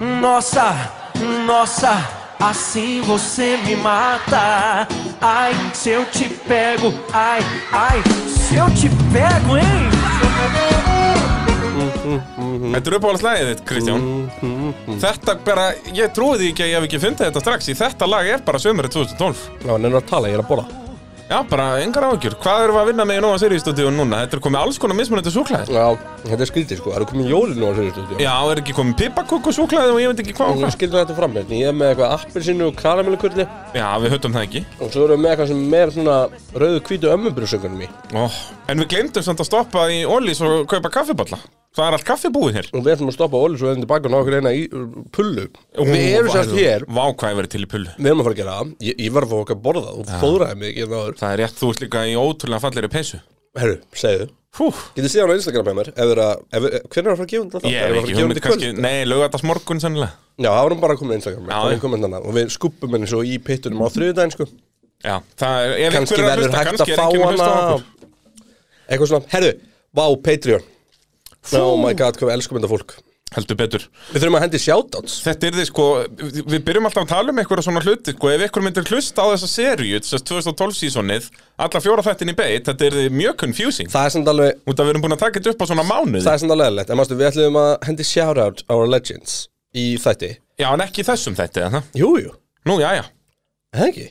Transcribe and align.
Nossa, 0.00 0.66
nossa, 1.46 1.92
assim 2.40 3.00
você 3.02 3.56
me 3.64 3.76
mata. 3.76 4.86
Ai, 5.20 5.52
se 5.74 5.90
eu 5.90 6.04
te 6.06 6.28
pego, 6.48 6.92
ai, 7.12 7.40
ai, 7.72 8.02
se 8.28 8.56
eu 8.56 8.66
te 8.70 8.88
pego, 9.12 9.56
hein? 9.56 9.90
Þetta 11.80 12.90
er 12.90 12.96
uppáhalds 12.96 13.22
lagið 13.24 13.48
þitt, 13.50 13.62
Kristján 13.68 14.04
Þetta 15.00 15.36
bara, 15.46 15.70
ég 15.96 16.12
trúi 16.16 16.36
því 16.40 16.50
ekki 16.52 16.64
að 16.64 16.70
ég 16.70 16.76
hef 16.76 16.88
ekki 16.88 17.00
fundið 17.06 17.28
þetta 17.28 17.42
strax 17.44 17.70
Í 17.70 17.76
þetta 17.78 18.08
lag 18.10 18.28
er 18.34 18.44
bara 18.46 18.60
sömurinn 18.62 18.92
2012 18.92 19.64
Já, 19.64 19.72
hann 19.72 19.88
er 19.88 19.98
að 20.00 20.08
tala, 20.10 20.30
ég 20.30 20.38
er 20.38 20.44
að 20.44 20.50
borða 20.50 20.89
Já, 21.30 21.36
bara 21.46 21.66
engar 21.78 22.02
áhugjur 22.08 22.34
Hvað 22.42 22.64
erum 22.64 22.74
við 22.74 22.80
að 22.80 22.88
vinna 22.90 23.04
með 23.06 23.18
í 23.20 23.22
Nóa 23.22 23.36
Sirius 23.38 23.62
stúdíu 23.62 23.90
núna? 23.94 24.24
Þetta 24.24 24.34
er 24.34 24.40
komið 24.42 24.60
alls 24.64 24.78
konar 24.82 24.96
mismunandi 24.98 25.30
súklaðir 25.30 25.68
Já, 25.76 25.84
þetta 26.24 26.42
er 26.42 26.50
skrítið 26.50 26.80
sko, 26.80 26.90
það 26.90 26.98
eru 26.98 27.06
komin 27.12 27.28
jólin 27.30 27.60
nú 27.60 27.68
á 27.70 27.72
sér 27.76 27.92
stúdíu 27.94 28.18
Já, 28.24 28.32
er 28.50 28.60
ekki 28.64 28.74
komið 28.74 28.96
pipakukku 29.04 29.54
súklaði 29.54 29.92
og 29.94 30.00
ég 30.02 30.10
veit 30.10 30.22
ekki 30.24 30.34
hvað 30.40 30.50
og 30.50 30.58
Ég 30.58 30.64
hvað. 30.66 30.74
skildi 30.74 30.98
þetta 30.98 31.16
fram 31.20 31.38
hérna, 31.38 31.60
ég 31.60 31.70
er 31.70 31.78
með 31.78 31.92
eitthvað 31.92 32.16
appelsinu 32.16 32.66
og 32.66 32.82
karamellukulli 32.82 33.46
Já, 33.78 33.86
við 34.02 34.16
höfum 34.16 34.34
það 34.34 34.48
ekki. 34.48 34.64
Og 34.82 34.90
svo 34.90 35.06
erum 35.06 35.14
við 35.14 35.22
með 35.22 35.30
eitthvað 35.36 35.52
sem 35.54 35.78
er 35.84 35.94
svona 35.94 36.18
rauðu 36.64 36.82
hvítu 36.90 37.14
ömmubrúsöngunum 37.14 37.86
í. 37.86 37.90
Oh. 38.18 38.42
En 38.66 38.82
við 38.82 38.90
glemdum 38.96 39.22
samt 39.30 39.44
að 39.46 39.52
stoppa 39.52 39.86
í 39.94 40.02
Ólís 40.02 40.42
og 40.42 40.66
kaupa 40.66 40.90
kaffiballa 40.98 41.38
Það 41.70 41.86
er 41.86 41.94
allt 41.94 42.06
kaffi 42.08 42.28
búið 42.34 42.56
hér. 42.58 42.68
Og 42.74 42.82
við 42.82 42.96
ætlum 42.96 43.10
að 43.12 43.14
stoppa 43.14 43.38
Óli 43.38 43.58
svo 43.60 43.68
eða 43.70 43.78
tilbaka 43.84 44.08
og 44.08 44.10
ná 44.10 44.16
okkur 44.18 44.36
eina 44.40 44.50
í 44.58 44.64
uh, 44.74 44.86
pullu. 45.14 45.44
Við 45.78 46.06
erum 46.16 46.32
sérst 46.34 46.54
hér, 46.56 46.86
Vá, 46.90 47.04
hvað 47.14 47.30
ég 47.30 47.38
verið 47.38 47.52
til 47.52 47.60
í 47.62 47.68
pullu. 47.70 47.92
Við 47.94 48.10
erum 48.10 48.22
að 48.22 48.26
fara 48.26 48.34
að 48.34 48.40
gera 48.40 48.56
það. 48.56 48.72
Ég, 48.88 48.96
ég 49.04 49.12
var 49.14 49.26
að 49.26 49.30
fá 49.30 49.36
okkar 49.38 49.56
að 49.56 49.62
borða 49.68 49.92
og 49.94 50.10
fóðraði 50.18 50.58
mig 50.58 50.72
ekki 50.72 50.88
náður 50.90 51.20
Það 51.20 51.34
er 51.36 51.40
rétt, 51.44 51.60
þú 51.60 51.70
ert 51.70 51.84
líka 51.84 52.02
í 52.10 52.16
ótrúlega 52.18 52.64
fallegri 52.64 52.90
peysu. 52.90 53.20
Herru, 53.60 53.76
segðu. 54.02 54.26
Hú, 54.58 54.66
Getið 54.96 55.12
séð 55.12 55.22
hann 55.22 55.30
á 55.30 55.38
Instagram 55.38 55.68
með 55.68 55.76
mér? 55.78 55.88
Við 55.94 56.08
við, 56.64 56.72
hvernig 56.90 57.06
er 57.06 57.12
að 57.12 57.20
fara 57.20 57.26
að 57.26 57.30
gefa 57.30 57.44
þetta? 57.52 57.70
ég 57.70 57.84
hef 57.84 57.98
ekki 58.00 58.16
hugmynd 58.18 58.40
kannski 58.42 58.70
Nei, 58.82 58.96
lögðast 59.06 59.46
morgun 59.46 59.82
sennilega. 59.82 60.16
Já, 60.40 60.48
það 60.48 60.64
varum 60.66 60.80
bara 60.82 60.96
að 60.96 61.02
koma 61.04 61.14
á 61.14 61.18
Instagram. 61.20 61.52
Það 61.54 62.16
og 62.18 62.34
við 62.34 62.50
skuppum 62.56 62.96
henni 62.96 63.10
svo 63.12 63.20
í 63.22 63.36
pittunum 63.46 63.84
á 63.86 63.88
þriðudaginn 63.94 64.34
sko. 64.34 64.48
Það 65.38 65.68
er 65.70 65.94
er 65.94 66.26
verður 66.26 66.56
hægt 66.58 66.82
að 66.82 66.90
er 66.90 66.98
fá 66.98 67.06
hana. 67.14 67.78
Eitthvað 68.90 69.12
svona, 69.12 69.30
herru, 69.36 69.54
vá, 69.94 70.04
Patreon 70.26 70.66
Oh 71.56 71.76
my 71.80 71.94
god, 71.96 72.18
hvað 72.20 72.28
við 72.30 72.36
elskum 72.38 72.58
þetta 72.60 72.70
fólk. 72.74 72.98
Heldur 73.30 73.54
betur. 73.60 73.82
Við 74.10 74.24
þurfum 74.24 74.36
að 74.36 74.42
hendi 74.42 74.58
shoutouts. 74.58 75.12
Þetta 75.22 75.46
er 75.46 75.54
því 75.54 75.64
sko, 75.68 75.84
við 76.50 76.64
byrjum 76.66 76.88
alltaf 76.88 77.04
að 77.04 77.10
tala 77.12 77.30
um 77.30 77.38
eitthvað 77.38 77.60
svona 77.62 77.82
hluti, 77.84 78.14
sko, 78.16 78.30
ef 78.34 78.42
eitthvað 78.42 78.64
myndir 78.66 78.88
hlusta 78.90 79.22
á 79.22 79.26
þessa 79.30 79.48
seríu, 79.52 80.00
þess 80.02 80.24
2012 80.26 80.74
sísonið, 80.80 81.28
alla 81.62 81.82
fjóra 81.84 82.02
þættin 82.08 82.32
í 82.32 82.34
beitt, 82.40 82.66
þetta 82.66 82.88
er 82.88 82.96
því 82.98 83.04
mjög 83.20 83.36
confusing, 83.44 83.92
Það 83.92 84.08
er 84.08 84.14
samt 84.16 84.32
alveg, 84.34 84.58
út 84.66 84.82
að 84.82 84.88
við 84.88 84.92
erum 84.96 85.04
búin 85.06 85.14
að 85.14 85.22
taka 85.22 85.38
þetta 85.38 85.54
upp 85.54 85.62
á 85.62 85.66
svona 85.70 85.86
mánuði. 85.86 86.24
það 86.26 86.32
er 86.34 86.42
samt 86.42 86.54
alveg 86.56 86.64
leðilegt 86.66 86.90
En 86.90 86.98
mástu, 86.98 87.18
við 87.20 87.28
ætlum 87.30 87.60
að 87.62 87.70
hendi 87.86 88.08
shoutout 88.10 88.64
our 88.66 88.90
legends 88.90 89.36
í 89.78 89.86
þætti. 90.02 90.32
Já, 90.58 90.68
en 90.74 90.84
ekki 90.88 91.04
í 91.04 91.08
þessum 91.12 91.38
þætti, 91.38 91.62
eða? 91.70 91.84
Jú, 92.02 92.10
jú, 92.26 92.34
Nú, 92.66 92.80
já, 92.82 92.90
já. 92.98 93.04
það 93.78 93.92
ekki 93.92 94.08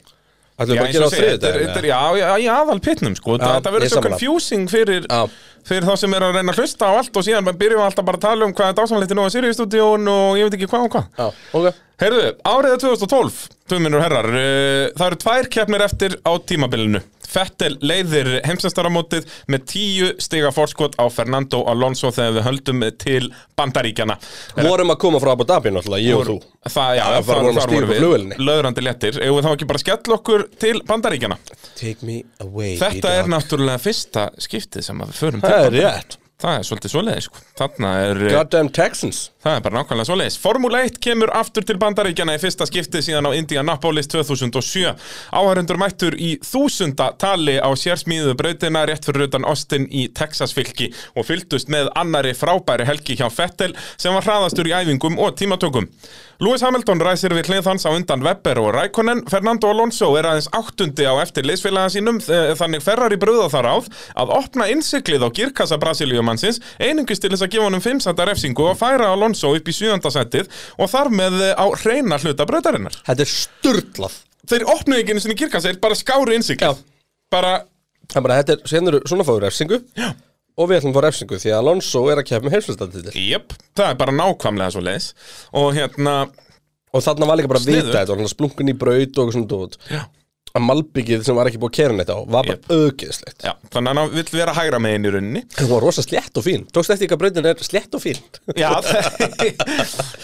Ætlum 0.59 0.75
Já, 0.75 0.81
við 0.81 0.89
að 0.89 0.93
gera 0.93 1.07
á 1.07 1.11
er- 1.49 1.61
er- 1.79 1.87
Já, 1.89 2.01
í 2.43 2.47
aðal 2.51 2.79
pitnum, 2.83 3.15
sko, 3.15 3.37
Já, 3.39 3.45
þetta 3.55 3.71
verður 3.73 3.87
ég 3.87 3.93
svo 3.93 4.01
confusing 4.03 4.65
fyrir, 4.71 5.05
fyrir 5.69 5.85
þá 5.87 5.93
sem 6.01 6.13
er 6.17 6.25
að 6.27 6.33
reyna 6.35 6.51
að 6.53 6.59
hlusta 6.59 6.89
á 6.89 6.91
allt 6.99 7.15
og 7.19 7.23
síðan 7.23 7.47
byrjum 7.59 7.79
við 7.79 7.85
alltaf 7.87 8.05
bara 8.09 8.17
að 8.19 8.25
tala 8.27 8.45
um 8.45 8.53
hvað 8.53 8.71
er 8.73 8.77
dásamleitt 8.79 9.15
nú 9.15 9.23
að 9.23 9.33
Sirius-stúdíón 9.35 10.09
og 10.11 10.39
ég 10.39 10.49
veit 10.49 10.57
ekki 10.59 10.67
hvað 10.71 10.83
og 10.87 10.91
hvað. 10.95 11.05
já, 11.15 11.27
ok. 11.53 11.79
Heyrðu, 11.99 12.27
árið 12.47 12.73
er 12.75 12.81
2012, 12.83 13.39
tvöminur 13.69 14.03
herrar, 14.03 14.27
uh, 14.31 14.85
það 14.95 15.07
eru 15.09 15.17
tvær 15.23 15.49
keppnir 15.51 15.81
eftir 15.83 16.15
á 16.23 16.31
tímabilinu. 16.39 17.01
Fettel 17.29 17.75
leiðir 17.85 18.29
heimsestaramótið 18.47 19.27
með 19.53 19.65
tíu 19.69 20.07
stiga 20.21 20.49
forskot 20.55 20.97
á 20.97 21.05
Fernando 21.13 21.61
Alonso 21.69 22.09
þegar 22.15 22.37
við 22.39 22.47
höldum 22.47 22.85
til 23.01 23.21
Bandaríkjana. 23.59 24.15
Vorum 24.59 24.93
að 24.95 25.01
koma 25.03 25.21
frá 25.21 25.33
Abu 25.35 25.45
Dhabi 25.49 25.73
náttúrulega, 25.75 26.05
ég 26.05 26.17
og 26.17 26.25
þú 26.31 26.37
Það, 26.69 26.95
já, 26.97 27.03
bara 27.07 27.23
þar, 27.23 27.43
vorum 27.43 27.59
að 27.61 27.73
við, 27.73 27.99
flugvélinni. 28.01 28.39
löðrandi 28.49 28.83
léttir. 28.83 29.19
Eða 29.23 29.43
þá 29.45 29.51
ekki 29.53 29.67
bara 29.69 29.81
skell 29.83 30.15
okkur 30.17 30.47
til 30.59 30.73
Bandaríkjana. 30.89 31.37
Take 31.79 32.05
me 32.05 32.17
away 32.43 32.73
Þetta 32.81 33.13
er 33.21 33.29
náttúrulega 33.31 33.79
fyrsta 33.83 34.25
skiptið 34.41 34.89
sem 34.89 35.05
að 35.05 35.13
við 35.13 35.21
förum 35.23 35.45
til 35.45 35.53
Það 35.53 35.69
er 35.69 35.77
rétt 35.79 36.17
Það 36.39 36.55
er 36.55 36.67
svolítið 36.67 36.91
svoleiðis, 36.93 37.25
sko. 37.27 37.41
Þarna 37.59 37.89
er... 38.05 38.21
Goddamn 38.31 38.71
Texans 38.71 39.25
Það 39.39 39.53
er 39.55 39.61
bara 39.63 39.79
nákvæmlega 39.79 40.07
svoleiðis. 40.09 40.35
Formule 40.39 40.79
1 40.83 40.97
kemur 41.03 41.31
aftur 41.31 41.63
til 41.63 41.77
bandaríkjana 41.79 42.33
í 42.35 42.39
fyrsta 42.41 42.65
skiptið 42.67 43.05
síðan 43.05 43.27
á 43.27 43.31
Indianapolis 43.37 44.09
2007. 44.11 44.89
Áhærundur 45.31 45.79
mættur 45.79 46.17
í 46.19 46.33
þúsunda 46.43 47.09
tali 47.19 47.55
á 47.55 47.71
sérsmíðu 47.79 48.35
brautina 48.39 48.85
rétt 48.87 49.07
fyrir 49.07 49.29
utan 49.29 49.47
Austin 49.47 49.87
í 49.87 50.09
Texas 50.11 50.51
fylki 50.55 50.89
og 51.15 51.27
fylgdust 51.27 51.71
með 51.71 51.87
annari 51.99 52.35
frábæri 52.35 52.87
helgi 52.87 53.15
hjá 53.19 53.29
Fettel 53.31 53.71
sem 53.95 54.15
var 54.15 54.27
hraðastur 54.27 54.67
í 54.67 54.75
æfingum 54.75 55.15
og 55.23 55.39
tímatökum. 55.39 55.87
Lewis 56.39 56.61
Hamilton 56.63 57.01
ræsir 57.03 57.33
við 57.35 57.49
hlið 57.49 57.65
hans 57.67 57.83
á 57.83 57.91
undan 57.91 58.21
Webber 58.23 58.61
og 58.61 58.69
Raikkonen. 58.71 59.25
Fernando 59.27 59.67
Alonso 59.73 60.07
er 60.15 60.29
aðeins 60.29 60.47
áttundi 60.55 61.03
á 61.03 61.11
eftir 61.19 61.43
leysfélaga 61.43 61.91
sínum 61.91 62.21
eh, 62.31 62.53
þannig 62.55 62.85
ferrar 62.85 63.11
í 63.11 63.17
bröða 63.19 63.49
þar 63.51 63.67
áð 63.73 63.89
að 64.23 64.31
opna 64.37 64.69
innsiklið 64.71 65.25
á 65.27 65.29
girkassa 65.35 65.75
Brasilíumannsins 65.81 66.61
einungist 66.79 67.25
til 67.25 67.33
þess 67.33 67.43
að 67.43 67.51
gefa 67.57 67.67
honum 67.67 67.83
5 67.83 67.99
setta 68.05 68.29
refsingu 68.29 68.69
og 68.69 68.79
færa 68.79 69.11
Alonso 69.11 69.51
upp 69.57 69.67
í 69.67 69.75
7. 69.75 69.99
setið 70.15 70.47
og 70.79 70.87
þar 70.93 71.11
með 71.19 71.37
eh, 71.49 71.59
á 71.59 71.65
reyna 71.83 72.21
hluta 72.23 72.47
brautarinnar. 72.47 72.95
Þetta 73.03 73.27
er 73.27 73.33
sturlað 73.33 74.17
Þeir 74.49 74.63
opnuðu 74.71 75.03
ekki 75.03 75.13
einu 75.13 75.25
sinni 75.25 75.37
girkassa, 75.43 75.67
þeir 75.67 75.83
bara 75.83 75.99
skáru 75.99 76.39
innsiklið. 76.39 76.79
Bara, 77.29 77.57
Það 78.07 78.15
er 78.15 78.25
bara, 78.25 78.39
þetta 78.39 78.55
er, 78.55 78.65
sen 78.71 78.89
eru 78.89 79.03
svona 79.05 79.27
fáið 79.27 79.43
refsingu 79.43 79.83
Já 79.99 80.13
Og 80.59 80.67
við 80.69 80.79
ætlum 80.81 80.91
að 80.93 80.99
fá 80.99 81.03
refsingu 81.07 81.39
því 81.39 81.51
að 81.55 81.59
Alonso 81.63 82.01
er 82.11 82.19
að 82.21 82.27
keppa 82.29 82.45
með 82.49 82.55
heimsvöldsdatitil 82.57 83.25
jöp, 83.29 83.53
það 83.79 83.91
er 83.93 83.97
bara 84.01 84.15
nákvæmlega 84.19 84.73
svo 84.75 84.81
leiðis 84.83 85.09
og 85.55 85.69
hérna, 85.77 86.15
Og 86.89 87.03
þarna 87.05 87.27
var 87.29 87.37
líka 87.37 87.47
bara 87.51 87.59
að 87.61 87.67
Sniðugt. 87.67 87.91
vita 87.91 87.99
þetta 88.01 88.15
og 88.25 88.31
splungun 88.31 88.71
í 88.71 88.73
braut 88.81 89.19
og 89.21 89.27
svona 89.35 89.47
dót 89.51 89.75
Já. 89.93 89.99
Að 90.57 90.63
malbyggið 90.65 91.21
sem 91.27 91.35
var 91.37 91.45
ekki 91.45 91.59
búið 91.61 91.69
að 91.69 91.77
kera 91.77 91.93
neitt 91.93 92.09
á 92.09 92.17
Var 92.17 92.31
bara 92.47 92.55
Jep. 92.55 92.63
auðgeðslegt 92.73 93.43
já, 93.45 93.51
þannig 93.69 93.91
að 93.91 93.99
hann 94.01 94.13
vill 94.15 94.31
vera 94.33 94.55
hægra 94.57 94.79
megin 94.81 95.05
í 95.05 95.11
rauninni. 95.13 95.43
Það 95.53 95.69
var 95.75 95.83
rosa 95.85 96.01
slétt 96.01 96.39
og 96.41 96.45
fín 96.47 96.63
Tókst 96.73 96.89
eftir 96.95 97.05
ekki 97.05 97.17
að 97.19 97.21
brautin 97.21 97.49
er 97.51 97.61
slétt 97.61 97.93
og 97.93 98.01
fín 98.01 98.17
Já, 98.57 98.71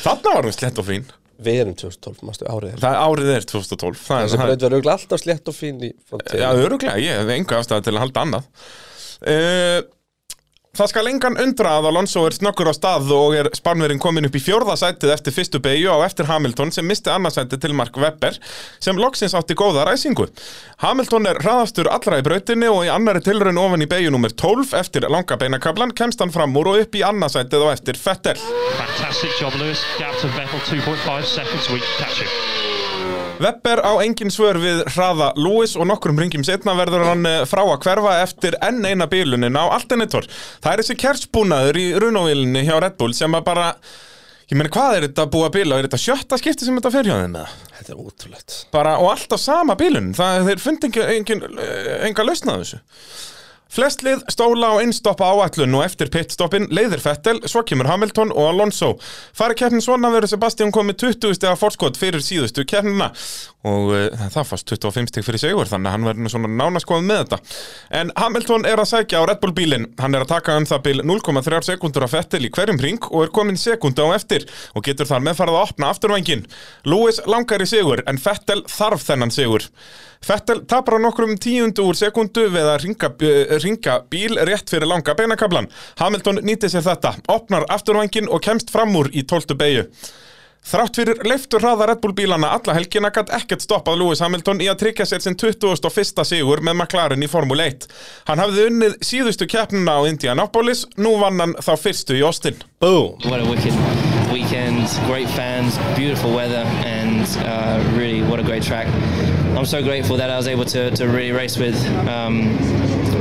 þarna 0.02 0.34
var 0.34 0.48
hún 0.50 0.56
slett 0.56 0.82
og 0.82 0.88
fín. 0.90 1.06
Við 1.46 1.58
erum 1.66 1.76
2012, 1.76 2.22
mástu 2.26 2.48
árið 2.48 2.74
er. 2.74 2.80
Það 2.80 2.98
árið 3.06 3.30
er 3.36 3.46
2012. 3.52 3.98
Það 4.08 4.16
er 4.18 4.26
Þessi 4.26 4.38
það- 4.40 4.46
braut 4.50 4.62
verður 4.66 4.76
auðvitað 4.80 4.94
alltaf 4.96 5.22
slétt 5.26 5.50
og 5.52 5.56
fín 5.58 5.82
í 5.84 5.90
framtíð 6.10 6.40
Já, 6.42 6.48
öruglega, 6.66 6.96
ég 7.04 7.20
hef 7.20 7.32
enga 7.36 7.58
afstæða 7.60 7.84
til 7.86 7.94
að 7.94 8.04
halda 8.06 8.24
annað 8.26 8.46
uh, 9.36 9.80
Það 10.76 10.90
skal 10.92 11.08
engan 11.08 11.38
undra 11.40 11.78
að 11.80 11.86
Alonso 11.88 12.26
er 12.28 12.34
snöggur 12.36 12.68
á 12.68 12.76
stað 12.76 13.12
og 13.16 13.36
er 13.40 13.48
spanverinn 13.56 14.02
komin 14.04 14.28
upp 14.28 14.34
í 14.36 14.42
fjórða 14.44 14.76
sætið 14.82 15.14
eftir 15.14 15.36
fyrstu 15.38 15.62
beigju 15.64 15.94
á 15.96 16.04
eftir 16.04 16.28
Hamilton 16.28 16.74
sem 16.76 16.84
misti 16.84 17.14
annarsætið 17.14 17.62
til 17.64 17.76
Mark 17.80 17.96
Webber 17.96 18.36
sem 18.84 19.00
loksins 19.00 19.38
átti 19.40 19.56
góða 19.56 19.86
ræsingu. 19.88 20.28
Hamilton 20.84 21.32
er 21.32 21.40
hraðastur 21.40 21.88
allra 21.88 22.20
í 22.20 22.28
brautinni 22.28 22.68
og 22.68 22.84
í 22.84 22.92
annari 22.92 23.24
tilraun 23.24 23.62
ofan 23.64 23.88
í 23.88 23.90
beigju 23.96 24.12
nummer 24.12 24.36
12 24.36 24.76
eftir 24.82 25.08
langa 25.08 25.40
beinakablan 25.40 25.96
kemst 25.96 26.20
hann 26.20 26.36
fram 26.36 26.60
úr 26.60 26.74
og 26.74 26.84
upp 26.84 27.00
í 27.00 27.08
annarsætið 27.08 27.70
og 27.70 27.76
eftir 27.78 28.02
Vettel. 28.04 28.36
Webber 33.40 33.82
á 33.84 34.00
engin 34.00 34.32
svör 34.32 34.56
við 34.64 34.82
hraða 34.96 35.34
Lewis 35.36 35.74
og 35.76 35.90
nokkrum 35.90 36.20
ringjum 36.22 36.46
setna 36.48 36.72
verður 36.78 37.04
hann 37.04 37.28
eh, 37.28 37.42
frá 37.50 37.66
að 37.66 37.82
hverfa 37.84 38.14
eftir 38.22 38.56
enn 38.64 38.80
eina 38.88 39.10
bílunin 39.12 39.60
á 39.60 39.68
Alternator. 39.76 40.24
Það 40.64 40.72
er 40.72 40.82
þessi 40.82 40.96
kertsbúnaður 41.02 41.80
í 41.82 41.86
runovílinni 42.00 42.64
hjá 42.64 42.78
Red 42.80 42.96
Bull 43.02 43.12
sem 43.18 43.36
að 43.36 43.44
bara, 43.50 43.68
ég 44.48 44.56
meni 44.56 44.72
hvað 44.72 44.98
er 44.98 45.08
þetta 45.10 45.28
að 45.28 45.52
bíla? 45.58 45.82
Er 45.82 45.90
þetta 45.90 46.02
sjötta 46.06 46.40
skipti 46.40 46.68
sem 46.68 46.80
þetta 46.80 46.94
fer 46.96 47.12
hjá 47.12 47.18
þeim 47.20 47.36
með? 47.36 47.60
Þetta 47.76 47.94
er 47.94 48.02
ótrúlegt 48.06 48.58
Bara, 48.72 48.98
og 49.04 49.12
alltaf 49.12 49.44
sama 49.44 49.76
bílun, 49.80 50.14
það 50.16 50.52
þeir 50.54 50.64
fundi 50.70 50.92
engin, 50.94 51.12
engin, 51.20 51.46
eh, 51.60 51.96
enga 52.08 52.28
lausna 52.30 52.56
á 52.56 52.60
þessu. 52.64 52.80
Flest 53.76 54.06
lið 54.06 54.22
stóla 54.32 54.70
á 54.72 54.80
einstoppa 54.80 55.28
áætlun 55.36 55.74
og 55.76 55.84
eftir 55.84 56.08
pitstoppin 56.08 56.70
leiðir 56.72 57.02
Fettel, 57.04 57.42
svo 57.44 57.60
kemur 57.68 57.90
Hamilton 57.90 58.30
og 58.32 58.54
Alonso. 58.54 58.94
Fari 59.36 59.58
keppnin 59.60 59.84
svona 59.84 60.14
verður 60.14 60.32
Sebastian 60.32 60.72
komið 60.72 61.02
20 61.04 61.36
stega 61.36 61.58
forskot 61.60 62.00
fyrir 62.00 62.24
síðustu 62.24 62.64
keppnina 62.64 63.10
og 63.66 63.92
uh, 63.92 64.06
það 64.32 64.48
fannst 64.52 64.72
25 64.72 65.12
steg 65.12 65.28
fyrir 65.28 65.42
sigur 65.42 65.68
þannig 65.68 65.90
að 65.90 65.96
hann 65.98 66.08
verður 66.08 66.34
svona 66.36 66.54
nánaskoð 66.54 67.04
með 67.04 67.22
þetta. 67.26 67.42
En 68.00 68.16
Hamilton 68.16 68.70
er 68.70 68.80
að 68.80 68.92
sækja 68.94 69.26
á 69.26 69.28
Red 69.28 69.44
Bull 69.44 69.56
bílinn. 69.58 69.90
Hann 70.00 70.16
er 70.16 70.24
að 70.24 70.32
taka 70.38 70.56
um 70.56 70.70
það 70.70 70.84
bíl 70.88 71.04
0,3 71.04 71.62
sekundur 71.74 72.08
á 72.08 72.10
Fettel 72.16 72.46
í 72.48 72.54
hverjum 72.56 72.80
ring 72.80 73.12
og 73.12 73.26
er 73.26 73.36
komin 73.36 73.60
sekundu 73.60 74.08
á 74.08 74.16
eftir 74.16 74.48
og 74.72 74.88
getur 74.88 75.12
þar 75.12 75.28
meðfarað 75.28 75.60
að 75.60 75.68
opna 75.68 75.92
afturvængin. 75.92 76.48
Lewis 76.88 77.20
langar 77.28 77.66
í 77.66 77.68
sigur 77.68 78.06
en 78.08 78.22
Fettel 78.22 78.62
þarf 78.72 79.10
þennan 79.10 79.36
sigur. 79.36 79.68
Fettel 80.26 80.64
tapar 80.66 80.98
á 80.98 81.00
nokkrum 81.02 81.36
tíundu 81.38 81.84
úr 81.86 81.98
sekundu 81.98 82.48
við 82.50 82.66
að 82.66 82.80
ringa, 82.86 83.12
uh, 83.14 83.58
ringa 83.66 84.00
bíl 84.12 84.38
rétt 84.48 84.70
fyrir 84.72 84.88
langa 84.90 85.16
beinakablan. 85.18 85.70
Hamilton 86.00 86.44
nýtti 86.46 86.72
sér 86.72 86.86
þetta, 86.86 87.16
opnar 87.34 87.68
afturvængin 87.76 88.30
og 88.30 88.46
kemst 88.46 88.72
fram 88.74 88.96
úr 88.96 89.12
í 89.12 89.26
12. 89.26 89.58
beigju. 89.60 89.90
Þrátt 90.66 90.98
fyrir 90.98 91.20
leiftur 91.30 91.62
hraða 91.62 91.86
Red 91.92 92.00
Bull 92.02 92.16
bílana 92.18 92.50
alla 92.56 92.74
helgina 92.74 93.12
gætt 93.14 93.30
ekkert 93.38 93.62
stoppað 93.62 94.00
Lewis 94.00 94.24
Hamilton 94.26 94.64
í 94.66 94.70
að 94.72 94.80
tryggja 94.82 95.06
sér 95.06 95.22
sinn 95.22 95.38
21. 95.38 96.24
sigur 96.26 96.64
með 96.66 96.80
McLaren 96.80 97.22
í 97.22 97.30
Formule 97.30 97.68
1. 97.70 97.86
Hann 98.32 98.42
hafði 98.42 98.66
unnið 98.72 98.96
síðustu 99.06 99.46
keppnina 99.46 100.00
á 100.02 100.10
Indianapolis, 100.10 100.88
nú 100.98 101.20
vann 101.22 101.38
hann 101.44 101.54
þá 101.62 101.76
fyrstu 101.84 102.18
í 102.18 102.26
Austin. 102.26 102.58
Boom 102.82 103.14
What 103.30 103.46
a 103.46 103.46
wicked 103.46 103.78
weekend. 104.34 104.90
great 105.06 105.30
fans, 105.38 105.78
beautiful 105.94 106.34
weather, 106.34 106.66
and 106.82 106.95
uh, 107.38 107.94
really 107.96 108.22
what 108.22 108.40
a 108.40 108.44
great 108.44 108.64
track. 108.64 108.88
I'm 109.58 109.66
so 109.66 109.82
grateful 109.82 110.18
that 110.18 110.30
I 110.30 110.38
was 110.38 110.48
able 110.48 110.66
to, 110.66 110.92
to 110.92 111.08
really 111.08 111.32
race 111.32 111.58
with 111.58 111.76
um, 112.08 112.54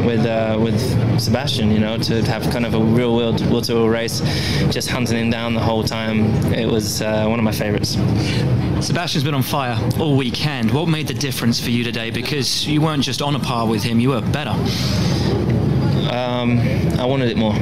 with 0.05 0.27
uh, 0.27 0.59
with 0.61 0.79
Sebastian. 1.21 1.71
You 1.71 1.81
know, 1.81 1.97
to 1.99 2.23
have 2.25 2.43
kind 2.51 2.67
of 2.67 2.75
a 2.75 2.81
real 2.81 3.15
world 3.15 3.45
will 3.51 3.62
to 3.62 3.75
wheel 3.75 3.89
race, 3.89 4.21
just 4.71 4.89
hunting 4.89 5.17
him 5.17 5.31
down 5.31 5.55
the 5.55 5.61
whole 5.61 5.85
time. 5.85 6.27
It 6.53 6.67
was 6.67 7.03
uh, 7.03 7.27
one 7.27 7.39
of 7.39 7.45
my 7.45 7.53
favourites. 7.53 7.97
Sebastian's 8.85 9.25
been 9.25 9.35
on 9.35 9.43
fire 9.43 9.79
all 9.99 10.17
weekend. 10.17 10.71
What 10.71 10.89
made 10.89 11.06
the 11.06 11.15
difference 11.15 11.61
for 11.61 11.71
you 11.71 11.85
today? 11.85 12.11
Because 12.11 12.67
you 12.67 12.83
weren't 12.83 13.03
just 13.03 13.23
on 13.23 13.35
a 13.35 13.41
par 13.41 13.67
with 13.67 13.83
him, 13.83 14.01
you 14.01 14.11
were 14.11 14.21
better. 14.21 14.51
Um, 16.12 16.61
I 16.99 17.06
wanted 17.06 17.31
it 17.31 17.37
more. 17.37 17.55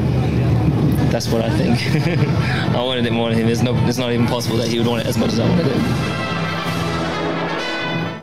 That's 1.12 1.28
what 1.28 1.42
I 1.42 1.50
think. 1.50 1.78
I 2.74 2.82
wanted 2.82 3.04
it 3.04 3.12
more 3.12 3.28
than 3.28 3.38
him. 3.38 3.48
It's, 3.48 3.60
no, 3.60 3.76
it's 3.86 3.98
not 3.98 4.12
even 4.12 4.26
possible 4.26 4.56
that 4.56 4.68
he 4.68 4.78
would 4.78 4.86
want 4.86 5.02
it 5.02 5.06
as 5.06 5.18
much 5.18 5.32
as 5.32 5.40
I 5.40 5.48
wanted 5.48 5.66
it. 5.66 6.21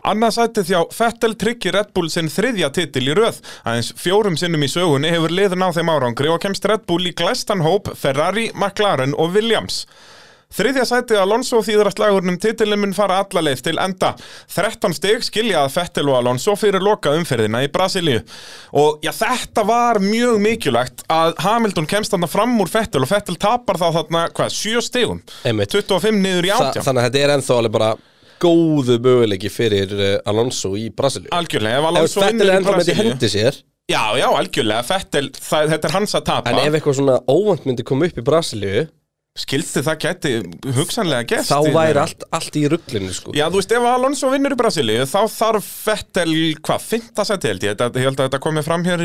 Annað 0.08 0.36
sætið 0.36 0.70
hjá 0.72 0.78
Fettel 0.94 1.34
tryggir 1.40 1.76
Red 1.76 1.90
Bull 1.96 2.08
sinn 2.12 2.30
þriðja 2.32 2.70
titil 2.76 3.08
í 3.10 3.16
röð. 3.18 3.40
Aðeins 3.68 3.90
fjórum 4.00 4.38
sinnum 4.40 4.64
í 4.64 4.70
sögunni 4.70 5.10
hefur 5.12 5.34
liðin 5.34 5.66
á 5.66 5.68
þeim 5.76 5.92
árangri 5.92 6.30
og 6.32 6.40
kemst 6.40 6.64
Red 6.68 6.86
Bull 6.88 7.10
í 7.10 7.16
glæstan 7.16 7.64
hóp 7.66 7.92
Ferrari, 7.98 8.48
McLaren 8.54 9.12
og 9.18 9.36
Williams. 9.36 9.84
Þriðja 10.50 10.82
sætið 10.88 11.20
Alonso 11.22 11.60
þýður 11.62 11.88
að 11.92 11.94
slagurnum 11.94 12.36
titilin 12.42 12.80
mun 12.82 12.94
fara 12.96 13.20
alla 13.22 13.42
leið 13.46 13.60
til 13.68 13.76
enda. 13.78 14.08
13 14.50 14.96
stig 14.96 15.22
skiljaði 15.22 15.70
Fettel 15.76 16.08
og 16.10 16.16
Alonso 16.18 16.56
fyrir 16.58 16.82
loka 16.82 17.12
umferðina 17.14 17.60
í 17.62 17.68
Brasilíu. 17.70 18.24
Og 18.74 18.98
já, 19.06 19.12
þetta 19.14 19.62
var 19.68 20.00
mjög 20.02 20.40
mikilvægt 20.42 21.04
að 21.06 21.36
Hamilton 21.44 21.86
kemst 21.92 22.16
þarna 22.16 22.30
fram 22.32 22.58
úr 22.58 22.72
Fettel 22.72 23.06
og 23.06 23.12
Fettel 23.12 23.38
tapar 23.38 23.78
þá 23.78 23.86
þarna, 24.00 24.24
hvað, 24.34 24.56
7 24.56 24.82
stigum? 24.88 25.22
Einmitt. 25.46 25.70
25 25.70 26.18
niður 26.18 26.50
í 26.50 26.50
Þa, 26.50 26.72
18. 26.72 26.86
Þannig 26.88 27.04
að 27.04 27.08
þetta 27.10 27.22
er 27.22 27.34
ennþá 27.36 27.60
alveg 27.60 27.76
bara 27.78 27.92
góðu 28.40 29.00
möguleiki 29.02 29.50
fyrir 29.52 29.92
uh, 29.96 30.12
Alonso 30.30 30.72
í 30.78 30.88
Brasilíu. 30.94 31.32
Algjörlega, 31.36 31.82
ef 31.82 31.90
Alonso 31.90 32.24
vinnur 32.24 32.46
er 32.46 32.54
í 32.54 32.56
ennþá 32.60 32.76
með 32.76 32.80
þetta 32.80 32.94
í 32.94 32.96
Brasilíu 32.96 33.12
hendi 33.14 33.34
sér 33.34 33.60
Já, 33.90 34.14
já, 34.14 34.28
algjörlega, 34.38 34.84
Fettel, 34.86 35.28
það, 35.34 35.72
þetta 35.72 35.88
er 35.88 35.94
hans 35.96 36.12
að 36.14 36.26
tapa. 36.28 36.50
En 36.52 36.60
ef 36.62 36.76
eitthvað 36.78 36.96
svona 37.00 37.16
óvænt 37.26 37.64
myndi 37.66 37.86
koma 37.86 38.06
upp 38.06 38.20
í 38.20 38.24
Brasilíu 38.26 38.84
Skildi 39.38 39.78
það 39.86 39.98
geti 40.02 40.30
hugsanlega 40.74 41.22
gest 41.30 41.52
Þá 41.52 41.68
væri 41.70 42.00
allt, 42.02 42.24
allt 42.34 42.56
í 42.58 42.64
rugglinu 42.66 43.12
sko. 43.14 43.30
Já, 43.30 43.44
þú 43.46 43.60
veist, 43.60 43.74
ef 43.76 43.84
Alonso 43.86 44.30
vinnur 44.32 44.56
í 44.56 44.58
Brasilíu 44.58 45.04
þá 45.06 45.20
þarf 45.30 45.68
Fettel, 45.84 46.32
hvað, 46.58 46.82
fynta 46.82 47.22
sæti 47.28 47.46
held 47.46 47.62
ég. 47.62 47.76
Ég 47.78 48.08
held 48.08 48.18
að 48.18 48.26
þetta 48.26 48.40
komi 48.42 48.64
fram 48.66 48.82
hér 48.82 49.04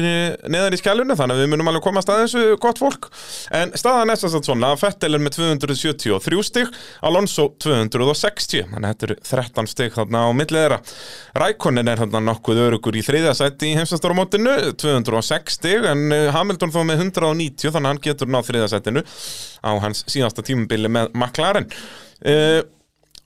neðar 0.49 0.73
í 0.73 0.79
skjælunu, 0.81 1.13
þannig 1.19 1.37
að 1.37 1.43
við 1.43 1.51
munum 1.51 1.69
alveg 1.69 1.85
komast 1.85 2.09
að 2.09 2.23
þessu 2.23 2.57
gott 2.63 2.81
fólk, 2.81 3.05
en 3.53 3.75
staðan 3.77 4.15
er 4.15 4.25
að 4.25 4.39
svona 4.39 4.71
að 4.73 4.81
Fettel 4.81 5.11
er 5.13 5.21
með 5.21 5.37
273 5.37 6.41
stig 6.49 6.73
Alonso 7.05 7.45
260 7.61 8.65
þannig 8.73 8.81
að 8.81 8.89
þetta 8.95 9.07
eru 9.11 9.19
13 9.29 9.71
stig 9.75 9.93
þarna 9.93 10.25
á 10.25 10.29
millið 10.41 10.61
þeirra. 10.63 10.81
Rækonin 11.37 11.93
er 11.93 12.01
þarna 12.01 12.23
nokkuð 12.31 12.63
örugur 12.65 12.97
í 12.97 13.05
þriðja 13.05 13.35
sæti 13.37 13.69
í 13.69 13.77
heimsastóramótinu 13.77 14.57
206 14.73 15.61
stig, 15.61 15.85
en 15.85 16.09
eh, 16.09 16.33
Hamilton 16.33 16.73
þó 16.73 16.81
með 16.81 17.05
190, 17.11 17.69
þannig 17.69 17.85
að 17.85 17.91
hann 17.93 18.03
getur 18.09 18.33
náð 18.33 18.49
þriðja 18.49 18.73
sætinu 18.73 19.05
á 19.65 19.71
hans 19.81 20.05
síðasta 20.15 20.45
tímubili 20.45 20.91
með 20.91 21.11
McLaren. 21.13 21.69
Uh, 22.25 22.63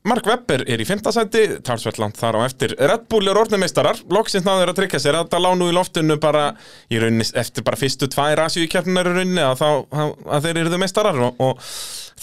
Mark 0.08 0.24
Webber 0.24 0.62
er 0.64 0.80
í 0.80 0.86
fimmtasæti, 0.88 1.42
talsveld 1.68 1.98
langt 2.00 2.18
þar 2.18 2.38
á 2.40 2.48
eftir. 2.48 2.72
Red 2.80 3.10
Bull 3.12 3.28
er 3.28 3.38
orðnumeistarar, 3.42 4.00
loksins 4.08 4.46
náður 4.46 4.72
að 4.72 4.78
tryggja 4.78 5.02
sér 5.04 5.18
þetta 5.20 5.42
lánu 5.44 5.68
í 5.68 5.74
loftinu 5.76 6.16
bara 6.24 6.54
í 6.88 7.02
rauninni 7.02 7.28
eftir 7.38 7.66
bara 7.68 7.80
fyrstu 7.80 8.08
tvær 8.12 8.46
Asíukeppnar 8.46 9.10
í 9.12 9.16
rauninni 9.18 9.44
að, 9.44 9.60
þá, 9.60 10.06
að 10.38 10.48
þeir 10.48 10.62
eru 10.62 10.80
meistarar 10.80 11.20
og, 11.28 11.44
og 11.44 11.60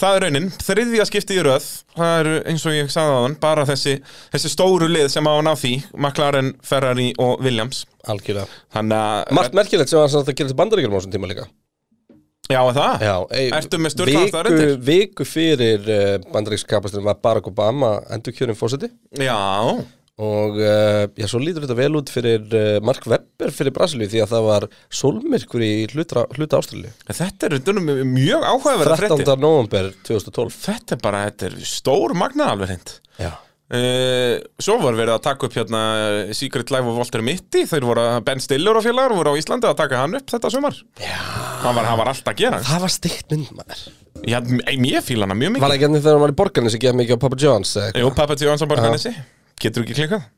það 0.01 0.17
er 0.17 0.25
raunin, 0.25 0.49
þriðja 0.65 1.05
skipti 1.09 1.37
í 1.37 1.45
röð 1.45 1.69
það 1.93 2.15
eru 2.23 2.33
eins 2.49 2.65
og 2.65 2.75
ég 2.79 2.89
sagði 2.93 3.13
á 3.13 3.23
þann 3.27 3.37
bara 3.45 3.67
þessi, 3.69 3.95
þessi 4.33 4.53
stóru 4.55 4.89
lið 4.89 5.11
sem 5.13 5.29
á 5.29 5.33
að 5.35 5.45
ná 5.45 5.53
því 5.53 5.75
McLaren, 5.93 6.51
Ferrari 6.65 7.11
og 7.21 7.45
Williams. 7.45 7.85
Að 8.09 9.37
Margt 9.37 9.57
merkilegt 9.57 9.93
sem 9.93 10.01
að 10.01 10.33
gera 10.33 10.49
til 10.49 10.57
bandaríkjum 10.57 10.97
á 10.97 10.97
þessum 10.97 11.13
tíma 11.13 11.29
líka 11.29 11.45
Já, 12.47 12.61
það? 12.71 13.03
Já, 13.03 13.13
Ertu 13.57 13.79
með 13.81 13.93
sturlaðan 13.93 14.47
viku, 14.55 14.79
viku 14.87 15.27
fyrir 15.27 15.85
uh, 15.91 16.15
bandaríkskapastunum 16.31 17.07
var 17.09 17.21
Barack 17.23 17.49
Obama 17.51 17.97
endur 18.13 18.35
kjörin 18.35 18.57
fósiti 18.57 18.87
Já, 19.19 19.35
og 20.17 20.59
uh, 20.61 21.03
já, 21.19 21.25
svo 21.27 21.41
lítur 21.43 21.65
þetta 21.65 21.77
vel 21.77 21.97
út 21.99 22.11
fyrir 22.13 22.45
uh, 22.47 22.77
Mark 22.87 23.03
Webber 23.09 23.51
fyrir 23.53 23.75
Brasilíu 23.75 24.07
því 24.13 24.23
að 24.23 24.31
það 24.35 24.47
var 24.47 24.67
sólmyrkur 25.01 25.65
í 25.67 25.73
hluta, 25.91 26.23
hluta 26.37 26.61
Ástralíu. 26.61 26.93
Þetta 27.09 27.49
er 27.49 27.57
dunum, 27.67 27.91
mjög 28.13 28.47
áhugaverða 28.47 28.95
13. 28.95 29.03
fréttir 29.03 29.43
november 29.43 29.91
2012 30.07 30.55
Þetta 30.61 30.95
er 30.95 31.03
bara, 31.03 31.25
þetta 31.27 31.51
er 31.51 31.59
stór 31.75 32.15
magna 32.17 32.53
alveg 32.53 32.73
hreint. 32.73 32.95
Já 33.19 33.33
Uh, 33.67 34.37
svo 34.63 34.77
var 34.79 34.95
verið 34.95 35.11
að 35.17 35.23
taka 35.25 35.47
upp 35.49 35.55
hérna 35.57 35.79
eh, 35.99 36.29
Secret 36.37 36.69
Life 36.71 36.87
of 36.87 36.95
Walter 37.01 37.19
Mitty. 37.25 37.65
Þeir 37.67 37.83
voru 37.83 38.03
að 38.13 38.21
Ben 38.29 38.39
Stiller 38.39 38.79
og 38.79 38.85
félagar 38.85 39.15
voru 39.17 39.33
á 39.35 39.39
Íslandi 39.39 39.67
að 39.67 39.75
taka 39.81 39.99
hann 40.05 40.15
upp 40.15 40.31
þetta 40.31 40.51
sumar. 40.53 40.77
Hann 41.03 41.75
var, 41.75 41.83
hann 41.89 41.99
var 41.99 42.11
alltaf 42.13 42.31
að 42.31 42.43
gera. 42.45 42.61
Það 42.63 42.85
var 42.85 42.93
steikt 42.95 43.33
mynd 43.35 43.49
maður. 43.57 43.81
Já, 44.23 44.39
m- 44.39 44.87
ég 44.87 45.03
fíla 45.03 45.27
hana 45.27 45.35
mjög 45.37 45.51
Var 45.51 45.57
mikið 45.57 45.67
það 45.67 45.75
ekki 45.75 45.87
ennig 45.89 46.03
þegar 46.05 46.15
hann 46.15 46.23
var 46.23 46.33
í 46.33 46.37
borgarni 46.39 46.71
sem 46.73 46.81
geða 46.81 46.99
mikið 47.01 47.19
á 47.19 47.23
Papa 47.25 47.39
John's? 47.43 47.73
Jú, 47.91 48.11
Papa. 48.15 48.37
Jónsson 48.39 48.71
bara 48.71 48.85
kannissi 48.87 49.11
Getur 49.61 49.83
ekki 49.83 49.97
klikkað? 49.99 50.29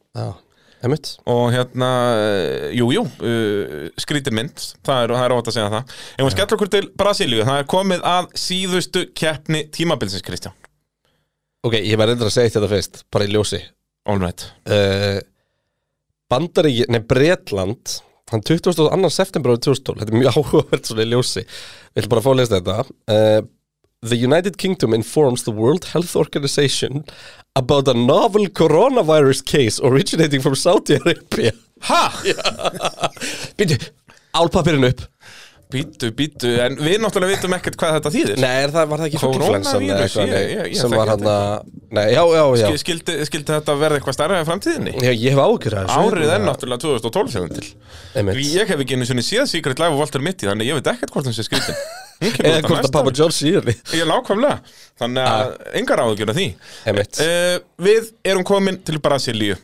Og 1.29 1.51
hérna, 1.53 1.89
eh, 2.17 2.71
jú, 2.79 2.87
uh, 3.03 3.89
skrítin 3.99 4.33
mynd. 4.33 4.63
Það 4.87 5.03
er, 5.05 5.13
er 5.19 5.35
ótt 5.35 5.51
að 5.51 5.57
segja 5.57 5.69
það. 5.75 5.93
En 6.17 6.25
við 6.25 6.33
skellum 6.33 6.57
okkur 6.57 6.71
til 6.71 6.89
Brasilíu? 6.97 7.43
Það 7.45 7.61
er 7.61 7.69
komið 7.75 8.07
að 8.15 8.31
síðustu 8.47 9.05
keppni 9.13 9.65
tímabilsins, 9.75 10.23
Kristján 10.25 10.55
Ok, 11.67 11.75
ég 11.75 11.97
var 11.99 12.07
reyndar 12.07 12.29
að 12.29 12.37
segja 12.37 12.55
þetta 12.55 12.71
fyrst, 12.71 13.01
bara 13.11 13.25
í 13.27 13.33
ljósi. 13.33 13.59
All 14.07 14.21
right. 14.21 14.45
Uh, 14.63 15.19
Bandaríki, 16.31 16.85
nei 16.87 17.01
Bretland 17.03 17.99
hann 18.29 18.43
22. 18.45 19.09
september 19.09 19.55
árið 19.55 19.65
2012 19.65 20.03
þetta 20.03 20.13
er 20.13 20.19
mjög 20.21 20.35
áhugavert 20.37 20.89
svona 20.89 21.05
í 21.05 21.13
ljósi. 21.13 21.43
Við 21.43 22.03
ætlum 22.03 22.13
bara 22.13 22.21
að 22.21 22.27
fá 22.27 22.31
að 22.31 22.39
lesa 22.39 22.59
þetta. 22.59 22.77
Uh, 23.11 23.39
The 24.09 24.15
United 24.15 24.55
Kingdom 24.55 24.95
informs 24.95 25.43
the 25.43 25.51
World 25.51 25.89
Health 25.91 26.15
Organization 26.15 27.03
about 27.59 27.89
a 27.91 27.93
novel 27.93 28.47
coronavirus 28.47 29.43
case 29.43 29.81
originating 29.83 30.39
from 30.39 30.55
Saudi 30.55 30.95
Arabia. 30.95 31.51
Ha? 31.89 32.05
Býtu, 33.59 33.75
álpapirinn 34.39 34.87
upp 34.87 35.03
Bítu, 35.69 36.07
bítu, 36.17 36.49
en 36.65 36.79
við 36.81 36.95
náttúrulega 36.97 37.35
vitum 37.35 37.53
ekkert 37.53 37.75
hvað 37.77 37.91
þetta 37.99 38.09
þýðir. 38.15 38.39
Nei, 38.41 38.53
er 38.63 38.71
það, 38.73 38.85
var 38.89 39.01
það 39.03 39.07
ekki 39.11 39.19
fuglflensan 39.21 39.83
eða 39.85 39.97
eitthvað, 40.07 40.31
ég- 40.31 40.47
ég- 40.55 40.69
ég 40.71 40.79
sem 40.79 40.89
var 40.97 41.11
hann 41.11 41.27
Nei, 41.93 42.05
já, 42.13 42.23
já, 42.25 42.41
já. 42.57 42.65
Skil- 42.71 42.79
Skildi, 42.81 43.17
skildi 43.29 43.53
þetta 43.53 43.75
verða 43.77 43.99
eitthvað 43.99 44.15
stærra 44.17 44.39
í 44.41 44.47
framtíðinni? 44.49 44.95
Já, 44.97 45.11
ég 45.13 45.29
hef 45.35 45.41
ágjur 45.43 45.75
að 45.77 45.85
þessu. 45.91 46.09
Árið 46.09 46.33
er 46.33 46.41
náttúrulega 46.47 46.81
2012 46.81 47.29
þegar 47.35 47.53
til. 47.59 47.69
Einmitt. 48.15 48.41
Ég 48.49 48.67
hef 48.73 48.79
ekki 48.81 48.97
einu 48.97 49.05
sinni 49.05 49.21
séð 49.29 49.45
Secret 49.53 49.77
Life 49.77 49.93
of 49.93 49.99
Walter 50.01 50.19
Mitty 50.25 50.47
Þannig 50.49 50.65
ég 50.71 50.73
veit 50.81 50.89
ekkert 50.95 51.13
hvort 51.13 51.29
hún 51.29 51.37
sé 51.37 51.45
skritin 51.45 51.77
Eða 52.49 52.61
hvort 52.65 52.89
að 52.89 52.91
Papa 52.91 53.09
ári. 53.13 53.17
John 53.21 53.29
síður 53.37 53.69
Ég 53.93 54.01
er 54.01 54.09
nákvæmlega. 54.09 54.59
Þannig 54.99 55.29
að 55.29 55.55
engar 55.83 56.01
áhugjur 56.01 56.29
af 56.33 56.35
því. 56.41 56.47
Einmitt. 56.89 57.21
uh, 57.21 57.59
Við 57.77 58.09
erum 58.25 58.43
komin 58.43 58.81
til 58.83 58.97
Brasilíu 58.97 59.55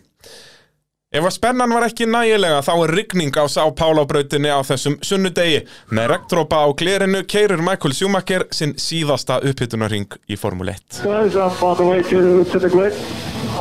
Ef 1.13 1.21
að 1.21 1.33
spennan 1.35 1.69
var 1.69 1.83
ekki 1.85 2.07
nægilega 2.09 2.63
þá 2.65 2.71
er 2.73 2.91
rigning 2.97 3.35
á 3.37 3.45
Sá 3.45 3.61
Pála 3.77 4.07
brautinni 4.09 4.49
á 4.49 4.57
þessum 4.65 4.95
sunnudegi. 5.05 5.59
Með 5.93 6.07
regndrópa 6.11 6.63
á 6.65 6.67
glerinu 6.73 7.21
keirir 7.29 7.61
Michael 7.61 7.93
Schumacher 7.93 8.47
sinn 8.49 8.73
síðasta 8.81 9.37
upphitunarring 9.45 10.17
í 10.25 10.35
Formule 10.35 10.73
1. 10.73 11.03
Guys, 11.05 11.37
I'm 11.37 11.61
on 11.61 11.77
the 11.77 11.85
way 11.85 12.01
to, 12.09 12.43
to 12.49 12.59
the 12.59 12.69
grid. 12.73 12.97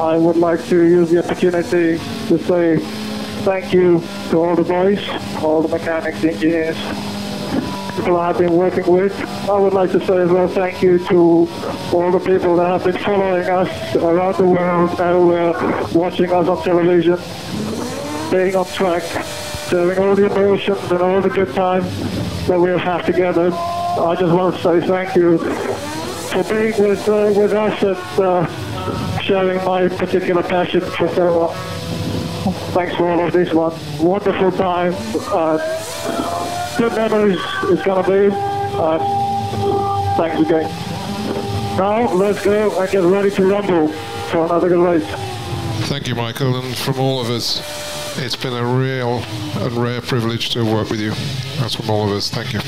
I 0.01 0.17
would 0.17 0.41
like 0.41 0.65
to 0.73 0.81
use 0.89 1.11
the 1.13 1.21
opportunity 1.21 2.01
to 2.33 2.39
say 2.49 2.79
thank 3.45 3.75
you 3.77 4.01
to 4.31 4.41
all 4.41 4.57
the 4.57 4.65
boys, 4.65 5.05
all 5.45 5.61
the 5.61 5.69
mechanics, 5.69 6.25
engineers, 6.25 6.81
people 8.05 8.21
I've 8.21 8.37
been 8.37 8.53
working 8.53 8.87
with. 8.87 9.19
I 9.49 9.59
would 9.59 9.73
like 9.73 9.91
to 9.93 10.07
say 10.07 10.19
as 10.19 10.31
well 10.31 10.47
thank 10.47 10.83
you 10.83 10.99
to 11.07 11.49
all 11.91 12.11
the 12.11 12.21
people 12.21 12.55
that 12.57 12.67
have 12.67 12.85
been 12.85 13.03
following 13.03 13.49
us 13.49 13.97
around 13.97 14.37
the 14.37 14.45
world 14.45 14.91
and 15.01 15.33
uh, 15.33 15.89
watching 15.95 16.31
us 16.31 16.47
on 16.47 16.63
television, 16.63 17.17
staying 18.29 18.57
on 18.57 18.67
track, 18.67 19.03
sharing 19.71 19.99
all 19.99 20.15
the 20.15 20.27
emotions 20.27 20.93
and 20.93 21.01
all 21.01 21.23
the 21.23 21.31
good 21.31 21.55
times 21.55 21.89
that 22.47 22.61
we 22.61 22.69
have 22.69 22.81
had 22.81 23.07
together. 23.07 23.51
I 23.55 24.15
just 24.21 24.35
want 24.35 24.55
to 24.57 24.63
say 24.63 24.87
thank 24.87 25.17
you 25.17 25.39
for 25.39 26.45
being 26.45 26.87
with 26.87 27.09
uh, 27.09 27.33
with 27.35 27.55
us 27.55 27.83
and 27.83 28.21
uh, 28.23 29.21
sharing 29.21 29.65
my 29.65 29.89
particular 29.89 30.43
passion 30.43 30.83
for 30.83 31.09
so 31.09 31.39
long. 31.39 31.55
Thanks 32.75 32.95
for 32.97 33.09
all 33.09 33.27
of 33.27 33.33
this 33.33 33.55
one. 33.55 33.73
Wonderful 33.99 34.53
time. 34.53 34.93
Uh, 35.15 35.84
good 36.89 36.97
memories 36.97 37.41
it's 37.65 37.83
gonna 37.83 38.07
be. 38.07 38.29
Uh, 38.31 38.99
thanks 40.17 40.41
again. 40.41 40.69
Now 41.79 42.13
let's 42.13 42.45
go 42.45 42.79
and 42.79 42.91
get 42.91 43.03
ready 43.03 43.31
to 43.31 43.43
rumble 43.47 43.89
for 44.31 44.45
another 44.45 44.69
good 44.69 44.85
race. 44.85 45.07
Thank 45.89 46.09
you, 46.09 46.15
Michael, 46.15 46.57
and 46.59 46.77
from 46.77 47.01
all 47.01 47.21
of 47.21 47.31
us, 47.31 47.63
it's 48.19 48.37
been 48.37 48.53
a 48.53 48.65
real 48.65 49.23
and 49.65 49.73
rare 49.73 50.03
privilege 50.03 50.51
to 50.51 50.65
work 50.65 50.91
with 50.91 51.01
you. 51.01 51.13
That's 51.59 51.75
from 51.75 51.89
all 51.89 52.05
of 52.05 52.11
us. 52.11 52.29
Thank 52.31 52.53
you. 52.53 52.61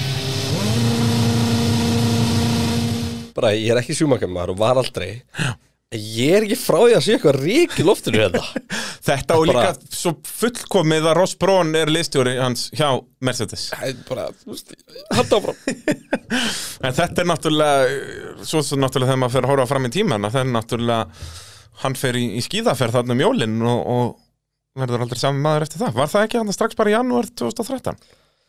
bara, 3.36 3.50
ég 3.52 3.68
er 3.68 3.76
ekki 3.82 3.92
sjúmakamar 3.92 4.48
og 4.48 4.56
var 4.56 4.78
aldrei 4.80 5.10
Ég 5.96 6.36
er 6.36 6.46
ekki 6.46 6.58
frá 6.60 6.78
því 6.82 6.94
að 6.96 7.04
sé 7.06 7.14
eitthvað 7.16 7.38
rík 7.42 7.76
í 7.80 7.86
loftinu 7.86 8.20
hérna 8.22 8.42
Þetta 9.06 9.38
og 9.38 9.46
Bara- 9.46 9.70
líka 9.72 9.96
svo 10.00 10.12
fullkomið 10.40 11.08
að 11.10 11.16
Ross 11.20 11.36
Braun 11.40 11.72
er 11.78 11.92
liðstjóri 11.92 12.36
hans 12.40 12.66
hjá 12.76 12.88
Mercedes 13.24 13.68
Það 13.72 13.88
er 13.92 14.02
bara, 14.08 14.26
þú 14.42 14.52
veist, 14.54 14.74
halda 15.14 15.40
áfram 15.40 15.58
En 16.86 16.96
þetta 17.00 17.22
er 17.24 17.30
náttúrulega 17.32 18.44
svo, 18.44 18.62
svo 18.66 18.78
náttúrulega 18.80 19.12
þegar 19.12 19.22
maður 19.24 19.36
fer 19.38 19.48
að 19.48 19.52
horfa 19.54 19.70
fram 19.72 19.88
í 19.88 19.94
tíman 19.96 20.28
það 20.30 20.42
er 20.42 20.52
náttúrulega 20.52 21.24
hann 21.82 21.98
fer 21.98 22.16
í, 22.16 22.26
í 22.38 22.44
skíðaferð 22.44 23.00
þarna 23.00 23.16
um 23.16 23.24
jólinn 23.26 23.56
og, 23.68 23.80
og 23.96 24.80
verður 24.80 25.06
aldrei 25.06 25.20
saman 25.20 25.42
maður 25.44 25.66
eftir 25.66 25.82
það 25.82 25.98
Var 26.02 26.12
það 26.12 26.28
ekki 26.28 26.40
hann 26.40 26.54
strax 26.56 26.78
bara 26.78 26.92
í 26.92 26.96
janúar 26.96 27.28
2013? 27.36 27.98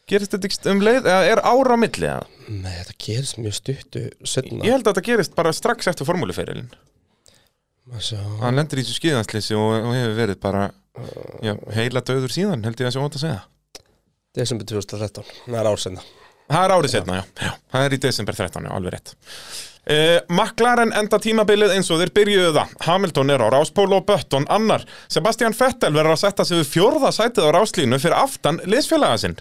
Gerist 0.07 0.31
þetta 0.31 0.47
ekki 0.47 0.71
um 0.71 0.79
leið, 0.87 1.07
eða 1.11 1.23
er 1.33 1.41
ára 1.43 1.75
á 1.75 1.77
milli 1.79 2.07
eða? 2.07 2.27
Nei, 2.47 2.71
þetta 2.79 2.93
gerist 3.03 3.39
mjög 3.43 3.55
stuttu 3.57 4.03
setna 4.23 4.63
Ég 4.63 4.77
held 4.77 4.85
að 4.87 4.93
þetta 4.93 5.03
gerist 5.09 5.33
bara 5.35 5.51
strax 5.55 5.89
eftir 5.91 6.07
formúluferilin 6.07 6.69
Sjá. 6.71 6.96
Hann 8.41 8.57
lendir 8.59 8.81
í 8.81 8.85
þessu 8.85 8.99
skíðanslýsi 8.99 9.57
og, 9.57 9.73
og 9.79 9.93
hefur 9.95 10.15
verið 10.17 10.39
bara 10.43 10.63
já, 11.45 11.53
heila 11.77 12.03
döður 12.03 12.33
síðan 12.33 12.65
held 12.67 12.81
ég 12.81 12.89
að 12.89 12.95
sé 12.97 13.03
ótt 13.03 13.19
að 13.19 13.25
segja. 13.25 13.43
Desember 14.37 14.67
2013, 14.69 15.29
það 15.47 15.59
er 15.61 15.69
ársenna 15.71 16.03
Það 16.47 16.65
er 16.65 16.75
árið 16.77 16.93
setna, 16.93 17.21
já. 17.21 17.47
já. 17.47 17.55
Það 17.73 17.87
er 17.87 17.95
í 17.95 18.03
desember 18.07 18.37
13, 18.37 18.67
já, 18.67 18.75
alveg 18.77 18.95
rétt. 18.95 19.17
Uh, 19.87 20.19
McLaren 20.27 20.91
enda 20.99 21.15
tímabilið 21.23 21.71
eins 21.71 21.87
og 21.95 22.01
þeir 22.01 22.09
byrjuðu 22.17 22.49
það. 22.57 22.71
Hamilton 22.83 23.31
er 23.31 23.39
á 23.39 23.47
ráspól 23.53 23.87
og 23.95 24.03
Button 24.09 24.43
annar. 24.51 24.83
Sebastian 25.07 25.55
Vettel 25.55 25.93
verður 25.95 26.17
að 26.17 26.23
setja 26.25 26.45
sig 26.49 26.59
við 26.59 26.71
fjórða 26.73 27.11
sætið 27.15 27.47
á 27.47 27.55
ráslínu 27.55 27.99
fyrir 28.03 28.17
aftan 28.19 28.59
liðsfélaga 28.67 29.21
sinn. 29.21 29.37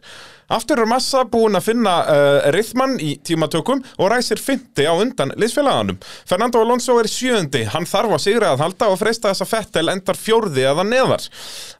Aftur 0.54 0.84
er 0.84 0.86
Massa 0.86 1.24
búinn 1.26 1.58
að 1.58 1.66
finna 1.66 1.96
uh, 2.06 2.46
rithmann 2.54 2.94
í 3.02 3.16
tímatökum 3.26 3.82
og 3.98 4.12
ræsir 4.12 4.38
50 4.38 4.86
á 4.86 4.94
undan 4.94 5.34
liðsfélaganum. 5.34 5.98
Fernando 6.30 6.62
Alonso 6.62 6.94
er 7.02 7.10
sjöndi, 7.10 7.64
hann 7.72 7.90
þarf 7.90 8.14
á 8.14 8.18
sigri 8.22 8.46
að 8.46 8.62
halda 8.62 8.92
og 8.94 9.00
freista 9.02 9.32
þess 9.32 9.48
að 9.48 9.54
Vettel 9.56 9.90
endar 9.90 10.20
fjórði 10.20 10.68
eða 10.70 10.86
neðar. 10.86 11.26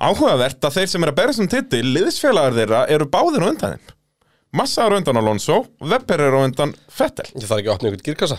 Áhugavert 0.02 0.66
að 0.66 0.80
þeir 0.80 0.90
sem 0.90 1.06
er 1.06 1.14
að 1.14 1.20
berja 1.22 1.38
sem 1.38 1.54
titil, 1.54 1.86
liðsfélagar 1.94 2.58
þeirra 2.58 2.88
eru 2.90 3.06
báðir 3.14 3.46
undan 3.52 3.76
þeim. 3.76 3.92
Massa 4.52 4.84
er 4.86 4.94
undan 5.00 5.16
Alonso, 5.18 5.64
Webber 5.82 6.20
er 6.28 6.34
undan 6.38 6.74
Vettel. 6.98 7.26
Ég 7.34 7.48
þarf 7.48 7.58
ekki 7.62 7.70
að 7.70 7.74
opna 7.74 7.90
ykkur 7.90 8.06
gírkassa 8.12 8.38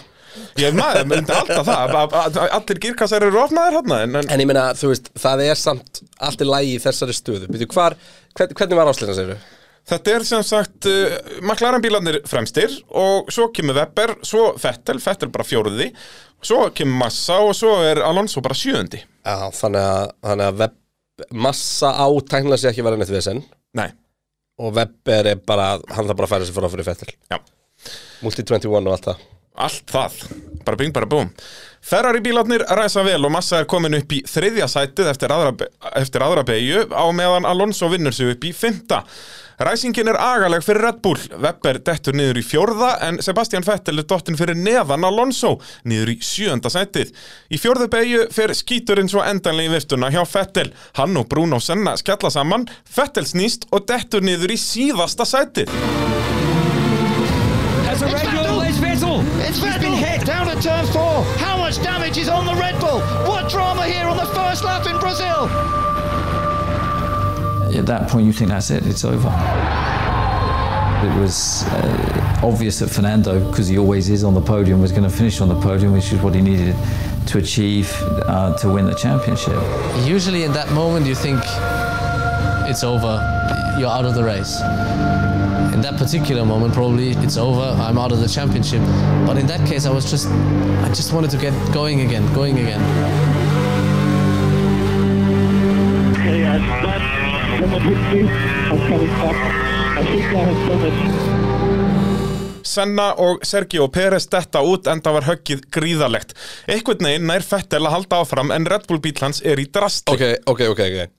Ég 0.62 0.74
maður, 0.78 1.08
myndi 1.10 1.34
alltaf 1.34 1.66
það, 1.66 1.94
að- 1.98 2.14
að- 2.20 2.36
að 2.44 2.52
allir 2.54 2.80
gírkassar 2.84 3.24
eru 3.26 3.40
opnaðir 3.42 3.78
hérna, 3.80 3.96
en, 4.06 4.16
en 4.20 4.30
En 4.30 4.40
ég 4.44 4.46
meina, 4.50 4.68
þú 4.78 4.92
veist, 4.92 5.08
það 5.18 5.42
er 5.48 5.56
samt 5.58 6.02
allt 6.22 6.42
í 6.42 6.46
lagi 6.48 6.76
í 6.76 6.82
þessari 6.84 7.16
stöðu 7.18 7.48
Býtu, 7.50 7.68
hvar, 7.74 7.96
hvern, 8.38 8.54
hvernig 8.54 8.78
var 8.78 8.92
áslýna 8.92 9.16
sér? 9.18 9.32
þetta 9.88 10.12
er 10.18 10.24
sem 10.28 10.44
sagt 10.44 10.86
uh, 10.92 11.18
McLaren 11.42 11.82
bílarnir 11.82 12.20
fremstir 12.28 12.74
og 12.92 13.30
svo 13.32 13.48
kemur 13.56 13.78
Webber, 13.80 14.16
svo 14.22 14.50
Vettel, 14.62 15.00
Vettel 15.00 15.30
bara 15.32 15.46
fjóruði, 15.48 15.90
svo 16.44 16.68
kemur 16.76 17.00
Massa 17.06 17.38
og 17.42 17.56
svo 17.56 17.78
er 17.88 18.02
Alonso 18.04 18.42
bara 18.44 18.58
sjöundi. 18.58 19.00
Já, 19.24 19.38
þannig 19.56 19.86
að, 19.88 20.12
þannig 20.28 20.50
að 20.52 20.60
web, 20.66 20.76
massa 21.34 21.94
á 21.98 22.08
tæknilega 22.30 22.62
sér 22.62 22.74
ekki 22.76 22.84
vera 22.86 23.00
neitt 23.00 23.10
við 23.16 23.24
senn 23.26 23.42
Nei, 23.80 23.88
Og 24.58 24.74
Webber 24.74 25.34
er 25.34 25.42
bara, 25.46 25.76
hann 25.94 26.08
þarf 26.08 26.18
bara 26.18 26.30
að 26.30 26.36
færa 26.36 26.48
sér 26.48 26.58
frá 26.58 26.70
fyrir 26.74 26.88
Fettel. 26.88 27.16
Já. 27.30 27.42
Multi 28.26 28.46
21 28.46 28.80
og 28.82 28.94
allt 28.96 29.10
það. 29.12 29.26
Allt 29.58 29.90
það, 29.90 30.16
bara 30.66 30.78
bing, 30.78 30.92
bara 30.94 31.08
búm 31.10 31.32
Ferrari 31.82 32.20
bílarnir 32.22 32.62
ræsa 32.78 33.02
vel 33.06 33.26
og 33.26 33.32
Massa 33.34 33.64
er 33.64 33.68
komin 33.70 33.96
upp 33.98 34.12
í 34.14 34.20
þriðja 34.28 34.68
sætið 34.70 35.10
eftir 35.10 35.34
aðra, 35.34 35.54
eftir 35.98 36.26
aðra 36.26 36.44
beigju 36.46 36.84
á 36.94 37.06
meðan 37.16 37.48
Alonso 37.50 37.90
vinnur 37.90 38.14
sig 38.14 38.36
upp 38.36 38.46
í 38.46 38.52
fymta 38.54 39.00
Ræsingin 39.58 40.08
er 40.12 40.18
agaleg 40.22 40.62
fyrir 40.62 40.84
Red 40.86 41.00
Bull 41.02 41.22
Webber 41.42 41.80
dettur 41.82 42.14
niður 42.14 42.38
í 42.38 42.44
fjórða 42.46 42.92
en 43.08 43.18
Sebastian 43.26 43.66
Vettel 43.66 43.98
er 43.98 44.06
dottin 44.06 44.38
fyrir 44.38 44.58
neðan 44.58 45.08
Alonso 45.08 45.56
niður 45.90 46.14
í 46.14 46.18
sjönda 46.22 46.70
sætið 46.70 47.10
Í 47.50 47.58
fjórðu 47.62 47.88
beigju 47.94 48.28
fer 48.34 48.54
skíturinn 48.54 49.10
svo 49.10 49.24
endanlega 49.26 49.72
í 49.72 49.74
viftuna 49.74 50.12
hjá 50.14 50.22
Vettel 50.30 50.70
Hann 51.00 51.18
og 51.18 51.26
Bruno 51.32 51.58
Senna 51.64 51.96
skella 51.98 52.30
saman 52.34 52.68
Vettel 52.94 53.26
snýst 53.26 53.66
og 53.74 53.88
dettur 53.90 54.22
niður 54.22 54.54
í 54.54 54.62
síðasta 54.62 55.26
sætið 55.26 55.74
It's 59.48 59.62
Vettel. 59.64 59.96
Vettel 60.02 60.26
down 60.28 60.46
to 60.48 60.62
turn 60.62 60.86
four. 60.88 61.24
How 61.40 61.58
much 61.58 61.82
damage 61.82 62.18
is 62.18 62.28
on 62.28 62.46
the 62.46 62.54
Red 62.54 62.80
Bull? 62.80 63.00
What 63.26 63.50
drama 63.50 63.84
here 63.84 64.06
on 64.06 64.18
the 64.18 64.26
first 64.36 64.64
lap 64.64 64.86
in 64.86 65.00
Brazil? 65.00 65.97
At 67.78 67.86
that 67.86 68.10
point, 68.10 68.26
you 68.26 68.34
think 68.34 68.50
that's 68.50 68.72
it, 68.72 68.86
it's 68.86 69.06
over. 69.06 69.28
It 71.04 71.20
was 71.20 71.64
uh, 71.68 72.40
obvious 72.44 72.80
that 72.80 72.90
Fernando, 72.90 73.48
because 73.50 73.68
he 73.68 73.78
always 73.78 74.10
is 74.10 74.24
on 74.24 74.34
the 74.34 74.42
podium, 74.42 74.82
was 74.82 74.92
going 74.92 75.04
to 75.04 75.16
finish 75.16 75.42
on 75.42 75.48
the 75.48 75.60
podium, 75.62 75.94
which 75.94 76.12
is 76.12 76.20
what 76.22 76.34
he 76.34 76.42
needed 76.42 76.76
to 77.28 77.38
achieve 77.38 77.92
uh, 78.26 78.58
to 78.58 78.70
win 78.70 78.86
the 78.86 78.96
championship. 78.96 79.62
Usually 80.08 80.44
in 80.44 80.54
that 80.54 80.72
moment 80.72 81.06
you 81.06 81.14
think 81.14 81.40
it's 82.68 82.84
over, 82.84 83.22
you're 83.78 83.90
out 83.90 84.06
of 84.06 84.16
the 84.16 84.24
race. 84.24 84.60
In 85.74 85.82
that 85.82 85.98
particular 85.98 86.44
moment 86.44 86.74
probably 86.74 87.12
it's 87.12 87.38
over, 87.38 87.80
I'm 87.80 87.98
out 88.00 88.12
of 88.12 88.20
the 88.20 88.28
championship. 88.28 88.82
But 89.28 89.38
in 89.38 89.46
that 89.48 89.68
case 89.68 89.86
I 89.86 89.92
was 89.92 90.10
just 90.10 90.28
I 90.28 90.90
just 90.90 91.14
wanted 91.14 91.30
to 91.32 91.38
get 91.38 91.54
going 91.74 92.02
again, 92.02 92.34
going 92.34 92.58
again. 92.58 92.82
That, 97.80 97.84
someone 97.84 97.96
hit 97.96 98.14
me. 98.14 98.30
I'm 98.70 98.80
coming 98.88 99.08
back. 99.08 99.38
I 99.98 100.06
think 100.06 100.24
I 100.24 100.44
have 100.46 100.70
done 100.70 100.88
it. 100.88 101.48
Senna 102.68 103.14
og 103.18 103.46
Sergio 103.48 103.88
Pérez 103.88 104.28
detta 104.30 104.62
út 104.62 104.88
enda 104.92 105.12
var 105.16 105.26
höggið 105.26 105.64
gríðalegt. 105.74 106.34
Eitthvað 106.68 107.06
neginn 107.06 107.28
nær 107.30 107.46
Fettel 107.46 107.86
að 107.88 107.96
halda 107.96 108.20
áfram 108.22 108.52
en 108.54 108.68
Red 108.68 108.88
Bull 108.90 109.00
bíl 109.02 109.16
hans 109.22 109.40
er 109.42 109.60
í 109.62 109.66
drastli. 109.72 110.14
Ok, 110.14 110.44
ok, 110.52 110.66
ok, 110.74 110.82
ok 110.84 111.14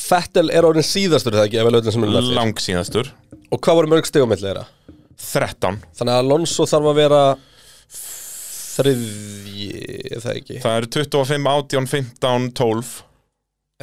Fettel 0.00 0.48
er 0.50 0.64
orðin 0.64 0.86
síðastur 0.88 1.36
þegar 1.36 1.50
ekki 1.50 1.60
ef 1.60 1.68
vel 1.68 1.78
öllum 1.78 1.94
sem 1.94 2.06
er 2.06 2.14
lefðir 2.14 2.36
Lang 2.38 2.62
síðastur. 2.64 3.12
Og 3.52 3.60
hvað 3.60 3.78
voru 3.78 3.92
mörg 3.92 4.08
milli 4.16 4.46
þeirra? 4.46 4.64
13. 5.22 5.82
Þannig 5.98 6.14
að 6.14 6.22
Alonso 6.24 6.66
þarf 6.66 6.88
að 6.90 6.98
vera 6.98 7.20
þriðji, 8.72 9.68
það 10.16 10.32
ekki 10.32 10.62
Það 10.62 10.78
eru 10.78 10.90
25, 10.96 11.50
18, 11.52 11.90
15, 11.92 12.48
12. 12.56 12.94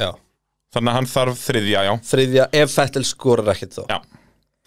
Já, 0.02 0.10
Þannig 0.70 0.90
að 0.92 0.98
hann 1.00 1.08
þarf 1.10 1.38
þriðja, 1.44 1.84
já. 1.86 1.92
þriðja 2.12 2.48
ef 2.60 2.74
Fettel 2.76 3.06
skorar 3.08 3.48
ekkert 3.54 3.78
þá 3.78 3.82
Já. 3.90 3.96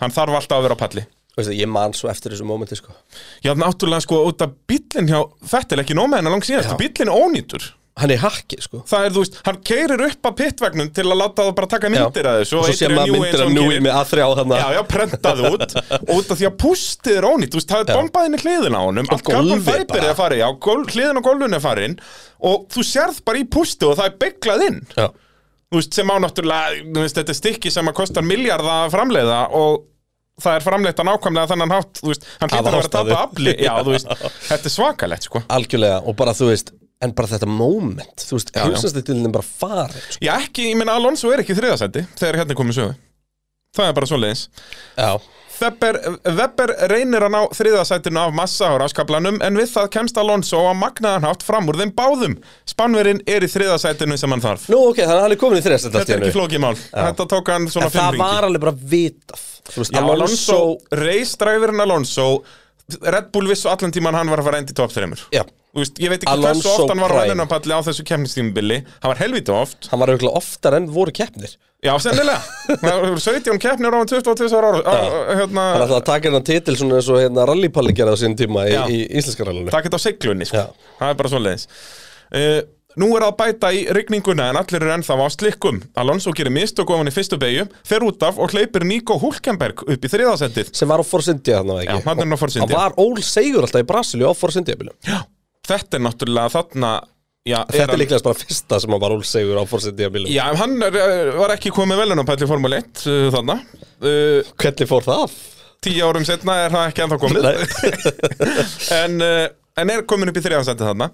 Hann 0.03 0.15
þarf 0.15 0.39
alltaf 0.39 0.57
að 0.57 0.65
vera 0.67 0.75
á 0.75 0.83
palli. 0.83 1.05
Veistu, 1.37 1.53
Ég 1.57 1.69
man 1.71 1.95
svo 1.97 2.09
eftir 2.11 2.33
þessu 2.35 2.45
mómenti 2.45 2.77
sko 2.77 2.91
Já, 3.45 3.53
náttúrulega 3.57 4.03
sko, 4.05 4.19
út 4.29 4.43
af 4.45 4.51
bílinn 4.69 5.07
hjá 5.09 5.21
Fettel 5.49 5.81
ekki 5.81 5.95
nóg 5.97 6.11
með 6.11 6.21
hennar 6.21 6.35
lang 6.35 6.45
síðast. 6.45 6.73
Já. 6.73 6.77
Bílinn 6.81 7.09
er 7.09 7.15
ónýtur. 7.23 7.71
Hann 7.93 8.09
er 8.09 8.21
hakki 8.23 8.57
sko 8.57 8.79
Það 8.89 9.03
er, 9.05 9.11
þú 9.13 9.21
veist, 9.21 9.35
hann 9.45 9.57
keirir 9.69 10.01
upp 10.07 10.27
að 10.29 10.35
pittvegnum 10.39 10.87
til 10.97 11.03
að 11.05 11.19
láta 11.19 11.43
það 11.45 11.55
bara 11.59 11.69
taka 11.69 11.91
myndir 11.93 12.29
af 12.29 12.37
þessu. 12.39 12.57
Og 12.57 12.65
svo 12.65 12.77
sé 12.79 12.89
maður 12.89 13.11
myndir 13.13 13.43
og 13.43 13.51
hann 13.51 13.57
Núi 13.59 13.81
með 13.85 13.97
A3 13.99 14.23
á 14.25 14.29
hann 14.39 14.53
Já, 14.57 14.63
já, 14.73 14.79
prentaði 14.89 15.51
út 15.51 15.75
og 15.77 16.13
út 16.15 16.31
af 16.33 16.39
því 16.39 16.47
að 16.49 16.55
pústið 16.63 17.19
er 17.19 17.27
ónýtt, 17.29 17.53
þú 17.53 17.59
veist, 17.61 17.69
það 17.69 17.83
er 17.83 17.99
bombaðinni 17.99 18.39
hliðin 18.41 18.77
á 18.77 18.81
honum 18.81 19.11
Og 19.13 19.21
gólfið 19.29 19.67
bara. 19.69 19.99
er 20.01 20.09
að 20.09 20.17
fara 20.23 20.39
í, 20.39 20.41
já, 20.41 20.49
hliðin 20.95 21.21
á 21.21 21.25
gólfinu 21.29 21.59
er 21.59 21.63
farin 21.67 21.95
og 22.49 22.65
þú 22.73 22.87
sérð 22.89 23.21
bara 23.29 23.43
í 23.43 23.45
pústið 23.45 23.91
og 23.91 23.99
það 24.01 24.09
er 24.09 24.17
bygglað 24.25 24.65
inn 24.71 24.81
Já, 24.97 25.05
veist, 25.79 25.95
sem 25.97 26.13
á 26.13 26.15
náttúrulega, 26.23 26.83
veist, 26.99 27.17
þetta 27.19 27.33
er 27.33 27.39
stykki 27.39 27.73
sem 27.73 27.89
að 27.89 27.97
kostar 27.97 28.25
miljard 28.27 28.67
að 28.67 28.93
framleiða 28.93 29.41
og 29.57 29.83
það 30.43 30.59
er 30.59 30.65
framleitt 30.65 31.01
að 31.01 31.09
nákvæmlega 31.09 31.51
þannig 31.51 31.75
hátt, 31.77 31.99
þú 32.01 32.11
veist, 32.11 32.29
hann 32.41 32.49
Af 32.49 32.55
hlýtur 32.55 32.69
að 32.69 32.79
vera 32.79 32.87
að 32.87 32.95
tapa 32.95 33.19
afli, 33.27 33.57
þetta 34.49 34.69
er 34.69 34.75
svakalegt, 34.77 35.27
sko. 35.29 35.43
algjörlega 35.57 35.99
og 36.03 36.17
bara 36.19 36.37
þú 36.37 36.49
veist 36.51 36.73
En 37.03 37.11
bara 37.11 37.27
þetta 37.27 37.47
moment, 37.49 38.23
þú 38.23 38.37
veist, 38.37 38.51
heilsastilin 38.55 39.33
bara 39.33 39.43
farin 39.43 40.03
sko. 40.05 40.21
Já, 40.23 40.37
ekki, 40.37 40.69
ég 40.69 40.77
meina, 40.79 40.93
Alonso 40.95 41.31
er 41.33 41.41
ekki 41.43 41.51
í 41.51 41.57
þriðasæti 41.57 42.05
þegar 42.15 42.37
hérna 42.39 42.55
komið 42.55 42.77
sögu. 42.77 42.93
Það 43.75 43.89
er 43.89 43.97
bara 43.97 44.07
svoleiðis. 44.07 44.43
Já, 44.95 45.09
Webber, 45.63 45.99
Webber 46.37 46.73
reynir 46.91 47.23
að 47.25 47.33
ná 47.33 47.39
þriðasætinu 47.55 48.19
af 48.23 48.33
massa 48.35 48.69
á 48.69 48.73
ráskaplanum 48.81 49.39
en 49.45 49.59
við 49.59 49.71
það 49.73 49.89
kemst 49.95 50.19
Alonso 50.19 50.59
á 50.59 50.73
magnaðan 50.75 51.27
hátt 51.29 51.45
fram 51.47 51.69
úr 51.71 51.79
þeim 51.79 51.93
báðum. 51.95 52.35
Spánverinn 52.69 53.23
er 53.29 53.45
í 53.45 53.51
þriðasætinu 53.51 54.17
sem 54.19 54.35
hann 54.35 54.43
þarf. 54.43 54.67
nú 54.73 54.81
ok, 54.89 54.99
þannig 55.03 55.15
að 55.15 55.23
hann 55.25 55.35
er 55.37 55.41
komin 55.45 55.61
í 55.61 55.65
þriðast 55.65 55.89
Þetta 55.93 56.17
er 56.17 56.23
ekki 56.25 56.35
flókið 56.35 56.63
mál. 56.65 56.75
Þetta 56.91 57.29
tók 57.35 57.53
hann 57.53 57.69
svona 57.71 57.89
það 57.89 57.97
fimm 57.97 58.17
ringi. 58.17 58.25
var 58.27 58.49
alveg 58.49 58.65
bara 58.67 58.77
vitað 58.93 59.47
Þú 59.63 59.79
veist, 59.79 59.93
Já, 59.95 60.01
Alonso, 60.03 60.57
Alonso, 61.83 62.25
Red 63.01 63.29
Bull 63.31 63.47
vissu 63.47 63.69
allan 63.71 63.91
tíman 63.95 64.13
hann 64.17 64.27
var 64.29 64.41
að 64.43 64.47
fara 64.49 64.57
endi 64.61 64.73
top 64.75 64.91
3. 64.91 65.07
Já, 65.33 65.43
Þú 65.73 65.81
veist, 65.81 65.99
ég 66.03 66.11
veit 66.11 66.21
ekki 66.21 66.29
Alonso 66.29 66.69
hversu 66.69 66.83
oft 66.83 66.91
hann 66.91 66.99
var 67.01 67.09
á 67.09 67.15
Prime. 67.15 67.29
vennunapalli 67.31 67.73
á 67.73 67.81
þessu 67.81 68.03
kemnistímubili. 68.05 68.75
Hann 69.01 69.09
var 69.13 69.17
helviti 69.23 69.53
oft. 69.55 69.87
hann 69.89 69.99
var 70.03 70.11
auðvitað 70.13 70.35
oftar 70.37 70.75
en 70.77 70.89
voru 70.93 71.13
keppnir 71.15 71.55
Já, 71.83 71.91
sennilega. 71.99 72.39
Það 72.83 72.99
voru 73.03 73.23
17 73.23 73.57
keppnir 73.59 73.91
á 73.97 73.99
22 74.05 74.53
ára. 74.59 74.69
á- 74.83 75.33
Hérna, 75.39 75.63
Hann 75.73 75.81
ætlaði 75.87 75.97
að 75.97 76.05
taka 76.11 76.29
hennar 76.29 76.45
titil 76.47 76.75
svona 76.79 76.99
eins 76.99 77.09
og 77.09 77.17
hérna 77.23 77.47
rallypalli 77.49 77.95
gerði 77.97 78.13
á 78.13 78.17
sín 78.21 78.37
tíma 78.39 78.67
í, 78.69 78.77
í 78.93 78.99
íslenska 79.19 79.47
rallinu 79.49 79.71
Takk 79.73 79.89
þetta 79.89 79.99
á 79.99 80.05
seglunni, 80.05 80.45
sko. 80.47 80.63
Það 80.99 81.09
er 81.09 81.17
bara 81.23 81.33
svoleiðis. 81.33 81.65
Uh, 82.33 82.61
Nú 83.01 83.09
er 83.17 83.25
að 83.25 83.35
bæta 83.39 83.71
í 83.73 83.83
rigninguna 83.95 84.49
en 84.51 84.59
allir 84.59 84.83
eru 84.83 84.91
ennþá 84.93 85.15
á 85.17 85.27
slikkum. 85.33 85.79
Alonso 85.97 86.33
gerir 86.35 86.53
mistök 86.53 86.91
ofan 86.93 87.09
í 87.09 87.13
fyrstu 87.15 87.39
beigju, 87.41 87.65
fer 87.87 88.05
út 88.05 88.21
af 88.27 88.37
og 88.41 88.53
hleypir 88.53 88.85
Nico 88.85 89.17
Hulkenberg 89.21 89.81
upp 89.87 90.05
í 90.05 90.11
þriðasettið. 90.13 90.69
sem 90.77 90.89
var 90.91 91.01
á 91.01 91.05
Force 91.07 91.33
India 91.33 91.61
þannig 91.63 91.87
Já, 91.89 91.95
hann 92.05 92.21
er 92.21 92.35
á 92.35 92.37
Force 92.37 92.59
India. 92.59 92.77
Hann 92.77 92.91
var 92.91 92.99
ól 93.01 93.23
segur 93.25 93.65
alltaf 93.65 93.81
í 93.81 93.87
Brasilíu 93.89 94.29
á 94.29 94.33
Force 94.37 94.61
India 94.61 94.77
bílum 94.77 94.93
Þetta 95.63 95.97
er 95.97 96.05
náttúrulega 96.05 96.53
þarna... 96.53 96.93
Já, 97.43 97.57
Þetta 97.67 97.91
er 97.91 97.99
líklegast 97.99 98.23
bara 98.23 98.39
fyrsta 98.39 98.77
sem 98.79 98.93
hann 98.93 99.01
var 99.03 99.11
ól 99.15 99.23
segur 99.27 99.57
á 99.59 99.63
Force 99.67 99.89
India 99.91 100.11
bílum 100.13 100.31
Já, 100.31 100.45
hann 100.61 100.77
er, 100.85 100.95
eh, 100.95 101.33
var 101.39 101.55
ekki 101.57 101.73
komið 101.75 102.03
velunarpæll 102.03 102.45
í 102.45 102.47
Formule 102.47 102.79
1 102.83 103.03
uh, 103.07 103.25
þarna. 103.33 103.57
Uh, 104.03 104.53
Hvernig 104.61 104.87
fór 104.91 105.03
það? 105.07 105.33
tíu 105.83 106.05
árum 106.07 106.23
setna 106.23 106.53
er 106.63 106.71
það 106.71 106.85
ekki 106.87 107.03
ennþá 107.03 107.17
komið 107.19 107.47
en, 109.01 109.17
uh, 109.19 109.47
en 109.81 109.89
er 109.89 110.03
komin 110.05 110.29
upp 110.29 110.37
í 110.37 110.41
þriðansætti 110.45 110.85
þarna? 110.85 111.07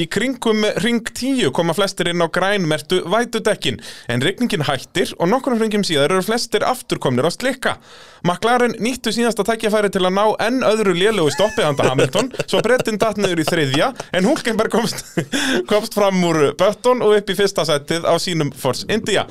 Í 0.00 0.06
kringum 0.08 0.64
ring 0.80 1.04
10 1.04 1.50
koma 1.56 1.74
flestir 1.76 2.08
inn 2.08 2.24
á 2.24 2.28
grænmertu 2.32 3.02
vætudekkin. 3.12 3.76
En 4.08 4.24
rigningin 4.24 4.64
hættir 4.64 5.12
og 5.20 5.28
nokkur 5.28 5.58
ringum 5.60 5.84
síðar 5.84 6.14
eru 6.14 6.24
flestir 6.24 6.64
afturkomnir 6.64 7.28
á 7.28 7.30
slikka. 7.34 7.76
McLaren 8.24 8.78
nýttu 8.80 9.12
síðasta 9.12 9.44
tækjafæri 9.44 9.92
til 9.92 10.06
að 10.08 10.16
ná 10.16 10.24
enn 10.46 10.64
öðru 10.64 10.96
lélegu 10.96 11.28
stoppi 11.34 11.66
handa 11.66 11.90
Hamilton. 11.90 12.32
Svo 12.46 12.64
brettin 12.64 12.96
datt 13.02 13.20
niður 13.20 13.44
í 13.44 13.48
þriðja 13.52 13.92
en 14.16 14.30
Hulkenberg 14.30 14.72
komst, 14.72 15.04
komst 15.70 15.96
fram 15.96 16.24
úr 16.24 16.54
Button 16.56 17.04
og 17.04 17.18
upp 17.20 17.32
í 17.32 17.36
fyrsta 17.36 17.68
sættið 17.68 18.08
á 18.08 18.16
sínum 18.16 18.54
Force 18.56 18.88
India 18.88 19.28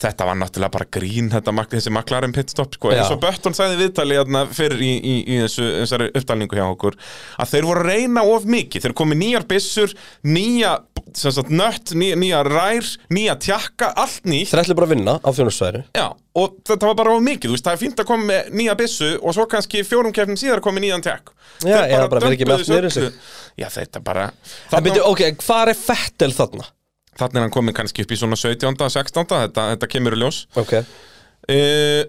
Þetta 0.00 0.26
var 0.26 0.38
náttúrulega 0.40 0.74
bara 0.74 0.86
grín, 0.96 1.28
þetta, 1.32 1.52
þessi 1.70 1.92
McLaren 1.92 2.34
pitstop, 2.34 2.74
sko, 2.74 2.90
eins 2.94 3.12
og 3.14 3.20
Button 3.22 3.54
sagði 3.56 3.76
í 3.76 3.80
viðtali 3.84 4.18
hérna, 4.18 4.42
fyrir 4.50 4.82
í, 4.82 4.90
í, 4.98 5.14
í 5.22 5.38
þessu, 5.44 5.68
þessari 5.84 6.08
upptalningu 6.18 6.58
hjá 6.58 6.64
okkur, 6.66 6.98
að 7.38 7.52
þeir 7.52 7.68
voru 7.68 7.84
að 7.84 7.90
reyna 7.92 8.24
of 8.34 8.48
mikið, 8.50 8.88
þeir 8.88 8.96
komi 8.98 9.18
nýjar 9.20 9.46
byssur, 9.50 9.94
nýja, 10.26 10.74
sagt, 11.14 11.52
nött, 11.54 11.94
nýja, 11.94 12.18
nýja 12.20 12.42
rær, 12.48 12.90
nýja 13.14 13.38
tjakka, 13.46 13.92
allt 14.02 14.26
nýtt, 14.26 14.50
Þeir 14.50 14.64
ætlu 14.64 14.78
bara 14.80 14.90
að 14.90 14.96
vinna 14.96 15.16
á 15.22 15.30
þjónusværi 15.38 15.84
já, 15.94 16.06
og 16.34 16.60
þetta 16.66 16.90
var 16.90 16.98
bara 16.98 17.14
of 17.14 17.24
mikið, 17.24 17.50
þú 17.50 17.56
veist, 17.56 17.66
það 17.68 17.76
er 17.76 17.82
fínt 17.84 18.02
að 18.02 18.10
koma 18.10 18.28
með 18.32 18.52
nýja 18.58 18.78
byssu 18.82 19.10
og 19.20 19.36
svo 19.36 19.46
kannski 19.50 19.84
fjórum 19.86 20.14
keppnum 20.14 20.38
síðar 20.40 20.62
komi 20.64 20.82
nýjan 20.82 21.04
tjakk. 21.04 21.30
Já, 21.62 21.84
eða 21.86 22.08
bara 22.10 22.24
vera 22.24 22.34
ekki 22.34 22.48
með 22.48 22.56
allt 22.58 22.66
sig. 22.66 22.80
þessu 22.88 23.04
öllu. 23.04 23.12
Já, 23.62 23.68
þetta 23.70 24.02
bara, 24.04 24.24
En 24.74 24.82
byrju, 24.84 25.04
ok, 25.12 25.22
hvað 25.44 25.70
er 25.70 25.78
Fettel 25.78 26.34
þarna? 26.34 26.66
Þannig 27.18 27.40
er 27.40 27.46
hann 27.46 27.54
komin 27.54 27.76
kannski 27.76 28.04
upp 28.04 28.12
í 28.14 28.18
svona 28.20 28.38
17. 28.40 28.76
16. 28.78 29.26
Þetta, 29.32 29.68
þetta 29.74 29.90
kemur 29.96 30.16
í 30.18 30.22
ljós. 30.24 30.44
Ok 30.60 30.78
Uh, 31.44 32.06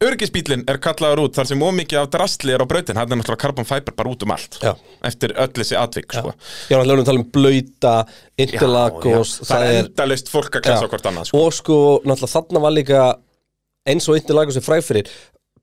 Örgisbílinn 0.00 0.62
er 0.70 0.78
kallaður 0.80 1.24
út 1.26 1.34
þar 1.36 1.48
sem 1.50 1.60
ómikið 1.60 1.98
af 2.00 2.06
drastli 2.14 2.52
er 2.54 2.62
á 2.62 2.66
brautin, 2.70 2.96
hann 2.96 3.10
er 3.10 3.18
náttúrulega 3.18 3.42
carbon 3.42 3.66
fiber 3.68 3.92
bara 3.98 4.12
út 4.14 4.22
um 4.22 4.30
allt 4.30 4.60
Já. 4.62 4.70
eftir 5.08 5.34
öll 5.34 5.50
þessi 5.56 5.74
atvik 5.76 6.14
sko. 6.14 6.30
Já, 6.70 6.76
hann 6.78 6.86
lögum 6.86 7.02
að 7.02 7.08
tala 7.10 7.20
um 7.20 7.26
blöyta, 7.34 7.94
interlagos 8.38 9.32
Já, 9.34 9.42
já. 9.42 9.48
það 9.50 9.64
er 9.66 9.78
endalist 9.82 10.30
fólk 10.30 10.56
að 10.60 10.64
klæsa 10.68 10.90
hvort 10.92 11.08
annað 11.10 11.28
sko. 11.28 11.40
Og 11.42 11.56
sko, 11.56 11.78
náttúrulega 12.06 12.34
þarna 12.36 12.62
var 12.62 12.76
líka 12.76 13.02
eins 13.90 14.06
og 14.08 14.20
interlagos 14.20 14.60
er 14.60 14.66
fræg 14.68 14.86
fyrir 14.86 15.10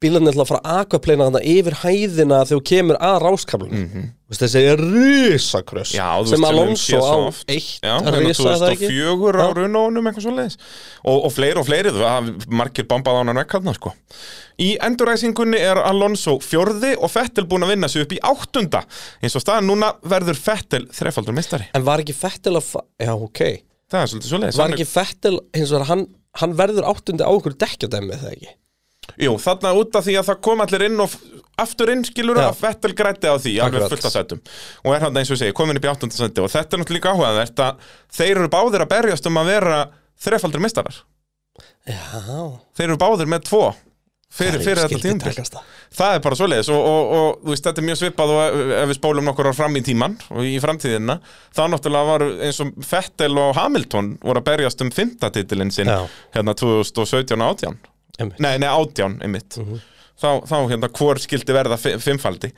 Bílarnir 0.01 0.33
ætla 0.33 0.45
að 0.45 0.51
fara 0.51 0.61
að 0.63 0.83
aquaplana 0.83 1.29
þarna 1.29 1.41
yfir 1.55 1.79
hæðina 1.83 2.43
þegar 2.43 2.51
þú 2.51 2.61
kemur 2.71 3.01
að 3.03 3.17
ráskablunum 3.25 3.81
mm 3.85 4.13
Þessi 4.25 4.61
er 4.65 4.81
risakröss 4.81 5.91
Sem 6.25 6.45
Alonso 6.47 6.97
á 6.97 7.29
eitt 7.45 7.83
hérna 7.83 8.13
risa, 8.23 8.55
er 8.55 8.63
það 8.63 8.71
ekki? 8.71 8.87
2004 8.89 9.45
á 9.45 9.49
runónum 9.53 10.09
eitthvað 10.09 10.25
svo 10.25 10.33
leiðis 10.33 10.57
og, 11.05 11.19
og 11.27 11.33
fleiri 11.35 11.61
og 11.61 11.67
fleiri, 11.67 11.93
það 11.93 12.31
margir 12.49 12.87
bombað 12.89 13.19
á 13.19 13.21
hann 13.21 13.37
vekk 13.37 13.55
hann 13.59 13.77
sko. 13.77 13.93
Í 14.65 14.71
enduræsingunni 14.87 15.61
er 15.61 15.77
Alonso 15.77 16.39
fjórði 16.41 16.95
og 16.97 17.13
Fettel 17.13 17.45
búin 17.45 17.67
að 17.67 17.75
vinna 17.75 17.91
sig 17.91 18.05
upp 18.07 18.17
í 18.17 18.21
áttunda. 18.25 18.81
Eins 19.21 19.37
og 19.37 19.45
staðan 19.45 19.69
núna 19.69 19.93
verður 20.01 20.41
Fettel 20.41 20.87
þrefaldur 20.95 21.37
mistari 21.37 21.69
En 21.77 21.85
var 21.85 22.01
ekki 22.01 22.17
Fettel 22.17 22.57
að 22.57 22.75
Já, 22.97 23.13
ok. 23.13 23.45
Er 23.93 24.51
Var 24.57 24.73
ekki 24.73 24.89
Fettel, 24.89 25.37
hann, 25.85 26.07
hann 26.41 26.57
verður 26.57 26.89
áttundi 26.89 27.21
á 27.21 27.29
okkur 27.29 27.53
dekkjadæmi 27.61 28.17
þegar 28.17 28.39
ekki 28.39 28.55
Jú, 29.21 29.35
þarna 29.41 29.71
út 29.79 29.95
af 29.99 30.05
því 30.07 30.15
að 30.19 30.27
það 30.31 30.39
kom 30.47 30.63
allir 30.65 30.85
inn 30.89 30.99
og 31.05 31.13
aftur 31.61 31.91
inn 31.93 32.03
skilur 32.03 32.39
Já. 32.41 32.49
að 32.49 32.61
Vettel 32.65 32.93
grætti 32.97 33.29
á 33.31 33.35
því 33.39 33.53
alveg 33.63 33.85
fullt 33.93 34.07
að 34.09 34.15
sætum 34.17 34.41
og 34.83 34.95
er 34.97 35.05
hann 35.05 35.19
eins 35.21 35.31
og 35.31 35.39
segi 35.39 35.55
komin 35.55 35.77
upp 35.79 35.85
í 35.87 35.91
áttundasætti 35.93 36.43
og 36.43 36.51
þetta 36.51 36.75
er 36.75 36.81
náttúrulega 36.83 36.99
líka 36.99 37.13
áhugavert 37.15 37.61
að 37.63 37.89
þeir 38.17 38.33
eru 38.41 38.49
báðir 38.57 38.83
að 38.83 38.91
berjast 38.95 39.29
um 39.31 39.39
að 39.39 39.51
vera 39.53 39.79
þrefaldur 40.25 40.63
mistarar 40.65 40.97
Já. 41.85 41.97
Þeir 42.75 42.89
eru 42.89 42.97
báðir 42.99 43.29
með 43.31 43.45
tvo 43.47 43.61
fyrir, 44.35 44.59
fyrir 44.65 44.81
þetta 44.83 45.19
takast 45.21 45.53
það. 45.95 46.15
er 46.17 46.21
bara 46.25 46.35
svoleiðis. 46.35 46.69
Og, 46.73 46.81
og, 46.89 47.11
og 47.15 47.27
þú 47.45 47.53
veist, 47.53 47.63
þetta 47.69 47.79
er 47.83 47.85
mjög 47.87 47.99
svipað 48.01 48.33
og 48.33 48.41
ef- 48.75 48.89
við 48.89 48.97
spólum 48.97 49.29
nokkur 49.29 49.47
ár 49.51 49.55
fram 49.55 49.77
í 49.79 49.83
tíman 49.85 50.17
og 50.33 50.43
í 50.49 50.55
framtíðina 50.59 51.19
þá 51.55 51.61
náttúrulega 51.71 52.09
var 52.09 52.25
eins 52.49 52.59
og 52.65 52.73
Vettel 52.89 53.31
og 53.39 53.53
Hamilton 53.55 54.09
voru 54.25 54.41
að 54.41 54.47
berjast 54.49 54.83
um 54.83 54.91
fymtatitilinn 54.91 55.71
sinn 55.71 55.87
Já. 55.93 56.01
hérna 56.35 56.57
2017 56.57 57.37
og 57.39 57.53
18 57.61 57.79
Einmitt. 58.19 58.39
Nei, 58.39 58.57
nei, 58.61 58.69
átján, 58.71 59.17
einmitt 59.21 59.57
þá, 60.15 60.29
þá 60.47 60.55
hérna, 60.71 60.87
hvor 60.95 61.19
skildi 61.19 61.53
verða 61.55 61.77
fi- 61.81 61.97
fimmfaldi 61.99 62.53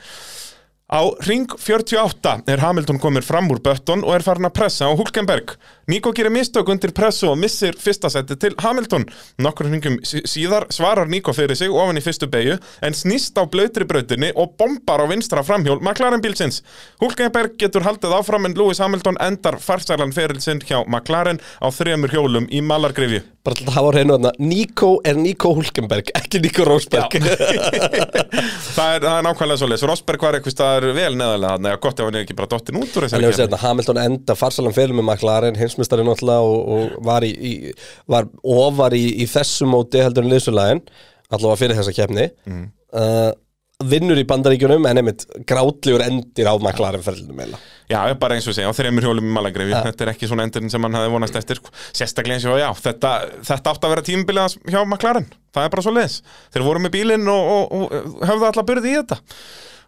Á 0.88 1.02
ring 1.28 1.50
48 1.52 2.44
er 2.48 2.62
Hamilton 2.64 3.00
komir 3.04 3.26
fram 3.26 3.50
úr 3.52 3.60
Button 3.60 4.06
og 4.08 4.14
er 4.16 4.24
farin 4.24 4.48
að 4.48 4.54
pressa 4.56 4.88
á 4.88 4.96
Hulkenberg. 4.96 5.58
Nico 5.88 6.12
gerir 6.12 6.30
mistök 6.36 6.68
undir 6.68 6.92
pressu 6.92 7.30
og 7.32 7.38
missir 7.40 7.72
fyrsta 7.80 8.10
seti 8.12 8.36
til 8.36 8.56
Hamilton. 8.60 9.06
Nokkur 9.40 9.70
hringum 9.70 9.94
sí- 10.04 10.20
síðar 10.28 10.66
svarar 10.70 11.08
Nico 11.08 11.32
fyrir 11.32 11.56
sig 11.56 11.72
ofan 11.72 11.96
í 11.96 12.04
fyrstu 12.04 12.28
beigju 12.28 12.58
en 12.84 12.92
snýst 12.94 13.40
á 13.40 13.48
blöytri 13.48 13.88
brautinni 13.88 14.34
og 14.36 14.58
bombar 14.60 15.00
á 15.00 15.08
vinstra 15.08 15.46
framhjól 15.48 15.80
McLaren 15.80 16.20
bílsins. 16.20 16.60
Hulkenberg 17.00 17.56
getur 17.58 17.88
haldið 17.88 18.18
áfram 18.20 18.46
en 18.50 18.54
Lewis 18.60 18.80
Hamilton 18.84 19.16
endar 19.24 19.62
farsælan 19.64 20.12
ferilsinn 20.12 20.60
hjá 20.60 20.84
McLaren 20.88 21.40
á 21.64 21.72
þremur 21.72 22.12
hjólum 22.12 22.50
í 22.52 22.60
malargrifju. 22.60 23.24
Bara 23.48 23.56
til 23.56 23.68
að 23.70 23.78
hafa 23.80 23.92
hreinu 23.96 24.18
þarna 24.18 24.32
Nico 24.44 24.90
er 25.08 25.16
Nico 25.16 25.54
Hulkenberg, 25.56 26.12
ekki 26.20 26.42
Nico 26.44 26.66
Rosberg 26.68 27.16
það, 27.16 28.90
er, 28.92 29.00
það 29.00 29.14
er 29.14 29.24
nákvæmlega 29.24 29.60
svo 29.62 29.70
leys. 29.72 29.86
Rosberg 29.88 30.20
var 30.28 30.36
eitthvað 30.36 30.90
vel 30.98 31.16
neðalega 31.16 31.56
að 31.56 31.80
gott 31.80 32.02
ef 32.04 32.10
hann 32.10 32.18
er 32.20 32.26
ekki 32.26 32.36
bara 32.36 32.52
dottin 32.52 32.76
út 32.82 32.92
úr 32.92 33.08
þessari 33.08 33.32
þetta, 33.38 33.62
Hamilton 33.64 34.02
enda 34.04 34.36
farsalan 34.36 34.76
fyrir 34.76 34.92
með 35.00 35.08
McLaren, 35.08 35.56
heimsmyndstari 35.78 36.06
náttúrulega 36.10 36.52
og, 36.52 36.70
og 36.78 37.02
var, 37.06 37.24
í, 37.24 37.32
í, 37.32 37.74
var 38.10 38.28
ofar 38.44 38.98
í, 38.98 39.06
í 39.24 39.30
þessu 39.30 39.70
móti 39.70 40.02
heldur 40.04 40.26
en 40.28 40.34
liðsulæðin 40.34 40.84
allavega 41.30 41.60
fyrir 41.64 41.78
þessa 41.82 41.94
keppni 41.98 42.30
Mhm. 42.48 42.72
uh, 42.98 43.34
vinnur 43.78 44.18
í 44.18 44.24
bandaríkjunum 44.26 44.88
en 44.90 44.98
einmitt 44.98 45.24
grátlegur 45.46 46.02
endir 46.02 46.48
á 46.50 46.58
McLaren 46.58 47.04
ferðlunum 47.06 47.42
eða 47.44 47.60
Já, 47.92 48.00
bara 48.18 48.34
eins 48.34 48.48
og 48.50 48.56
segja, 48.58 48.72
á 48.72 48.74
þreymur 48.74 49.06
hjólum 49.06 49.28
í 49.30 49.34
Malagrif 49.36 49.70
Ja. 49.70 49.84
Þetta 49.86 50.04
er 50.08 50.10
ekki 50.16 50.28
svona 50.32 50.48
endurinn 50.48 50.72
sem 50.74 50.82
hann 50.82 50.98
hafði 50.98 51.12
vonast 51.14 51.36
eftir 51.38 51.60
sko. 51.62 51.70
Sérstaklega 51.94 52.40
eins 52.40 52.48
og 52.50 52.58
já, 52.58 52.72
þetta, 52.74 53.12
þetta 53.46 53.74
átti 53.76 53.86
að 53.86 53.94
vera 53.94 54.06
tímabilið 54.10 54.56
hjá 54.74 54.80
McLaren 54.82 55.28
Það 55.54 55.68
er 55.68 55.70
bara 55.76 55.86
svo 55.86 55.94
leiðis 55.94 56.18
Þeir 56.56 56.66
voru 56.66 56.82
með 56.88 56.96
bílinn 56.98 57.30
og, 57.30 57.52
og, 57.54 57.86
og 57.94 58.26
höfðu 58.32 58.50
alla 58.50 58.66
byrði 58.72 58.90
í 58.90 58.98
þetta 58.98 59.20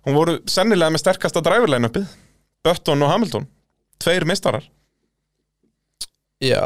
Hún 0.06 0.20
voru 0.22 0.38
sennilega 0.48 0.94
með 0.94 1.04
sterkasta 1.08 1.42
driverline-upið 1.50 2.06
Button 2.70 3.08
og 3.08 3.12
Hamilton 3.16 3.50
Tveir 4.06 4.28
mistarar 4.30 4.70
Já, 6.40 6.64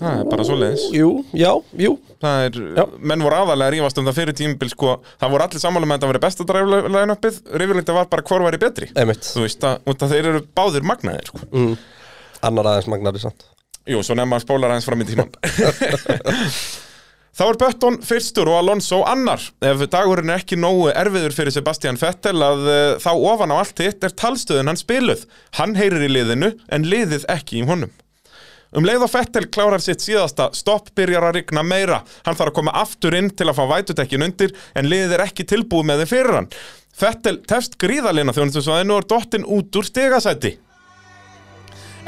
Það 0.00 0.20
er 0.22 0.28
bara 0.30 0.44
svo 0.48 0.54
leiðis 0.56 0.84
jú, 0.96 1.08
já, 1.36 1.50
jú 1.76 1.90
Það 2.22 2.44
er, 2.46 2.54
menn 2.96 3.20
voru 3.20 3.36
aðalega 3.36 3.66
að 3.68 3.74
rífast 3.74 3.98
um 4.00 4.06
það 4.08 4.16
fyrir 4.16 4.36
tímabil 4.38 4.70
sko, 4.72 4.94
það 5.20 5.34
voru 5.34 5.44
allir 5.44 5.60
sammála 5.60 5.88
með 5.88 5.92
að 5.92 5.98
þetta 5.98 6.08
veri 6.10 6.22
besta 6.22 6.46
driverline-upið 6.48 7.40
Rífurlítið 7.60 7.98
var 7.98 8.08
bara 8.14 8.24
hvor 8.30 8.44
væri 8.46 8.60
betri 8.62 8.88
Einmitt 8.96 9.28
Þú 9.28 9.42
veist 9.44 9.66
að, 9.68 9.82
að 9.92 10.14
þeir 10.14 10.30
eru 10.30 10.40
báðir 10.56 10.86
magnaðir 10.88 11.28
sko. 11.28 11.42
mm. 11.52 11.74
Annar 12.48 12.70
aðeins 12.70 12.88
magnari 12.88 13.20
samt 13.20 13.44
Jú, 13.84 14.00
svo 14.00 14.16
nefnum 14.16 14.38
að 14.38 14.46
spólar 14.46 14.72
aðeins 14.72 14.88
fram 14.88 15.04
í 15.04 15.08
tíman 15.10 15.28
Þá 17.34 17.42
er 17.48 17.56
Button 17.58 17.96
fyrstur 18.06 18.46
og 18.46 18.60
Alonso 18.60 19.00
annar. 19.10 19.42
Ef 19.58 19.80
dagurinn 19.90 20.30
er 20.30 20.38
ekki 20.38 20.54
nógu 20.54 20.92
erfiður 20.94 21.34
fyrir 21.34 21.50
Sebastian 21.50 21.98
Vettel 21.98 22.38
að 22.46 22.62
uh, 22.62 22.82
þá 23.02 23.10
ofan 23.10 23.50
á 23.50 23.58
allt 23.58 23.82
hitt 23.82 24.06
er 24.06 24.14
talstöðun 24.14 24.70
hann 24.70 24.78
spiluð. 24.78 25.24
Hann 25.58 25.74
heyrir 25.74 26.06
í 26.06 26.12
liðinu 26.14 26.52
en 26.70 26.86
liðið 26.86 27.26
ekki 27.34 27.58
í 27.58 27.66
honum. 27.66 27.90
Um 28.74 28.86
leið 28.86 29.04
og 29.06 29.12
Vettel 29.12 29.46
klárar 29.54 29.82
sitt 29.82 30.02
síðasta 30.02 30.48
stopp 30.56 30.90
byrjar 30.98 31.28
að 31.28 31.36
rigna 31.38 31.62
meira. 31.62 32.00
Hann 32.26 32.34
þarf 32.34 32.50
að 32.50 32.56
koma 32.58 32.74
aftur 32.80 33.14
inn 33.14 33.30
til 33.30 33.46
að 33.46 33.60
fá 33.60 33.64
vætutekkin 33.70 34.26
undir 34.26 34.54
en 34.74 34.90
liðið 34.90 35.14
er 35.14 35.24
ekki 35.28 35.46
tilbúið 35.46 35.88
með 35.90 36.02
þið 36.02 36.10
fyrir 36.10 36.38
hann. 36.40 36.50
Vettel 36.98 37.38
tefst 37.46 37.78
gríðalina 37.78 38.34
þjónustu 38.34 38.64
svo 38.64 38.74
að 38.74 38.88
nú 38.90 38.98
er 38.98 39.08
dottinn 39.10 39.46
út 39.46 39.78
úr 39.78 39.86
stegasæti. 39.86 40.56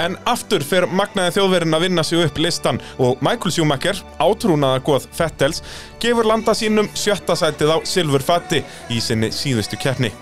En 0.02 0.18
aftur 0.28 0.60
fer 0.66 0.84
magnaði 0.90 1.38
þjóðverinn 1.38 1.78
að 1.78 1.86
vinna 1.86 2.04
sig 2.04 2.26
upp 2.26 2.42
listan 2.42 2.82
og 3.00 3.22
Michael 3.24 3.54
Schumacher, 3.54 4.02
átrúnaða 4.20 4.82
góð 4.84 5.08
Fettels, 5.16 5.62
gefur 6.02 6.28
landa 6.28 6.52
sínum 6.52 6.90
sjötta 6.92 7.38
sætið 7.38 7.72
á 7.72 7.76
silfurfatti 7.88 8.64
í 8.92 9.00
sinni 9.00 9.32
síðustu 9.32 9.80
keppni. 9.80 10.12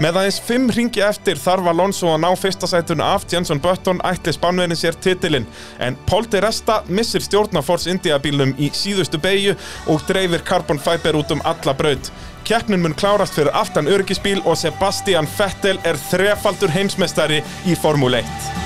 Með 0.00 0.16
aðeins 0.16 0.38
fimm 0.40 0.70
ringi 0.72 1.02
eftir 1.04 1.36
þarf 1.36 1.66
Alonso 1.68 2.08
að 2.08 2.22
ná 2.22 2.30
fyrsta 2.40 2.68
sætun 2.70 3.02
af 3.04 3.26
Jenson 3.28 3.58
Button 3.60 3.98
ætli 4.08 4.32
spánverðin 4.32 4.78
sér 4.80 4.96
titilinn 4.96 5.44
en 5.84 5.98
Paul 6.08 6.24
de 6.32 6.40
Resta 6.40 6.78
missir 6.88 7.20
stjórn 7.20 7.60
á 7.60 7.62
Force 7.66 7.92
India 7.92 8.16
bílnum 8.16 8.54
í 8.56 8.70
síðustu 8.72 9.20
beigju 9.20 9.52
og 9.92 10.00
dreifir 10.08 10.40
Carbon 10.48 10.80
Fiber 10.80 11.20
út 11.20 11.36
um 11.36 11.44
alla 11.44 11.76
braut. 11.76 12.08
Keppnin 12.48 12.80
mun 12.80 12.96
klárast 12.96 13.36
fyrir 13.36 13.52
aftan 13.52 13.92
örgisbíl 13.92 14.40
og 14.46 14.56
Sebastian 14.56 15.28
Vettel 15.36 15.76
er 15.84 16.00
þrefaldur 16.08 16.72
heimsmeistari 16.72 17.44
í 17.68 17.76
Formule 17.76 18.24
1. 18.24 18.59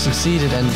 Succeeded 0.00 0.50
and 0.54 0.66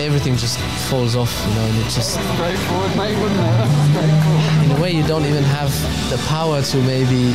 everything 0.00 0.34
just 0.34 0.58
falls 0.88 1.14
off, 1.14 1.32
you 1.46 1.54
know, 1.54 1.64
and 1.66 1.76
it 1.78 1.90
just 1.90 2.12
Straightforward, 2.34 2.96
mate, 2.96 3.16
wasn't 3.20 3.40
it? 3.40 3.90
Straightforward. 3.92 4.64
in 4.64 4.70
a 4.70 4.80
way 4.80 4.90
you 4.92 5.06
don't 5.06 5.26
even 5.26 5.44
have 5.44 5.70
the 6.10 6.16
power 6.26 6.62
to 6.62 6.76
maybe 6.84 7.34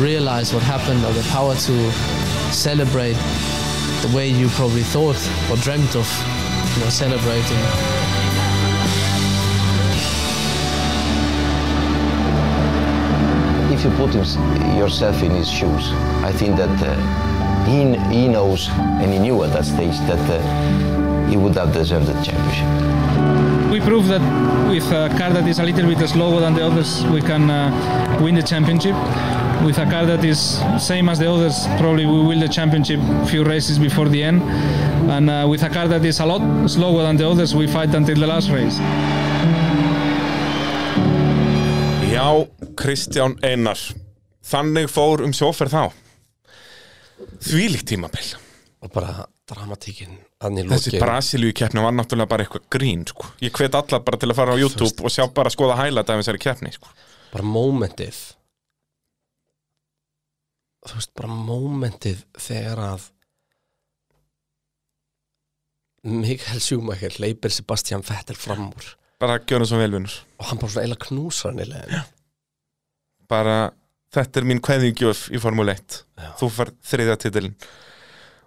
realize 0.00 0.54
what 0.54 0.62
happened 0.62 1.04
or 1.04 1.12
the 1.12 1.26
power 1.30 1.54
to 1.54 1.92
celebrate 2.52 3.16
the 4.02 4.12
way 4.14 4.28
you 4.28 4.48
probably 4.50 4.82
thought 4.82 5.18
or 5.50 5.56
dreamt 5.56 5.96
of 5.96 6.06
you 6.76 6.84
know 6.84 6.90
celebrating 6.90 7.58
If 13.74 13.82
you 13.82 13.90
put 13.96 14.14
yourself 14.14 15.22
in 15.22 15.32
his 15.32 15.50
shoes, 15.50 15.90
I 16.22 16.30
think 16.30 16.56
that 16.56 16.70
uh, 16.80 17.33
he, 17.66 17.96
he 18.14 18.28
knows 18.28 18.68
and 18.68 19.12
he 19.12 19.18
knew 19.18 19.42
at 19.44 19.52
that 19.52 19.64
stage 19.64 19.98
that 20.10 20.20
uh, 20.30 21.28
he 21.28 21.36
would 21.36 21.54
have 21.56 21.72
deserved 21.72 22.06
the 22.06 22.12
championship. 22.22 23.70
We 23.70 23.80
proved 23.80 24.08
that 24.08 24.22
with 24.68 24.86
a 24.92 25.08
car 25.18 25.32
that 25.32 25.46
is 25.48 25.58
a 25.58 25.64
little 25.64 25.86
bit 25.86 26.08
slower 26.08 26.40
than 26.40 26.54
the 26.54 26.64
others, 26.64 27.04
we 27.06 27.20
can 27.20 27.50
uh, 27.50 28.20
win 28.22 28.34
the 28.34 28.42
championship. 28.42 28.94
With 29.64 29.78
a 29.78 29.84
car 29.84 30.04
that 30.06 30.24
is 30.24 30.60
same 30.78 31.08
as 31.08 31.18
the 31.18 31.30
others, 31.30 31.66
probably 31.78 32.06
we 32.06 32.22
will 32.22 32.38
the 32.38 32.48
championship 32.48 33.00
few 33.26 33.44
races 33.44 33.78
before 33.78 34.08
the 34.08 34.22
end. 34.22 34.42
And 35.10 35.30
uh, 35.30 35.46
with 35.48 35.62
a 35.62 35.70
car 35.70 35.88
that 35.88 36.04
is 36.04 36.20
a 36.20 36.26
lot 36.26 36.68
slower 36.68 37.02
than 37.02 37.16
the 37.16 37.28
others, 37.28 37.54
we 37.54 37.66
fight 37.66 37.94
until 37.94 38.16
the 38.16 38.26
last 38.26 38.50
race. 38.50 38.78
Já, 42.12 42.46
Kristján 42.76 43.34
Einar 43.42 43.78
Þannig 44.44 44.90
fór 44.92 45.24
um 45.24 45.32
sjóferð 45.32 45.72
þá 45.72 46.03
Þvílíkt 47.44 47.88
tímabil. 47.92 48.32
Og 48.84 48.92
bara 48.92 49.24
dramatíkin 49.48 50.18
Þannig 50.44 50.68
Þessi 50.74 51.00
Brasilíu 51.00 51.54
keppni 51.56 51.80
var 51.84 51.94
náttúrulega 51.96 52.28
bara 52.28 52.44
eitthvað 52.44 52.66
grín 52.74 53.04
sko. 53.08 53.30
Ég 53.40 53.54
hvet 53.56 53.76
alla 53.78 54.00
bara 54.04 54.20
til 54.20 54.28
að 54.28 54.38
fara 54.40 54.56
á 54.56 54.60
YouTube 54.60 55.06
og 55.06 55.12
sjá 55.12 55.24
bara 55.32 55.48
að 55.48 55.56
skoða 55.56 55.78
hæla 55.80 56.04
dæmis 56.04 56.26
þessari 56.26 56.42
keppni 56.42 56.72
sko. 56.74 56.90
Bara 57.32 57.46
mómentið. 57.48 58.18
Þú 60.84 60.98
veist, 60.98 61.12
bara 61.16 61.32
mómentið 61.32 62.26
þegar 62.36 62.82
að 62.90 63.06
Mikael 66.04 66.60
Schumacher 66.60 67.16
leipir 67.22 67.54
Sebastian 67.54 68.04
Vettel 68.04 68.36
fram 68.36 68.68
úr. 68.68 68.90
Bara 69.22 69.38
gjörum 69.40 69.68
svo 69.68 69.78
velvinnur 69.80 70.14
og 70.36 70.48
hann 70.50 70.60
bara 70.60 70.74
svona 70.74 70.88
eila 70.88 71.00
knúsar 71.00 71.52
hann 71.52 71.62
í 71.62 71.68
leiðinu 71.70 72.02
Bara, 73.30 73.56
þetta 74.14 74.40
er 74.40 74.48
mín 74.50 74.62
kveðingjöf 74.64 75.28
í 75.34 75.40
Formule 75.42 75.76
1 75.76 76.00
Þú 76.40 76.50
fær 76.54 76.72
þriðja 76.90 77.20
titilin 77.24 77.54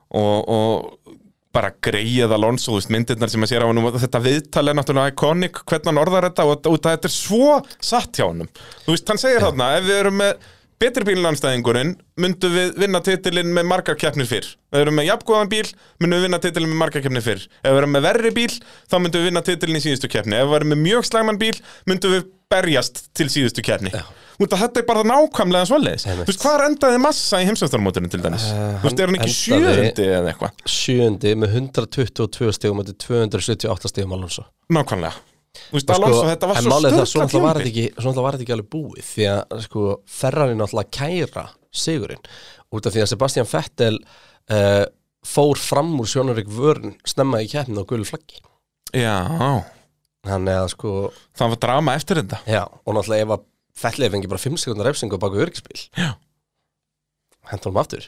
og, 0.08 0.38
og 0.48 1.16
bara 1.58 1.72
greið 1.84 2.36
Alonso, 2.36 2.72
þú 2.72 2.78
veist, 2.78 2.92
myndirnar 2.94 3.32
sem 3.32 3.44
að 3.44 3.54
sér 3.54 3.66
á 3.66 3.70
hann 3.70 3.82
þetta 3.98 4.22
viðtal 4.24 4.68
er 4.68 4.78
náttúrulega 4.78 5.14
iconic 5.14 5.64
hvernig 5.64 5.90
hann 5.90 6.04
orðar 6.04 6.30
þetta 6.30 6.46
og, 6.46 6.70
og 6.70 6.78
þetta 6.86 7.10
er 7.10 7.16
svo 7.16 7.58
satt 7.80 8.20
hjá 8.20 8.28
hann 8.28 8.46
þú 8.86 8.94
veist, 8.94 9.10
hann 9.10 9.22
segir 9.22 9.44
þarna, 9.44 9.72
ef 9.80 9.88
við 9.88 10.00
erum 10.04 10.22
með 10.22 10.38
betri 10.78 11.08
bílanstæðingurinn, 11.08 11.96
myndum 12.22 12.54
við 12.54 12.76
vinna 12.84 13.02
titilin 13.02 13.50
með 13.54 13.66
margar 13.66 13.98
keppnir 13.98 14.28
fyrr. 14.30 14.46
Ef 14.70 14.78
við 14.78 14.84
erum 14.84 15.00
með 15.00 15.08
jafngóðan 15.10 15.50
bíl, 15.50 15.64
myndum 15.98 16.20
við 16.20 16.28
vinna 16.28 16.40
titilin 16.44 16.70
með 16.70 16.80
margar 16.84 17.04
keppnir 17.06 17.26
fyrr. 17.26 17.48
Ef 17.64 17.72
við 17.72 17.80
erum 17.80 17.96
með 17.96 18.06
verri 18.06 18.34
bíl, 18.36 18.52
þá 18.86 18.96
myndum 19.02 19.24
við 19.24 19.30
vinna 19.32 19.44
titilin 19.48 19.80
í 19.80 19.84
síðustu 19.88 20.12
keppni. 20.14 20.38
Ef 20.38 20.52
við 20.52 20.60
erum 20.60 20.72
með 20.76 20.84
mjög 20.84 21.10
slæman 21.10 21.42
bíl, 21.42 21.56
myndum 21.90 22.14
við 22.14 22.30
berjast 22.54 23.08
til 23.18 23.30
síðustu 23.34 23.66
keppni. 23.66 23.94
Að 23.98 24.27
þetta 24.46 24.82
er 24.82 24.86
bara 24.86 25.04
nákvæmlega 25.08 25.68
svoleiðis. 25.70 26.04
Þú 26.06 26.26
veist, 26.28 26.44
hvað 26.44 26.64
endaði 26.68 27.00
massa 27.02 27.40
í 27.42 27.48
heimsvæftarmóturinn 27.48 28.12
til 28.14 28.20
dæmis? 28.22 28.44
Þú 28.54 28.84
veist, 28.84 29.00
er 29.02 29.10
hann 29.10 29.18
ekki 29.18 29.34
sjöundi 29.34 30.06
eða 30.06 30.34
eitthvað? 30.34 30.60
Sjöundi 30.70 31.32
með 31.42 31.56
122 31.64 32.52
stegum 32.60 32.84
er 32.84 32.92
278 32.94 33.92
stegum 33.94 34.14
Alonso. 34.18 34.46
Nákvæmlega. 34.74 35.24
Þú 35.58 35.80
veist, 35.80 35.90
Og 35.90 35.96
Alonso, 35.96 36.28
þetta 36.30 36.50
var 36.52 36.62
svo 36.62 36.70
málið 36.70 36.88
er 36.90 36.94
það, 36.94 37.08
störka 37.10 37.10
Svo 37.10 37.24
náttúrulega 37.24 37.48
var 37.48 37.58
þetta 37.58 38.44
ekki, 38.44 38.44
ekki 38.46 38.56
alveg 38.56 38.70
búið 38.76 39.08
Því 39.08 39.26
að 39.32 39.64
sko, 39.66 39.86
Ferrari 40.20 40.58
náttúrulega 40.60 40.94
kæra 41.00 41.46
sigurinn. 41.74 42.30
Út 42.78 42.88
af 42.88 42.94
því 42.94 43.04
að 43.04 43.10
Sebastian 43.14 43.50
Vettel 43.50 43.98
uh, 43.98 44.86
Fór 45.28 45.60
fram 45.60 45.96
úr 45.98 46.10
Sjónarik 46.12 46.54
vörn 46.54 46.94
Snemma 47.08 47.42
í 47.42 47.50
keppnin 47.50 47.82
á 47.82 47.90
gulu 47.90 48.06
flaggi. 48.08 48.38
Já. 48.94 49.18
Þannig 50.28 50.62
að 50.62 50.72
sko 50.76 50.96
Það 51.38 51.54
var 51.54 51.62
drama 51.66 51.98
eftir 51.98 52.22
þetta. 52.22 52.44
Já, 52.46 52.64
og 52.68 52.96
náttúrulega 52.96 53.26
ef 53.26 53.34
að 53.38 53.46
Vettel 53.82 54.12
fengi 54.14 54.30
bara 54.32 54.42
5 54.42 54.62
sekundar 54.64 54.90
refsingu 54.92 55.20
baku 55.22 55.42
örgisbíl 55.46 55.88
Já. 55.98 56.14
Hendur 57.48 57.72
hann 57.72 57.82
aftur. 57.84 58.08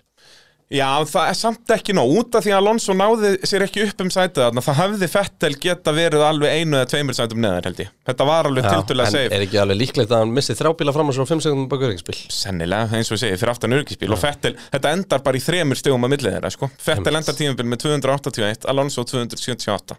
Já, 0.70 1.02
það 1.10 1.28
er 1.32 1.38
samt 1.40 1.72
ekki 1.74 1.94
nóg. 1.98 2.12
Út 2.20 2.36
af 2.38 2.44
því 2.46 2.52
að 2.54 2.60
Alonso 2.60 2.94
náði 2.94 3.30
sér 3.50 3.64
ekki 3.66 3.88
upp 3.88 4.04
um 4.04 4.12
sætið 4.14 4.44
þarna 4.44 4.62
það 4.62 4.76
hefði 4.84 5.08
Fettel 5.10 5.50
geta 5.64 5.94
verið 5.98 6.26
alveg 6.28 6.60
einu 6.60 6.78
eða 6.78 6.90
tveimur 6.92 7.18
sætum 7.18 7.42
neðar 7.42 7.66
held 7.72 7.82
ég. 7.82 7.90
Þetta 8.06 8.28
var 8.30 8.50
alveg 8.52 8.68
Já, 8.68 8.70
tildulega 8.76 9.10
en 9.10 9.16
safe. 9.16 9.32
er 9.40 9.46
ekki 9.48 9.62
alveg 9.64 9.80
líklegt 9.80 10.14
að 10.14 10.22
hann 10.22 10.36
missi 10.36 10.54
þrjábíla 10.60 10.94
fram 10.94 11.10
og 11.10 11.18
svo 11.18 11.26
5 11.32 11.42
sekundar 11.48 11.72
baku 11.74 11.88
örgisbíl 11.90 12.20
Sennilega, 12.36 12.86
eins 13.00 13.10
og 13.10 13.18
ég 13.18 13.24
segi, 13.24 13.40
fyrir 13.42 13.54
aftan 13.56 13.78
örgisbíl 13.80 14.14
og 14.14 14.22
Fettel, 14.22 14.54
þetta 14.76 14.94
endar 15.00 15.26
bara 15.26 15.42
í 15.42 15.44
þremur 15.48 15.82
stegum 15.82 16.06
að 16.06 16.14
millið 16.14 16.38
þeirra, 16.38 16.54
sko. 16.54 16.70
Fettel 16.86 17.18
endar 17.18 17.40
tímabil 17.42 17.66
með 17.74 17.84
281, 17.88 18.70
Alonso 18.70 19.08
278 19.10 19.98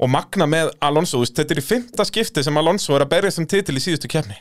Og 0.00 0.08
magna 0.12 0.44
með 0.48 0.74
Alonso, 0.84 1.24
þetta 1.24 1.56
er 1.56 1.60
í 1.60 1.64
fymta 1.64 2.04
skipti 2.08 2.44
sem 2.44 2.60
Alonso 2.60 2.92
er 2.96 3.06
að 3.08 3.14
berjast 3.16 3.40
um 3.40 3.48
titil 3.48 3.80
í 3.80 3.84
síðustu 3.84 4.12
keppni 4.12 4.36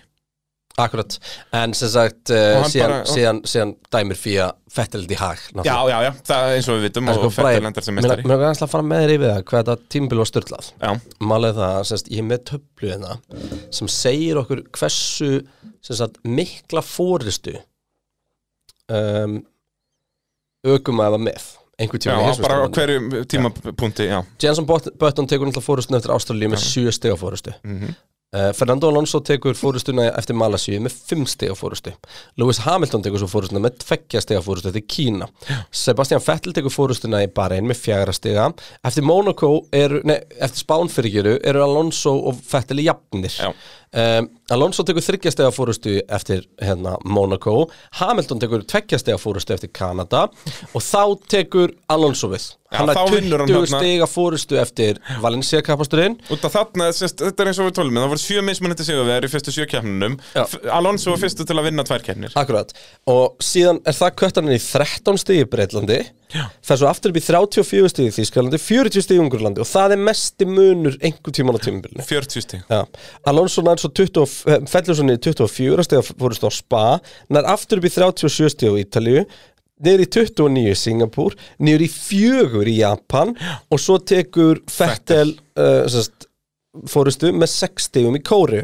Akkurat, 0.80 1.16
en 1.60 1.74
sem 1.78 1.90
sagt 1.94 2.32
Og 2.32 2.64
uh, 2.64 2.68
síðan, 2.72 2.94
bara- 2.94 3.10
síðan, 3.12 3.42
síðan 3.52 3.74
dæmir 3.94 4.20
fyrir 4.20 4.44
að 4.48 4.56
Fettel 4.70 5.02
í 5.10 5.18
hag 5.20 5.40
Já, 5.66 5.76
já, 5.90 5.96
já, 6.06 6.10
það 6.30 6.44
er 6.48 6.56
eins 6.60 6.68
og 6.70 6.78
við 6.78 6.84
vitum 6.88 7.10
og 7.10 7.18
sko, 7.20 7.30
Fettel 7.36 7.48
Bragi, 7.50 7.70
endar 7.72 7.86
sem 7.88 7.96
Mér 7.98 8.06
mestari 8.06 8.28
mér 8.30 8.36
er 8.38 8.44
aðeins 8.48 8.64
að 8.66 8.72
fara 8.76 8.88
með 8.92 9.04
þér 9.06 9.14
yfir 9.16 9.32
það 9.34 9.44
hvað 9.50 9.64
þetta 9.72 9.94
tímabil 9.96 10.22
var 10.22 10.30
störtlað 10.32 10.70
Já. 10.80 10.92
Er 11.40 11.56
það, 11.60 11.80
semst, 11.92 12.12
ég 12.14 12.22
er 12.24 12.28
með 12.30 12.44
töflu 12.52 12.92
hérna 12.94 13.16
sem 13.80 13.92
segir 14.00 14.42
okkur 14.44 14.62
hversu 14.78 15.32
sagt, 15.90 16.20
mikla 16.28 16.84
fóristu 16.86 17.56
um, 18.94 19.40
ökum 20.70 21.02
að 21.04 21.18
með 21.24 21.50
einhver 21.80 22.02
Já, 22.04 22.12
tíma 22.12 22.32
í 22.36 22.42
bara 22.44 22.56
á 22.60 22.68
hverju 22.76 23.24
tímapunkti, 23.32 24.08
já. 24.10 24.20
But- 24.68 24.92
Button 25.00 25.28
tekur 25.32 25.48
náttúrulega 25.48 25.64
fórustu 25.66 25.96
eftir 25.96 26.12
Ástralíu 26.12 26.50
með 26.52 26.64
7 26.66 26.92
stiga 26.98 27.16
fórustu 27.20 27.54
Mhm. 27.64 27.94
Uh, 28.36 28.50
Fernando 28.56 28.90
Alonso 28.90 29.22
tekur 29.26 29.58
fórustuna 29.58 30.10
eftir 30.20 30.38
Malasíu 30.38 30.80
með 30.84 30.96
5 31.10 31.34
stiga 31.34 31.56
fórustu 31.58 31.94
Lewis 32.40 32.62
Hamilton 32.66 33.06
tekur 33.06 33.24
svo 33.24 33.30
fórustuna 33.32 33.64
með 33.64 33.80
2 33.86 34.24
stiga 34.26 34.44
fórustu 34.46 34.72
eftir 34.72 34.86
Kína. 34.90 35.30
Sebastian 35.72 36.24
Vettel 36.26 36.56
tekur 36.56 36.74
fórustuna 36.74 37.24
í 37.26 37.32
Bahrein 37.34 37.68
með 37.70 37.82
4 37.88 38.16
stiga. 38.18 38.50
Eftir 38.86 39.06
Monaco 39.08 39.54
eru, 39.76 40.02
nei, 40.08 40.20
eftir 40.40 40.66
Spán 40.66 40.92
fyrir 40.92 41.36
eru 41.40 41.64
Alonso 41.66 42.16
og 42.30 42.40
Vettel 42.52 42.84
í 42.84 42.90
jafnir 42.90 43.36
um, 43.94 44.30
Alonso 44.54 44.84
tekur 44.86 45.02
3 45.06 45.32
stiga 45.34 45.52
fórustu 45.54 45.96
eftir 46.10 46.44
hérna, 46.62 46.96
Monaco. 47.06 47.70
Hamilton 48.00 48.40
tekur 48.42 48.64
2 48.66 49.00
stiga 49.02 49.18
fórustu 49.22 49.54
eftir 49.56 49.72
Kanada. 49.74 50.28
Og 50.74 50.82
þá 50.84 51.04
tekur 51.30 51.74
Alonso 51.90 52.30
við. 52.32 52.52
Já, 52.70 52.78
hann 52.84 52.92
er 52.94 53.00
vinnur 53.10 53.42
hann 53.42 53.50
20 53.50 53.66
þarna- 53.66 53.80
stiga 53.82 54.06
fórustu 54.06 54.60
eftir 54.62 55.00
Valencia 55.24 55.62
kapasturinn 55.66 56.20
þetta 56.30 57.42
er 57.42 57.50
eins 57.50 57.58
og 57.64 57.66
við 57.72 57.74
tólum 57.80 57.98
það 57.98 58.12
voru 58.12 58.22
sjö 58.22 58.44
mismunandi 58.46 58.86
sigurvegar 58.86 59.26
í 59.26 59.32
fyrstu 59.34 59.54
sjö 59.56 59.66
keppnunum 59.72 60.20
Alonso 60.70 61.10
var 61.10 61.18
fyrstu 61.24 61.48
til 61.50 61.58
að 61.58 61.66
vinna 61.72 61.84
tvær 61.84 62.06
keppnir. 62.06 62.30
Akkurat, 62.38 62.70
og 63.10 63.42
síðan 63.42 63.82
er 63.90 63.98
það 63.98 64.16
köttaninn 64.22 64.54
í 64.54 64.62
13 64.62 65.18
stigi 65.18 65.48
í 65.48 65.50
Breitlandi 66.30 66.66
fer 66.66 66.78
svo 66.78 66.90
aftur 66.90 67.14
upp 67.14 67.18
í 67.18 67.24
34 67.26 67.90
stigi 67.90 68.12
í 68.12 68.14
Þýskalandi 68.14 68.60
40 68.62 69.06
stigi 69.06 69.18
í 69.18 69.24
Ungurlandi 69.24 69.64
og 69.64 69.70
það 69.70 69.96
er 69.96 70.02
mesti 70.10 70.48
munur 70.50 70.98
einhver 71.02 71.34
tíman 71.34 71.58
á 71.58 71.62
tímabilinu. 71.64 72.06
40 72.06 72.46
stig. 72.46 72.66
Já. 72.70 72.84
Alonso 73.30 73.64
nær 73.66 73.82
svo 73.82 73.90
20, 73.98 74.68
fellur 74.70 74.98
svo 74.98 75.08
niður 75.08 75.20
í 75.20 75.24
24 75.32 75.88
stigi 75.88 76.18
fórust 76.20 76.46
á 76.46 76.52
Spa 76.54 76.84
nær 77.34 77.50
aftur 77.50 77.82
upp 77.82 77.90
í 77.90 77.94
37 77.96 78.54
stigi 78.54 78.70
á 78.70 78.82
Ítalíu 78.84 79.26
niður 79.86 80.06
í 80.06 80.10
29 80.20 80.70
í 80.70 80.78
Singapúr 80.78 81.38
niður 81.64 81.86
í 81.88 81.90
fjögur 81.94 82.70
í 82.70 82.80
Japan 82.82 83.34
og 83.72 83.82
svo 83.82 83.98
tekur 83.98 84.62
Fettel 84.70 85.34
uh, 85.58 85.88
fórustu 86.90 87.32
með 87.34 87.50
6 87.52 87.88
stigum 87.90 88.18
í 88.18 88.22
Kóru. 88.26 88.62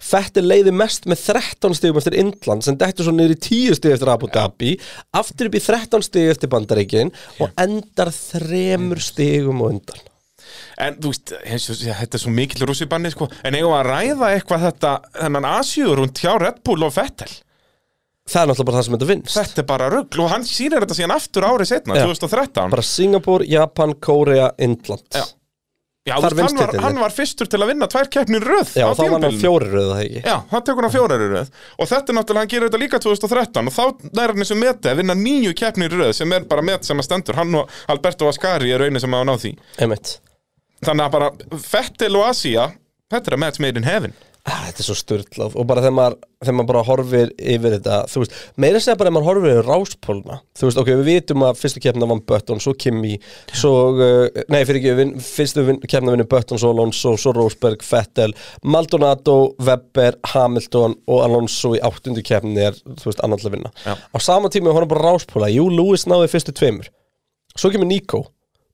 Fettel 0.00 0.46
leiði 0.48 0.72
mest 0.74 1.04
með 1.10 1.26
13 1.34 1.76
stigum 1.76 2.00
eftir 2.00 2.16
Indland 2.22 2.64
sem 2.64 2.78
dættu 2.80 3.04
svo 3.04 3.12
niður 3.14 3.36
í 3.36 3.40
10 3.44 3.76
stig 3.78 3.96
eftir 3.96 4.12
Abu 4.12 4.30
Dhabi 4.32 4.72
aftur 5.18 5.50
upp 5.50 5.58
í 5.58 5.62
13 5.64 6.06
stig 6.06 6.32
eftir 6.32 6.52
Bandaríkin 6.52 7.12
og 7.42 7.52
endar 7.60 8.12
þremur 8.16 9.02
stigum 9.04 9.60
og 9.62 9.76
undan. 9.76 10.08
En 10.82 10.96
þú 11.00 11.12
veist, 11.12 11.32
þetta 11.44 12.18
er 12.18 12.20
svo 12.20 12.32
mikill 12.32 12.66
rússibanni 12.68 13.12
sko. 13.12 13.28
En 13.46 13.56
eigum 13.56 13.76
að 13.76 13.86
ræða 13.88 14.32
eitthvað 14.34 14.66
þetta 14.66 14.96
þennan 15.20 15.48
Asjúr 15.52 16.02
hún 16.02 16.12
hjá 16.16 16.32
Red 16.40 16.60
Bull 16.66 16.88
og 16.88 16.94
Vettel 16.96 17.30
Það 18.22 18.42
er 18.42 18.48
náttúrulega 18.48 18.68
bara 18.68 18.78
það 18.78 18.84
sem 18.86 18.94
þetta 18.94 19.06
vinnst 19.10 19.36
Þetta 19.38 19.62
er 19.62 19.66
bara 19.66 19.86
rugl 19.90 20.20
og 20.22 20.28
hann 20.30 20.44
sýnir 20.46 20.84
þetta 20.84 20.96
síðan 20.98 21.14
aftur 21.16 21.46
árið 21.46 21.70
setna, 21.72 21.96
Já. 21.98 22.04
2013 22.06 22.74
bara 22.74 22.84
Singapúr, 22.86 23.44
Japan, 23.50 23.94
Kórea, 23.98 24.52
Indland. 24.62 25.02
Já. 25.10 25.24
Já, 26.02 26.16
Þar 26.18 26.34
veist, 26.34 26.56
hann, 26.58 26.58
var, 26.58 26.72
hann 26.82 26.96
var 26.98 27.12
fyrstur 27.14 27.46
til 27.46 27.60
að 27.62 27.68
vinna 27.70 27.86
tvær 27.86 28.08
keppnir 28.10 28.42
röð 28.42 28.72
Já, 28.74 28.88
á 28.90 28.94
þá 28.98 29.02
var 29.06 29.22
hann 29.22 29.36
fjóri 29.38 29.68
röð 29.70 29.90
það 29.92 30.00
ekki? 30.02 30.22
Já, 30.26 30.34
það 30.50 30.64
tekur 30.66 30.86
hann 30.86 30.94
fjórar 30.96 31.22
í 31.22 31.28
röð. 31.30 31.52
Og 31.78 31.90
þetta 31.92 32.10
er 32.10 32.16
náttúrulega, 32.18 32.42
hann 32.42 32.50
gerir 32.50 32.66
þetta 32.66 32.80
líka 32.82 33.00
2013 33.04 33.70
og 33.70 33.76
þá 33.76 34.08
nær 34.18 34.32
hann 34.32 34.42
þessu 34.42 34.56
meti 34.58 34.90
að 34.90 34.98
vinna 34.98 35.16
nýju 35.20 35.52
keppnir 35.60 35.94
röð 35.94 36.10
sem 36.18 36.34
er 36.34 36.48
bara 36.50 36.66
met 36.66 36.88
sem 36.90 36.98
að 36.98 37.06
stendur. 37.06 37.38
Hann 37.38 37.54
og 37.60 37.70
Alberto 37.94 38.26
Ascari 38.32 38.74
er 38.74 38.82
einu 38.88 38.98
sem 39.04 39.14
hafa 39.14 39.28
náð 39.30 39.44
því. 39.44 39.52
Einmitt. 39.78 40.12
Þannig 40.82 41.06
að 41.06 41.14
bara 41.14 41.30
Fettel 41.70 42.18
og 42.18 42.26
Asia 42.32 42.66
þetta 43.14 43.30
er 43.30 43.38
að 43.38 43.42
match 43.44 43.62
made 43.62 43.78
in 43.78 43.86
heaven 43.86 44.18
Þetta 44.42 44.82
er 44.82 44.86
svo 44.88 44.94
styrlað 44.98 45.52
og 45.54 45.66
bara 45.70 45.82
þegar 45.84 45.94
maður, 45.94 46.14
þegar 46.42 46.54
maður 46.58 46.68
bara 46.72 46.80
horfir 46.88 47.28
yfir 47.38 47.74
þetta 47.76 47.98
þú 48.10 48.22
veist, 48.22 48.32
meira 48.64 48.80
segja 48.82 48.98
bara 48.98 49.12
ef 49.12 49.14
maður 49.14 49.28
horfir 49.28 49.52
yfir 49.52 49.68
ráspólna 49.68 50.38
þú 50.58 50.66
veist, 50.66 50.80
ok, 50.82 50.90
við 50.98 51.10
vitum 51.10 51.44
að 51.46 51.60
fyrstu 51.60 51.82
keppna 51.84 52.08
vann 52.10 52.22
Button, 52.26 52.62
svo 52.64 52.74
Kimi 52.74 53.12
svo, 53.54 53.72
uh, 53.94 54.42
nei, 54.50 54.58
fyrir 54.66 54.80
ekki, 54.80 54.96
vin, 54.98 55.14
fyrstu 55.22 55.66
vin, 55.68 55.78
keppna 55.86 56.16
vinni 56.16 56.26
Button, 56.26 56.58
svo 56.58 56.72
Alonso, 56.74 57.14
svo 57.14 57.36
Rosberg 57.38 57.86
Vettel, 57.86 58.34
Maldonado, 58.66 59.38
Webber 59.62 60.18
Hamilton 60.32 60.98
og 61.06 61.22
Alonso 61.28 61.76
í 61.78 61.84
áttundu 61.86 62.26
keppni 62.26 62.66
er, 62.66 62.82
þú 62.98 63.12
veist, 63.12 63.22
að 63.22 63.50
vinna. 63.52 63.70
Já. 63.86 63.94
á 63.94 64.18
sama 64.18 64.50
tíma 64.50 64.74
horfum 64.74 64.96
bara 64.96 65.12
ráspóla, 65.12 65.54
jú, 65.54 65.70
Lewis 65.70 66.08
náði 66.10 66.32
fyrstu 66.34 66.56
tveimur. 66.58 66.90
Svo 67.54 67.70
kemur 67.70 67.86
Nico, 67.86 68.24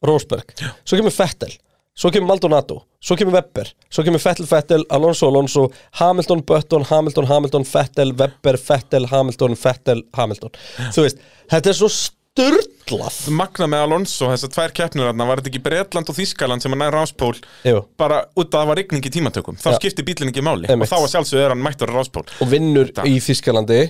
Rosberg. 0.00 0.56
Svo 0.86 0.96
kemur 0.96 1.12
Vettel 1.12 1.58
Svo 1.98 2.12
kemur 2.14 2.28
Maldonado, 2.30 2.76
svo 3.02 3.16
kemur 3.18 3.34
Webber, 3.34 3.72
svo 3.90 4.04
kemur 4.06 4.20
Vettel, 4.22 4.46
Vettel, 4.46 4.84
Alonso, 4.94 5.26
Alonso, 5.32 5.64
Hamilton, 5.98 6.44
Button, 6.46 6.84
Hamilton, 6.86 7.26
Hamilton, 7.26 7.64
Vettel, 7.66 8.12
Webber, 8.20 8.58
Vettel, 8.68 9.08
Hamilton, 9.10 9.56
Vettel, 9.58 10.04
Hamilton. 10.14 10.52
Þú 10.94 11.02
veist, 11.08 11.18
þetta 11.50 11.72
er 11.72 11.78
svo 11.80 11.88
störtlað. 11.90 13.16
Magna 13.34 13.66
með 13.72 13.82
Alonso, 13.88 14.28
þessar 14.30 14.52
tvær 14.54 14.74
keppnir 14.78 15.08
þarna, 15.10 15.26
var 15.26 15.40
þetta 15.42 15.50
ekki 15.50 15.62
Bretland 15.64 16.12
og 16.12 16.18
Þískaland 16.20 16.62
sem 16.62 16.76
að 16.76 16.82
nær 16.84 16.94
ráspól 16.94 17.34
Jú. 17.66 17.80
bara 17.98 18.20
út 18.38 18.46
að 18.46 18.60
það 18.60 18.70
var 18.70 18.78
rigning 18.78 19.08
í 19.10 19.12
tímatökum 19.18 19.58
þá 19.58 19.72
Já. 19.72 19.78
skipti 19.80 20.06
bílinn 20.06 20.30
ekki 20.30 20.44
máli 20.46 20.70
Einmitt. 20.70 20.86
og 20.86 20.92
þá 20.94 21.02
var 21.02 21.12
sjálfsögðu 21.16 21.44
er 21.48 21.54
hann 21.56 21.64
mættur 21.66 21.90
ráspól 21.90 22.22
Og 22.38 22.52
vinnur 22.52 22.92
Það. 22.94 23.10
í 23.10 23.18
Þískalandi, 23.26 23.80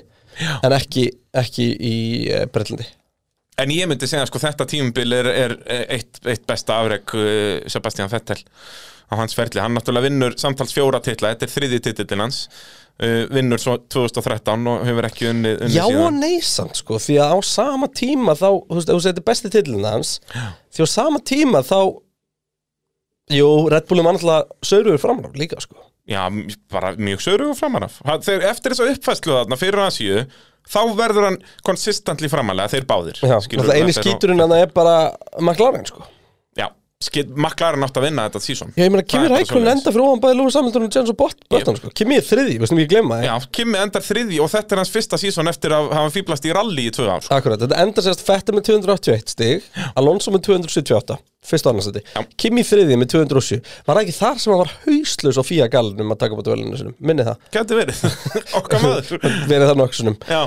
en 0.64 0.76
ekki, 0.80 1.04
ekki 1.44 1.68
í 1.76 1.94
uh, 2.32 2.46
Bretlandi. 2.54 2.88
En 3.58 3.72
ég 3.74 3.88
myndi 3.90 4.06
segja 4.06 4.26
sko 4.28 4.40
þetta 4.42 4.66
tímabil 4.70 5.16
er, 5.16 5.28
er 5.32 5.56
eitt, 5.90 6.20
eitt 6.28 6.44
besta 6.46 6.78
afreg 6.78 7.14
uh, 7.18 7.66
Sebastian 7.70 8.10
Vettel 8.12 8.38
á 9.08 9.14
hans 9.16 9.34
ferli, 9.34 9.60
hann 9.62 9.72
náttúrulega 9.72 10.04
vinnur 10.04 10.36
samtals 10.38 10.74
fjóra 10.76 11.00
titla, 11.00 11.32
þetta 11.32 11.46
er 11.46 11.52
þriði 11.54 11.78
titillin 11.86 12.22
hans 12.26 12.42
uh, 13.00 13.24
vinnur 13.32 13.60
svo 13.62 13.78
2013 13.88 14.68
og 14.68 14.82
hefur 14.86 15.08
ekki 15.08 15.30
unnið, 15.30 15.62
unnið 15.64 15.78
Já 15.78 15.84
og 15.86 15.94
síðan 15.94 16.20
neysand, 16.22 16.76
sko, 16.76 17.00
því 17.02 17.16
að 17.24 17.32
á 17.34 17.38
sama 17.48 17.88
tíma 17.88 18.36
þá, 18.38 18.48
þú 18.68 18.78
veist, 18.78 18.92
þú 18.92 19.00
setur 19.06 19.26
besti 19.30 19.52
tillin 19.54 19.88
hans, 19.88 20.12
því 20.76 20.84
á 20.84 20.88
sama 20.92 21.22
tíma 21.32 21.64
þá, 21.66 21.78
jú, 23.38 23.48
Red 23.72 23.88
Bullum 23.88 24.10
var 24.10 24.18
náttúrulega 24.18 24.68
söruður 24.70 25.02
framrá 25.02 25.32
líka, 25.40 25.60
sko. 25.64 25.80
Já, 26.08 26.22
bara 26.72 26.94
mjög 26.96 27.20
söru 27.20 27.50
og 27.52 27.56
framan 27.58 27.84
af 27.84 27.98
Hann- 28.08 28.22
þeir, 28.24 28.46
Eftir 28.48 28.72
þess 28.72 28.80
að 28.84 28.92
uppfæslu 28.96 29.34
þarna 29.34 29.58
fyrir 29.60 29.82
Asíu 29.84 30.22
þá 30.68 30.80
verður 30.96 31.26
hann 31.28 31.36
konsistently 31.64 32.28
framalega 32.32 32.72
þeir 32.72 32.86
báðir 32.88 33.20
Já, 33.20 33.36
eini 33.76 33.92
skíturinn 33.96 34.40
hann 34.40 34.52
er 34.56 34.72
bara 34.72 34.94
McLaren, 35.40 35.84
sko. 35.88 36.06
Maklarinn 37.38 37.84
átt 37.86 37.94
að 38.00 38.04
vinna 38.08 38.24
þetta 38.26 38.40
sísón 38.42 38.72
Já, 38.74 38.82
ég 38.82 38.90
meina, 38.90 39.04
Kimi 39.06 39.28
Rækkonen 39.30 39.68
enda 39.70 39.92
fyrir 39.94 40.02
ofan 40.02 40.18
bæði 40.24 40.34
Lewis 40.40 40.56
Hamilton 40.58 40.86
og 40.88 40.96
Jenson 40.96 41.16
Bott- 41.20 41.44
Button, 41.52 41.76
sko. 41.78 41.90
Kimi 41.94 42.16
er 42.18 42.24
þriði, 42.26 42.56
veistum 42.58 42.80
ég 42.82 42.88
glemma 42.90 43.20
Já, 43.22 43.36
Kimi 43.54 43.78
endar 43.78 44.02
þriði 44.02 44.40
og 44.42 44.50
þetta 44.50 44.74
er 44.74 44.80
hans 44.82 44.90
fyrsta 44.90 45.20
sísón 45.22 45.46
eftir 45.46 45.76
að 45.76 45.92
hafa 45.94 46.10
fýblast 46.16 46.48
í 46.50 46.54
rally 46.58 46.88
í 46.90 46.94
tvö 46.96 47.06
ár 47.06 47.28
Akkurat, 47.38 47.62
þetta 47.62 47.78
enda 47.84 48.02
sérst 48.02 48.24
Fettir 48.26 48.58
með 48.58 48.66
281 48.72 49.30
stig 49.30 49.70
Alonso 49.94 50.34
með 50.34 50.48
278 50.50 51.20
Fyrst 51.48 51.68
og 51.70 51.76
annarsæti 51.76 52.02
Kimi 52.34 52.66
þriði 52.66 52.98
með 52.98 53.12
207 53.14 53.62
Var 53.86 53.94
það 53.94 54.02
ekki 54.02 54.18
þar 54.18 54.42
sem 54.42 54.52
hann 54.56 54.64
var 54.64 54.74
hauslaus 54.88 55.38
á 55.38 55.44
fía 55.46 55.70
gallinum 55.70 56.16
að 56.16 56.22
taka 56.24 56.34
på 56.40 56.48
duellinu 56.50 56.80
sinum 56.82 56.98
Minni 56.98 57.22
það. 57.30 57.38
Gæti 57.54 57.78
verið, 57.78 58.02
okkar 58.58 58.82
maður. 58.82 59.22
Verið 59.54 59.70
það 59.70 59.78
nokksunum 59.84 60.18
Já, 60.26 60.42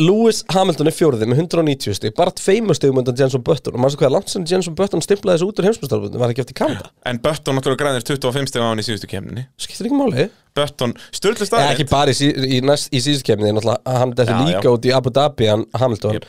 Lewis 0.00 0.38
Hamilton 0.54 0.88
er 0.88 0.94
fjórði 0.96 1.26
með 1.28 1.42
190 1.44 1.96
stig 1.98 2.14
Bara 2.16 2.32
tveimur 2.32 2.76
stigum 2.78 3.00
undan 3.02 3.16
Jenson 3.18 3.42
Button. 3.44 3.74
Og 3.76 3.82
maður 3.82 3.92
svo 3.96 4.00
hvað 4.02 4.12
langt 4.14 4.30
sem 4.32 4.46
Jenson 4.48 4.76
Button 4.78 5.02
stimplaði 5.04 5.40
þessu 5.42 5.48
út 5.50 5.60
úr 5.60 5.66
heimsmyndstarfbundin 5.68 6.22
Var 6.22 6.30
það 6.30 6.34
ekki 6.36 6.44
eftir 6.46 6.58
Kanada 6.62 6.88
en 7.10 7.20
Button 7.26 7.58
náttúrulega 7.58 7.82
græðir 7.84 8.06
25 8.08 8.48
steg 8.52 8.64
á 8.64 8.66
hann 8.70 8.80
í 8.80 8.86
síðustu 8.86 9.10
kemninni 9.12 9.44
Skiptir 9.60 9.90
ekki 9.90 9.98
máli. 10.00 10.28
Button, 10.56 10.94
störtlu 11.12 11.44
Eða 11.44 11.50
staðið 11.52 11.74
ekki 11.76 11.88
bara 11.92 12.12
í, 12.14 12.16
sí, 12.18 12.30
í, 12.32 12.62
næst, 12.64 12.88
í 12.92 13.02
síðustu 13.04 13.28
kemni 13.30 13.52
Náttúrulega 13.52 13.98
hann 14.00 14.16
Já, 14.16 14.40
líka 14.48 14.66
já. 14.66 14.72
út 14.72 14.88
í 14.88 14.94
Abu 14.96 15.12
Dhabi 15.12 15.48
hann, 15.52 15.66
Hamilton. 15.76 16.18
Jep. 16.18 16.26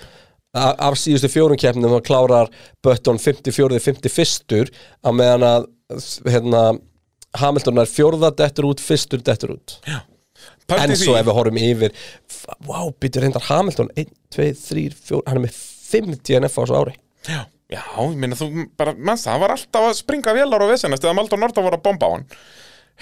A- 0.54 0.76
Af 0.91 0.99
síðustu 1.02 1.32
fjórum 1.34 1.58
keppnum 1.58 1.95
þá 1.97 2.04
klárar 2.06 2.52
Button 2.86 3.17
54, 3.17 3.80
51 3.82 4.69
á 5.02 5.10
meðan 5.15 5.47
að 5.47 5.69
hérna, 6.30 6.63
Hamilton 7.41 7.82
er 7.82 7.89
fjórða 7.89 8.30
dettur 8.38 8.67
út, 8.69 8.84
fyrstur 8.84 9.23
dettur 9.26 9.56
út 9.58 9.80
Pældi 10.69 10.84
En 10.84 10.93
því- 10.93 10.99
svo 11.04 11.15
ef 11.19 11.26
við 11.28 11.38
horfum 11.38 11.58
yfir 11.60 11.95
Vá, 12.67 12.78
býtur 13.04 13.26
reyndar 13.26 13.43
Hamilton 13.49 13.89
1, 13.99 14.13
2, 14.36 14.49
3, 14.67 14.86
4, 15.10 15.21
hann 15.28 15.39
er 15.41 15.43
með 15.47 15.58
5 15.93 16.15
DNF 16.23 16.56
á 16.58 16.62
þessu 16.63 16.78
ári. 16.80 16.95
Já, 17.28 17.41
já, 17.71 17.82
ég 17.99 18.15
meina 18.19 18.36
þú 18.39 18.47
bara, 18.80 18.93
mannst 18.97 19.28
það, 19.28 19.32
hann 19.36 19.43
var 19.43 19.54
alltaf 19.58 19.89
að 19.89 19.99
springa 19.99 20.34
vélar 20.36 20.63
og 20.65 20.71
vesenast 20.73 21.04
eða 21.06 21.15
Maldon 21.19 21.43
Norda 21.43 21.62
voru 21.65 21.78
að 21.80 21.84
bomba 21.86 22.10
á 22.10 22.12
hann. 22.15 22.26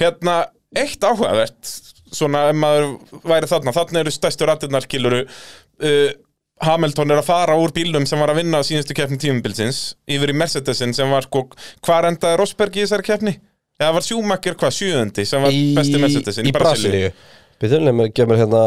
Hérna, 0.02 0.36
eitt 0.76 1.02
áhugavert 1.08 1.71
svona 2.12 2.50
ef 2.52 2.58
maður 2.60 2.89
væri 3.24 3.47
þarna 3.47 3.74
þarna 3.76 4.04
eru 4.04 4.12
stærstu 4.12 4.47
rættirnar 4.50 4.88
kiluru 4.91 5.21
uh, 5.24 6.12
Hamilton 6.62 7.12
er 7.15 7.21
að 7.21 7.30
fara 7.32 7.56
úr 7.58 7.71
bílnum 7.74 8.04
sem 8.06 8.19
var 8.21 8.34
að 8.34 8.41
vinna 8.43 8.60
á 8.62 8.67
síðustu 8.67 8.93
keppni 8.97 9.17
tímubilsins 9.21 9.95
yfir 10.12 10.34
í 10.34 10.36
Mercedesin 10.38 10.91
sem 10.93 11.10
var 11.10 11.26
sko 11.26 11.45
hvar 11.88 12.06
endaði 12.12 12.38
Rosberg 12.41 12.76
í 12.78 12.84
þessari 12.84 13.08
keppni? 13.08 13.34
Eða 13.82 13.95
var 13.95 14.06
Schumacher 14.06 14.58
hvað 14.60 14.76
sjöundi 14.78 15.26
sem 15.26 15.41
var 15.41 15.56
besti 15.80 16.02
Mercedesin 16.04 16.50
í 16.52 16.54
Brasilíu 16.54 17.10
Býtur 17.62 17.84
nefnir 17.86 18.26
mér 18.28 18.39
hérna 18.41 18.62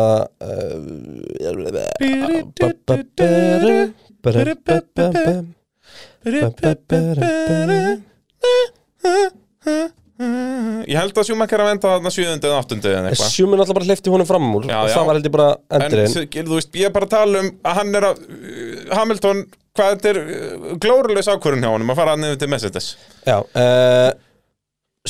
Ég 10.84 10.98
held 11.00 11.16
að 11.18 11.26
Schumacher 11.26 11.62
að 11.64 11.68
venda 11.72 11.90
þarna 11.94 12.10
sjöundi 12.12 12.46
eða 12.48 12.58
áttundi 12.62 12.90
eða 12.90 13.08
eitthvað. 13.10 13.30
Sjumin 13.34 13.62
alltaf 13.62 13.76
bara 13.78 13.88
hleyfti 13.88 14.12
honum 14.12 14.28
fram 14.28 14.44
úr 14.58 14.66
og 14.68 14.90
það 14.92 15.06
var 15.08 15.18
heldur 15.18 15.32
bara 15.34 15.46
En 15.74 15.84
endurinn 15.86 16.10
s- 16.12 16.28
þú 16.34 16.52
veist, 16.58 16.70
ég 16.78 16.86
er 16.88 16.92
bara 16.94 17.08
að 17.08 17.14
tala 17.14 17.40
um 17.42 17.48
að 17.64 17.78
hann 17.80 17.98
er 17.98 18.06
að 18.10 18.20
uh, 18.20 18.94
Hamilton, 18.98 19.40
hvað 19.74 19.90
þetta 19.94 20.12
er 20.12 20.20
uh, 20.20 20.68
glórulegs 20.84 21.30
ákvörðun 21.32 21.64
hjá 21.66 21.72
honum 21.72 21.90
að 21.94 21.98
fara 22.02 22.14
að 22.14 22.22
niður 22.22 22.38
til 22.44 22.50
Mercedes. 22.52 22.86
Já, 23.26 23.36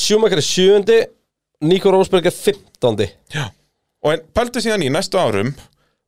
Schumacher 0.05 0.41
er 0.41 0.47
sjöundi 0.49 0.99
Nico 1.69 1.93
Rosberg 1.95 2.27
er 2.31 2.35
fimmtándi. 2.39 3.11
Já 3.35 3.45
Og 4.05 4.13
en 4.13 4.25
pæltu 4.37 4.61
síðan 4.63 4.85
í 4.85 4.91
næstu 4.93 5.21
árum 5.21 5.55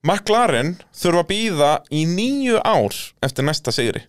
McLaren 0.06 0.76
þurfa 0.94 1.24
að 1.24 1.30
býða 1.30 1.70
í 1.90 2.04
nýju 2.08 2.60
ár 2.60 2.98
eftir 3.24 3.46
næsta 3.48 3.74
sigri 3.74 4.04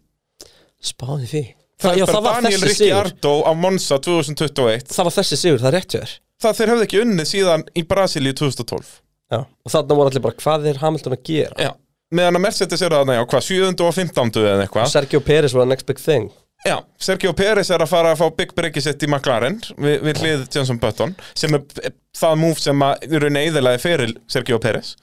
Spáði 0.84 1.32
því 1.32 1.43
Það, 1.78 1.97
já, 2.00 2.06
það 2.10 2.23
var 2.26 2.39
Daniel 2.41 2.62
þessi 2.62 2.73
sigur 2.73 3.04
Ricciardo 3.06 3.34
á 3.45 3.52
Monza 3.54 4.00
2021 4.02 4.88
Það 4.89 5.08
var 5.08 5.15
þessi 5.19 5.38
sigur, 5.38 5.60
það 5.62 5.67
er 5.69 5.76
rétt 5.78 5.93
hjá 5.93 6.00
þér 6.02 6.13
Það 6.38 6.56
þeir 6.58 6.71
höfðu 6.71 6.86
ekki 6.88 7.02
unnið 7.04 7.30
síðan 7.32 7.65
í 7.78 7.84
Brasilíu 7.89 8.38
2012 8.38 8.89
Já, 9.28 9.39
og 9.43 9.73
þarna 9.73 9.97
voru 10.00 10.12
allir 10.12 10.23
bara, 10.23 10.39
hvað 10.41 10.65
er 10.71 10.82
Hamilton 10.82 11.17
að 11.17 11.23
gera? 11.30 11.67
Já 11.67 11.71
Meðan 12.17 12.38
að 12.39 12.43
Mercedes 12.45 12.82
eru 12.88 12.95
þarna, 12.95 13.17
já, 13.17 13.23
hvað, 13.28 13.41
7. 13.43 13.71
og 13.84 13.95
15. 13.97 14.30
eða 14.39 14.63
eitthvað 14.63 14.91
Sergio 14.93 15.19
Pérez 15.28 15.54
var 15.54 15.65
the 15.65 15.71
next 15.73 15.89
big 15.89 16.00
thing 16.00 16.30
Já, 16.67 16.77
Sergio 16.99 17.32
Pérez 17.38 17.69
er 17.71 17.84
að 17.84 17.91
fara 17.91 18.12
að 18.12 18.19
fá 18.19 18.27
Big 18.36 18.51
Breaki 18.58 18.82
sitt 18.84 19.03
í 19.06 19.08
McLaren 19.08 19.60
við, 19.77 20.01
við 20.03 20.19
hlið 20.21 20.41
Jenson 20.51 20.80
Button 20.82 21.13
sem 21.38 21.56
er 21.56 21.93
það 22.17 22.41
múf 22.41 22.60
sem 22.60 22.84
rauninni 22.84 23.45
eðilaði 23.45 23.82
fyrir 23.84 24.13
Sergio 24.32 24.60
Pérez 24.63 24.95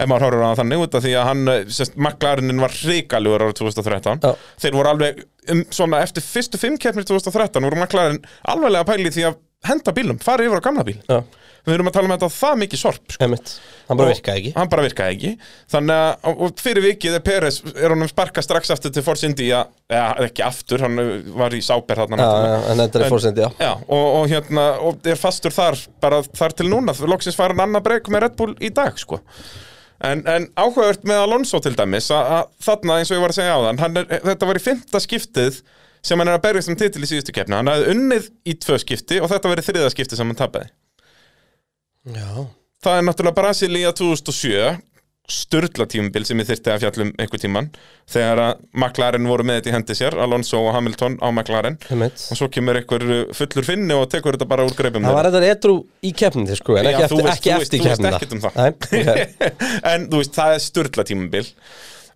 ef 0.00 0.08
maður 0.08 0.28
horfur 0.28 0.46
á 0.48 0.58
þannig 0.62 0.84
út 0.86 0.96
af 0.96 1.04
því 1.04 1.12
að 1.18 1.28
hann 1.28 1.52
eh, 1.52 1.60
sest, 1.76 1.98
McLarenin 1.98 2.62
var 2.62 2.72
hrikalugur 2.78 3.44
árið 3.44 3.58
2013 3.60 4.24
Já. 4.24 4.32
þeir 4.64 4.78
voru 4.78 4.92
alveg 4.94 5.22
um, 5.52 5.62
svona 5.74 6.00
eftir 6.06 6.24
fyrstu 6.24 6.60
fimm 6.62 6.80
keppnir 6.80 7.08
2013 7.10 7.68
voru 7.68 7.80
McLaren 7.82 8.20
alveglega 8.48 8.86
að 8.86 8.92
pæli 8.94 9.14
því 9.18 9.28
að 9.28 9.40
henda 9.68 9.92
bílum, 9.96 10.18
fara 10.22 10.46
yfir 10.46 10.60
á 10.60 10.64
gamla 10.64 10.84
bíl. 10.86 10.96
Já, 11.08 11.20
við 11.66 11.74
erum 11.76 11.90
að 11.90 11.92
tala 11.98 12.08
um 12.08 12.14
þetta 12.14 12.28
það 12.32 12.54
mikið 12.62 12.80
sorp 12.80 13.12
sko. 13.12 13.26
Hann 13.90 13.98
bara 13.98 14.12
virkaði 14.14 14.38
ekki. 14.40 14.52
hann 14.56 14.68
bara 14.72 14.84
virkaði 14.86 15.16
ekki. 15.16 15.32
Þannig 15.74 15.98
að 16.00 16.30
og- 16.46 16.60
fyrir 16.62 16.84
vikið 16.86 17.16
er 17.18 17.24
Peres 17.26 17.58
er 17.74 17.90
honum 17.92 18.08
sparka 18.08 18.40
strax 18.42 18.70
aftur 18.72 18.92
til 18.94 19.02
Force 19.04 19.26
India. 19.28 19.66
Eða 19.90 20.24
ekki 20.30 20.42
aftur, 20.46 20.80
hann 20.80 20.96
var 21.36 21.50
í 21.50 21.60
Sáber 21.60 22.00
þarna 22.00 22.16
Já, 22.16 22.22
náttúrulega. 22.22 22.60
já, 22.64 22.70
en 22.70 22.78
þetta 22.78 22.94
er 23.00 23.04
En- 23.04 23.10
fórsendi, 23.12 23.48
já 23.60 23.72
og, 23.88 24.06
og 24.22 24.28
hérna, 24.30 24.64
og 24.80 25.06
er 25.06 25.16
fastur 25.20 25.50
þar 25.52 25.76
bara 26.00 26.22
þar 26.22 26.52
til 26.56 26.66
núna, 26.72 26.94
loksins 27.06 27.36
fara 27.36 27.52
hann 27.54 27.68
annað 27.68 27.82
breyk 27.84 28.08
með 28.08 28.20
Red 28.22 28.36
Bull 28.36 28.54
í 28.60 28.72
dag, 28.72 28.96
sko. 28.98 29.20
En, 30.02 30.22
en 30.26 30.46
áhugavert 30.56 31.02
með 31.04 31.26
Alonso 31.26 31.60
til 31.60 31.74
dæmis 31.76 32.06
að, 32.10 32.30
að 32.38 32.46
þarna 32.64 32.94
eins 33.02 33.10
og 33.10 33.18
ég 33.18 33.20
var 33.20 33.34
að 33.34 33.36
segja 33.36 33.52
á 33.52 33.60
þann 33.68 33.96
er, 34.00 34.06
þetta 34.30 34.46
var 34.48 34.56
í 34.56 34.62
fymta 34.64 35.00
skiptið 35.04 35.58
sem 36.02 36.18
hann 36.20 36.28
er 36.32 36.38
að 36.38 36.44
berjast 36.48 36.72
um 36.72 36.78
titil 36.80 37.02
í 37.04 37.10
síðustu 37.10 37.34
keppni. 37.36 37.58
Hann 37.58 37.70
hafði 37.70 37.90
unnið 37.94 38.30
í 38.48 38.54
tvö 38.62 38.78
skipti 38.82 39.20
og 39.20 39.28
þetta 39.32 39.52
verið 39.52 39.68
þriða 39.70 39.90
skipti 39.94 40.18
sem 40.18 40.30
hann 40.30 40.38
tapaði. 40.40 40.70
Já, 42.16 42.46
Það 42.80 42.96
er 42.96 43.02
náttúrulega 43.04 43.36
Brasilia 43.36 43.90
2007 43.92 44.78
störla 45.30 45.84
tímabil 45.86 46.24
sem 46.26 46.40
ég 46.42 46.46
þyrfti 46.48 46.70
að 46.72 46.80
fjallum 46.82 47.10
einhver 47.22 47.38
tíman 47.42 47.66
þegar 48.10 48.40
að 48.42 48.62
McLaren 48.74 49.28
voru 49.30 49.44
með 49.46 49.60
þetta 49.60 49.70
í 49.70 49.74
hendi 49.76 49.96
sér 49.98 50.16
Alonso 50.24 50.58
og 50.64 50.72
Hamilton 50.74 51.18
á 51.22 51.28
McLaren. 51.30 51.76
Einmitt. 51.92 52.24
og 52.32 52.40
svo 52.40 52.48
kemur 52.50 52.80
einhver 52.80 53.04
fullur 53.36 53.68
finni 53.68 53.94
og 53.94 54.08
tekur 54.10 54.34
þetta 54.34 54.48
bara 54.50 54.66
úr 54.66 54.74
greipum 54.78 55.06
Það 55.06 55.18
var 55.20 55.28
þetta 55.30 55.52
edru 55.52 55.76
í 56.02 56.10
keppnindi 56.16 56.56
sko 56.58 56.80
En 56.80 56.88
ekki 56.90 57.04
Já, 57.04 57.06
eftir, 57.06 57.22
veist- 57.28 57.76
ekki 57.76 57.92
eftir 57.92 58.10
ekkert 58.10 58.34
um 58.34 58.42
en 59.92 60.08
þú 60.10 60.22
veist, 60.24 60.34
það 60.40 60.56
er 60.56 60.64
störla 60.66 61.06
tímabil 61.12 61.46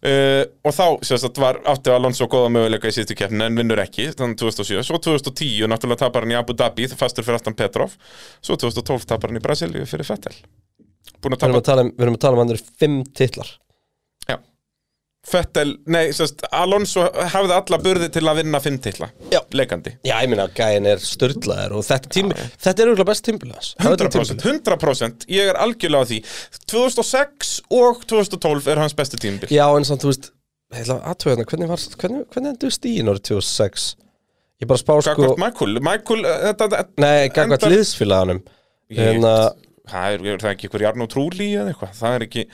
uh, 0.09 0.43
og 0.65 0.77
þá 0.77 0.87
sérst, 1.09 1.41
var 1.43 1.61
átti 1.71 1.93
Alonso 1.95 2.29
góða 2.31 2.53
möguleika 2.55 2.91
í 2.91 2.97
síðustu 2.97 3.17
keppni 3.19 3.47
en 3.47 3.59
vinnur 3.59 3.83
ekki, 3.85 4.11
þannig 4.17 4.41
2007 4.43 4.85
svo 4.89 5.01
2010 5.01 5.71
náttúrulega 5.71 6.05
tapar 6.05 6.27
hann 6.27 6.37
í 6.37 6.39
Abu 6.39 6.57
Dhabi 6.57 6.89
fastur 6.93 7.27
fyrir 7.27 7.41
aftan 7.41 7.57
Petrov, 7.59 7.97
svo 8.45 8.59
2012 8.61 9.09
tapar 9.11 9.33
hann 9.33 9.41
í 9.41 9.45
Brasilíu 9.45 9.89
fyrir 9.89 10.09
Fettel 10.09 10.37
búin 11.25 11.37
að 11.37 11.45
Við 11.45 11.51
erum 11.51 11.59
tapa 11.59 11.61
að 11.61 11.69
tala 11.69 11.85
um, 11.85 11.93
við 11.95 12.07
erum 12.07 12.19
að 12.19 12.25
tala 12.25 12.37
um 12.37 12.45
hann 12.45 12.55
eru 12.55 12.67
fimm 12.81 12.99
titlar 13.17 13.53
Fettel, 15.25 15.71
nei, 15.89 16.11
sérst, 16.13 16.43
Alonso 16.53 17.07
hafði 17.33 17.55
alla 17.57 17.79
burði 17.81 18.11
til 18.13 18.23
að 18.29 18.43
vinna 18.43 18.59
fimm 18.61 18.77
titla. 18.85 19.09
Já. 19.33 19.39
leikandi. 19.57 19.95
Já, 20.05 20.19
ég 20.21 20.29
meina, 20.29 20.45
gæin 20.53 20.85
er 20.91 21.01
störtlaður 21.01 21.79
og 21.79 21.87
þetta 21.89 22.11
tími, 22.13 22.37
þetta 22.61 22.85
er 22.85 22.91
auðvitað 22.93 23.09
best 23.09 23.25
tímbilas 23.31 23.71
100%, 23.81 24.45
100% 24.45 25.25
ég 25.33 25.49
er 25.55 25.57
algjörlega 25.65 26.05
á 26.05 26.11
því. 26.11 26.19
2006 26.75 27.55
og 27.73 28.05
2012 28.11 28.69
er 28.75 28.81
hans 28.83 28.95
besti 28.99 29.21
tímabil 29.23 29.53
Já, 29.55 29.65
en 29.79 29.87
samt, 29.89 30.05
þú 30.05 30.13
veist, 30.13 30.31
heila 30.75 30.99
aðtöðuna, 31.13 31.47
hvernig 31.49 31.71
var, 31.73 31.85
hvernig, 32.03 32.25
hvernig 32.35 32.53
endur 32.55 32.75
stíðin 32.75 33.11
árið 33.13 33.25
2006? 33.31 33.89
Ég 34.63 34.69
bara 34.71 34.81
spá 34.81 34.95
sko, 35.03 35.15
Gagvart 35.19 35.41
Michael, 35.43 35.81
Michael 35.89 36.27
uh, 36.29 36.51
þetta, 36.53 36.85
nei, 37.03 37.29
gagvart 37.35 37.65
endar- 37.65 37.73
liðsfélaganum. 37.75 38.43
Ég- 38.93 39.15
En 39.17 39.25
að, 39.27 39.47
það 39.85 40.15
er, 40.15 40.23
er 40.33 40.39
það 40.41 40.51
ekki 40.55 40.67
ykkur 40.69 40.83
Jarno 40.85 41.07
Trúli 41.13 41.47
eða 41.59 41.73
eitthvað, 41.75 41.91
það 41.99 42.15
er 42.17 42.23
ekki 42.25 42.45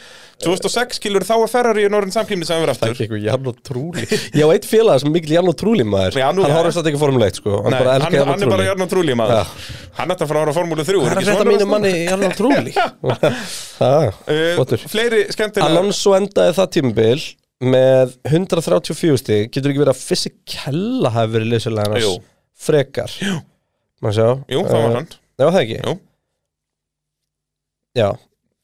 2006 0.44 0.98
skilur 0.98 1.24
þá 1.28 1.32
er 1.36 1.50
Ferrari 1.52 1.84
í 1.86 1.90
norðin 1.92 2.14
samkýmni 2.16 2.46
sem 2.48 2.56
það 2.56 2.62
við 2.62 2.66
er 2.66 2.72
aftur. 2.74 2.94
Ekki 2.94 3.04
eitthvað 3.06 3.22
Jarno 3.28 3.52
Trúli 3.68 4.06
Ég 4.10 4.42
á 4.42 4.48
eitt 4.54 4.66
félag 4.66 4.98
sem 5.02 5.10
er 5.10 5.14
mikil 5.14 5.34
Jarno 5.36 5.54
Trúli 5.60 5.86
maður. 5.86 6.18
Já, 6.18 6.26
nú- 6.34 6.42
Hann 6.48 6.56
horfður 6.58 6.74
satt 6.78 6.90
ekki 6.90 7.00
formuleitt, 7.04 7.38
sko. 7.38 7.60
Hann 7.62 7.70
Nei, 7.70 7.78
bara 7.84 7.94
hann, 7.94 8.18
hann 8.32 8.42
er 8.46 8.52
bara 8.54 8.66
Jarno 8.70 8.88
Trúli 8.90 9.14
maður. 9.20 9.38
Já. 9.38 9.78
hann 10.00 10.14
ætti 10.16 10.26
að 10.26 10.32
fara 10.32 10.40
að 10.42 10.48
ára 10.50 10.56
formúlu 10.58 10.86
3 10.90 10.98
Hvað 11.00 11.10
er 11.10 11.20
að 11.20 11.30
frétta 11.30 11.48
mínu 11.52 11.68
manni 11.70 11.94
Jarno 12.10 12.32
Trúli? 12.40 12.74
Það, 13.80 14.10
Uh, 14.30 14.76
fleiri 14.90 15.22
skemmtilega 15.32 15.70
Alonso 15.70 16.12
endaði 16.18 16.52
það 16.58 16.68
tímabil 16.76 17.22
með 17.60 18.12
134 18.28 19.18
stig. 19.20 19.48
Getur 19.54 19.72
ekki 19.72 19.82
verið 19.82 19.94
að 19.94 20.02
Fisichella 20.04 21.10
hafi 21.14 21.32
verið 21.38 21.66
hans? 21.78 22.18
Frekar. 22.60 23.14
Jú. 23.20 23.38
Jú, 24.50 24.62
það 24.64 24.76
var 24.76 24.90
Eh, 24.90 24.94
hann. 24.98 25.08
Nei, 25.38 25.44
var 25.46 25.52
það 25.54 25.62
ekki? 25.64 25.78
Jú. 25.84 25.94
Já. 27.98 28.10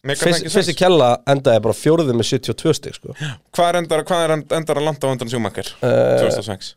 Ekki 0.06 0.32
sens? 0.36 0.54
Fisichella 0.54 1.08
endaði 1.26 1.62
bara 1.64 1.74
fjóruði 1.74 2.14
með 2.14 2.28
72 2.30 2.74
stig 2.78 2.94
sko. 2.94 3.14
Hvað 3.56 3.68
er 3.72 3.78
endar, 3.80 4.04
hvað 4.06 4.24
er 4.28 4.34
endar 4.60 4.78
að 4.78 4.84
landa 4.86 5.08
á 5.08 5.12
undan 5.16 5.30
Schumacher? 5.32 5.70
Eh, 5.82 6.20
2006 6.22 6.74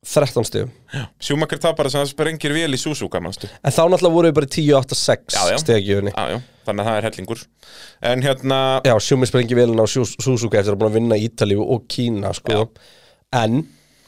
13 0.00 0.46
stigum. 0.48 0.70
Schumacher 1.20 1.58
tapar 1.60 1.84
þess 1.90 1.98
að 1.98 2.04
það 2.06 2.10
sprengir 2.14 2.54
vel 2.56 2.72
í 2.72 2.78
Suzuka 2.80 3.20
manstu? 3.20 3.50
En 3.60 3.74
þá 3.74 3.82
náttúrulega 3.92 4.14
voru 4.14 4.30
við 4.30 4.36
bara 4.38 4.48
í 4.48 4.52
10-8-6 4.54 5.34
Já, 5.36 5.42
já. 5.52 5.58
stegjöfunni 5.60 6.14
Já, 6.14 6.22
já, 6.32 6.38
þannig 6.70 6.80
að 6.80 6.88
það 6.88 6.96
er 7.00 7.06
hellingur. 7.08 7.42
En 8.08 8.24
hérna, 8.24 8.60
Já, 8.88 8.94
Sjúmi 9.04 9.28
sprengi 9.28 9.58
velin 9.58 9.76
á 9.76 9.84
Su- 9.84 10.06
Suzuka 10.24 10.56
eftir 10.62 10.72
að 10.72 10.80
búin 10.80 10.88
að 10.88 10.96
vinna 10.96 11.18
Ítalíu 11.20 11.66
og 11.76 11.84
Kína 11.92 12.32
sko. 12.32 12.70
En 13.36 13.60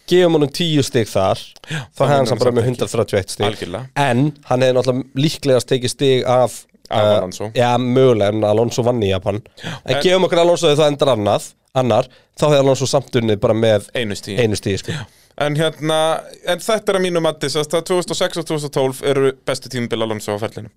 gefum 0.09 0.39
honum 0.39 0.49
10 0.49 0.81
stig 0.89 1.13
þar. 1.13 1.45
Þá 1.69 2.01
hefði 2.07 2.17
hann 2.17 2.31
samt 2.33 2.41
bara 2.47 2.57
með 2.57 2.71
131 2.73 3.37
stig. 3.37 3.47
Algjörlega. 3.51 3.91
En 4.01 4.33
hann 4.49 4.65
hefði 4.65 4.79
náttúrulega 4.79 5.27
líklegast 5.27 5.69
tekið 5.75 5.93
stig 5.93 6.25
af 6.25 6.63
Alonso. 7.01 7.51
Já, 7.57 7.71
mögulega, 7.79 8.29
en 8.35 8.45
Alonso 8.45 8.83
vann 8.87 9.03
í 9.03 9.09
Japan. 9.11 9.41
En 9.65 9.97
En- 9.97 10.03
gefum 10.03 10.25
okkur 10.29 10.43
Alonso 10.45 10.69
þegar 10.69 10.83
það 10.85 10.93
endar 10.93 11.13
annað 11.17 11.51
Annar, 11.75 12.09
þá 12.37 12.45
hefði 12.51 12.59
Alonso 12.61 12.87
samt 12.87 13.15
unnið 13.17 13.39
bara 13.41 13.55
með 13.57 13.87
einu 13.97 14.17
stíð 14.19 14.43
einu 14.45 14.57
stig 14.57 14.79
sko. 14.83 14.93
En 15.41 15.57
hérna, 15.57 16.21
en 16.45 16.61
þetta 16.61 16.93
er 16.93 16.99
að 16.99 17.05
mínu 17.07 17.23
mati 17.25 17.49
sérst 17.49 17.73
að 17.73 17.87
2006 17.89 18.43
og 18.43 18.45
2012 18.51 19.01
eru 19.09 19.33
bestu 19.49 19.71
tímabil 19.73 20.05
Alonso 20.05 20.37
á 20.37 20.39
ferlinu 20.43 20.69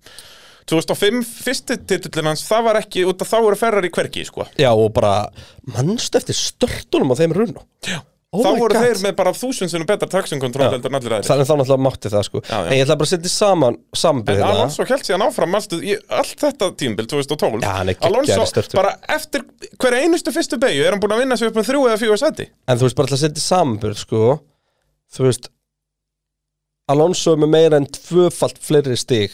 2005, 0.66 1.20
fyrsti 1.44 1.76
titullin 1.86 2.32
hans, 2.32 2.42
það 2.48 2.64
var 2.66 2.78
ekki 2.80 3.04
út 3.06 3.20
að 3.22 3.28
þá 3.30 3.36
eru 3.38 3.58
ferrar 3.60 3.84
í 3.86 3.90
hvergi, 3.94 4.24
sko. 4.26 4.48
Já, 4.58 4.72
og 4.74 4.88
bara 4.96 5.28
mannstu 5.76 6.18
eftir 6.18 6.34
störtunum 6.34 7.12
á 7.14 7.20
þeim 7.20 7.36
runnu? 7.36 7.62
Já 7.86 8.00
Oh 8.36 8.44
Þá 8.44 8.50
voru 8.60 8.74
God. 8.76 8.84
þeir 8.84 9.00
með 9.06 9.14
bara 9.18 9.32
þúsundsunum 9.36 9.88
betra 9.88 10.08
traction 10.12 10.42
control 10.42 10.68
heldur 10.74 10.92
en 10.92 10.98
allir 10.98 11.14
aðrir 11.16 11.28
Þannig 11.30 11.48
þá 11.48 11.52
náttúrulega 11.60 11.84
mátti 11.86 12.12
það 12.12 12.24
sko 12.28 12.42
Já, 12.42 12.52
já. 12.52 12.66
En 12.66 12.74
ég 12.76 12.84
ætla 12.84 12.96
bara 13.00 13.08
að 13.08 13.12
setja 13.14 13.32
saman 13.32 13.78
samanbyrð 14.02 14.36
En 14.36 14.44
hérna. 14.44 14.60
Alonso 14.60 14.86
held 14.90 15.06
síðan 15.08 15.24
áfram 15.26 15.52
manstu, 15.56 15.80
í 15.80 15.96
allt 16.20 16.36
þetta 16.44 16.70
tímabil 16.82 17.08
2012 17.14 17.64
Já, 17.64 17.74
Alonso, 18.10 18.46
bara 18.76 18.94
eftir 19.16 19.46
hverja 19.80 20.04
einustu 20.04 20.34
fyrstu 20.36 20.60
beigju 20.62 20.84
er 20.86 20.92
hann 20.96 21.02
búin 21.02 21.16
að 21.16 21.24
vinna 21.24 21.38
sig 21.40 21.48
upp 21.50 21.56
með 21.60 21.70
þrjú 21.72 21.84
eða 21.88 22.00
fjögur 22.04 22.22
seti 22.22 22.48
En 22.68 22.80
þú 22.80 22.88
veist 22.90 23.00
bara 23.00 23.16
að 23.16 23.22
setja 23.24 23.46
samanbyrð 23.46 24.02
sko 24.04 24.22
Þú 25.16 25.28
veist 25.30 25.50
Alonso 26.92 27.34
er 27.34 27.40
með 27.42 27.50
meira 27.56 27.80
en 27.80 27.88
tvöfalt 27.90 28.60
fleiri 28.62 28.98
stig 29.00 29.32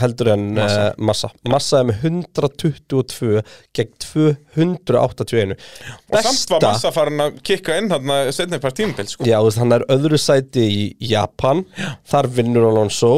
heldur 0.00 0.30
en 0.34 0.44
Massa. 0.56 0.66
massa, 0.68 0.84
uh, 0.88 1.06
massa. 1.10 1.30
massa 1.54 1.80
er 1.80 1.88
með 1.88 2.04
122 2.08 3.42
gegn 3.76 3.92
281 4.04 5.54
Og 5.56 6.18
samt 6.26 6.54
var 6.54 6.66
massa 6.68 6.92
farin 6.94 7.24
að 7.24 7.40
kikka 7.46 7.78
inn 7.80 7.90
hann 7.92 8.14
að 8.14 8.30
setja 8.36 8.60
part 8.62 8.78
tímabil, 8.78 9.08
sko. 9.10 9.26
Já, 9.28 9.38
þú 9.40 9.50
veist, 9.50 9.62
hann 9.62 9.76
er 9.76 9.86
öðru 9.92 10.20
sæti 10.20 10.64
í 10.68 10.86
Japan. 11.10 11.64
Þar 12.08 12.30
vinnur 12.38 12.68
Alonso. 12.70 13.12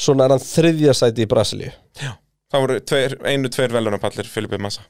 Svona 0.00 0.26
er 0.26 0.36
hann 0.36 0.44
þriðja 0.44 0.94
sæti 0.96 1.26
í 1.26 1.30
Brasilíu. 1.30 1.72
Það 2.52 2.62
voru 2.62 2.78
tveir, 2.92 3.16
einu, 3.26 3.50
tveir 3.52 3.74
velunapallir 3.74 4.28
Filipe 4.30 4.60
Massa. 4.62 4.86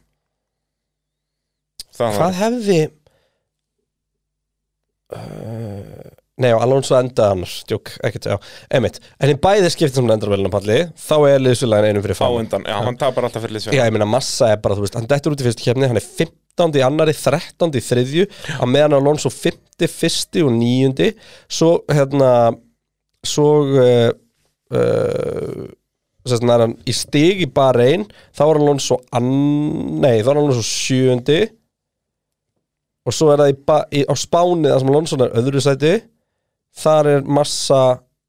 Það 1.97 2.19
Hvað 2.21 2.35
hefði 2.37 2.81
uh, 5.17 6.06
Nei, 6.37 6.51
já, 6.51 6.57
Alonso 6.61 6.93
endaði 6.99 7.33
annars 7.33 7.53
Djók, 7.65 7.95
ekkert, 8.05 8.27
já, 8.29 8.37
emitt 8.77 8.99
En 9.25 9.31
í 9.33 9.37
bæði 9.41 9.71
skipti 9.73 9.97
sem 9.97 10.05
hann 10.05 10.19
endar 10.19 10.29
velina 10.35 10.51
palli 10.53 10.75
Þá 11.01 11.15
er 11.31 11.41
liðsfélagin 11.41 11.89
einum 11.89 12.03
fyrir 12.05 12.19
Á 12.19 12.21
fáum 12.21 12.41
undan, 12.43 12.67
já, 12.69 12.77
hann 12.85 12.99
tapar 13.01 13.25
alltaf 13.25 13.41
fyrir 13.41 13.55
Já, 13.55 13.57
liðsfélag 13.57 13.89
ég 13.89 13.95
meina, 13.95 14.09
massa 14.13 14.51
er 14.53 14.59
bara, 14.61 14.77
þú 14.77 14.85
veist 14.85 14.99
Hann 14.99 15.07
dettur 15.09 15.33
út 15.33 15.41
í 15.41 15.47
fyrstu 15.47 15.65
kefni, 15.65 15.89
hann 15.89 15.97
er 15.97 16.05
15. 16.05 16.77
í 16.77 16.83
annari 16.85 17.15
13. 17.17 17.73
í 17.73 17.83
þriðju 17.87 18.27
Á 18.61 18.65
meðan 18.69 18.97
Alonso 18.99 19.33
5. 19.33 19.87
fyrsti 19.89 20.43
og 20.45 20.53
9. 20.53 21.07
Svo, 21.57 21.71
hérna 21.89 22.33
Svo 23.25 23.47
uh, 23.73 24.11
uh, 24.77 25.63
Sérst, 26.27 26.45
er 26.45 26.65
hann 26.67 26.75
í 26.85 26.97
stig 26.99 27.41
í 27.47 27.49
bara 27.49 27.87
ein 27.87 28.05
Þá 28.37 28.43
er 28.45 28.61
Alonso. 28.61 28.99
Nei, 29.23 30.19
þá 30.21 30.35
er 30.35 30.43
Alonso 30.43 30.67
sjöundi 30.69 31.39
Og 33.09 33.17
svo 33.17 33.31
er 33.33 33.41
það 33.41 33.55
í, 33.55 33.57
í, 34.03 34.05
á 34.05 34.15
Spáni 34.21 34.69
Það 34.69 34.85
sem 34.85 34.93
Alonso 34.93 35.21
er 35.23 35.35
öðru 35.41 35.65
sæti 35.65 35.95
Þar 36.77 37.09
er 37.15 37.29
massa, 37.39 37.81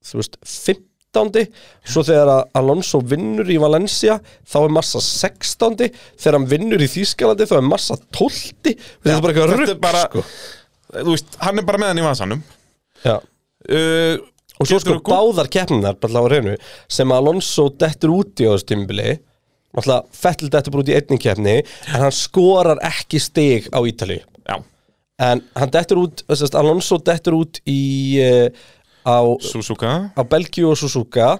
þú 0.07 0.21
veist, 0.21 0.38
15. 0.45 1.47
Svo 1.88 2.03
þegar 2.05 2.29
Alonso 2.60 2.99
vinnur 3.01 3.47
í 3.49 3.55
Valencia 3.57 4.19
Þá 4.45 4.57
er 4.60 4.73
massa 4.75 4.99
16. 5.01 5.88
Þegar 6.19 6.36
hann 6.38 6.45
vinnur 6.51 6.83
í 6.83 6.89
Þýskalandi 6.91 7.47
Þá 7.49 7.55
er 7.57 7.65
massa 7.65 7.97
12. 8.13 8.43
Þetta 8.67 9.15
er 9.15 9.23
bara 9.23 9.33
eitthvað 9.33 9.71
bara, 9.81 10.03
sko. 10.12 10.23
veist, 11.10 11.38
hann 11.41 11.57
er 11.63 11.65
bara 11.65 11.81
með 11.81 11.93
hann 11.93 12.01
í 12.03 12.05
vasanum 12.05 12.43
Já. 13.03 13.15
uh, 13.17 14.15
Og 14.57 14.69
svo 14.69 14.77
sko 14.83 14.99
báðar 15.05 15.49
keppninar 15.53 15.97
bara 16.01 16.21
á 16.21 16.25
reynu 16.33 16.53
sem 16.89 17.12
Alonso 17.13 17.67
dettur 17.77 18.13
út 18.19 18.41
í 18.41 18.47
á 18.49 18.53
þessu 18.53 18.69
tímubili 18.75 19.17
Alltaf 19.77 20.07
Fettel 20.17 20.49
dettur 20.53 20.73
bara 20.75 20.86
út 20.86 20.89
í 20.93 20.95
einning 20.97 21.21
keppni 21.21 21.57
en 21.62 22.01
hann 22.03 22.13
skorar 22.15 22.79
ekki 22.88 23.19
stig 23.21 23.67
á 23.73 23.79
Ítali 23.86 24.21
Já. 24.21 24.25
En 25.17 25.41
hann 25.58 25.71
dettur 25.73 25.97
út, 26.03 26.21
þess 26.30 26.53
Alonso 26.58 26.99
dettur 27.01 27.34
út 27.39 27.58
í 27.65 27.77
uh, 28.21 28.49
á, 29.08 29.17
Suzuka. 29.41 29.93
á 30.13 30.21
Belgíu 30.30 30.69
og 30.69 30.77
Suzuka. 30.77 31.32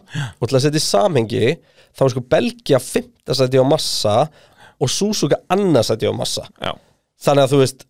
Og 0.42 0.50
til 0.50 0.58
að 0.58 0.64
setja 0.66 0.82
í 0.82 0.86
samhengi 0.88 1.52
þá 1.98 2.06
er 2.08 2.14
sko 2.16 2.24
Belgia 2.26 2.80
5. 2.82 3.12
sæti 3.38 3.62
á 3.62 3.66
massa 3.68 4.16
og 4.82 4.90
Suzuka 4.90 5.38
annars 5.54 5.92
sæti 5.92 6.10
á 6.10 6.14
massa. 6.16 6.48
Já. 6.62 6.74
Þannig 7.22 7.46
að 7.48 7.54
þú 7.54 7.62
veist 7.64 7.86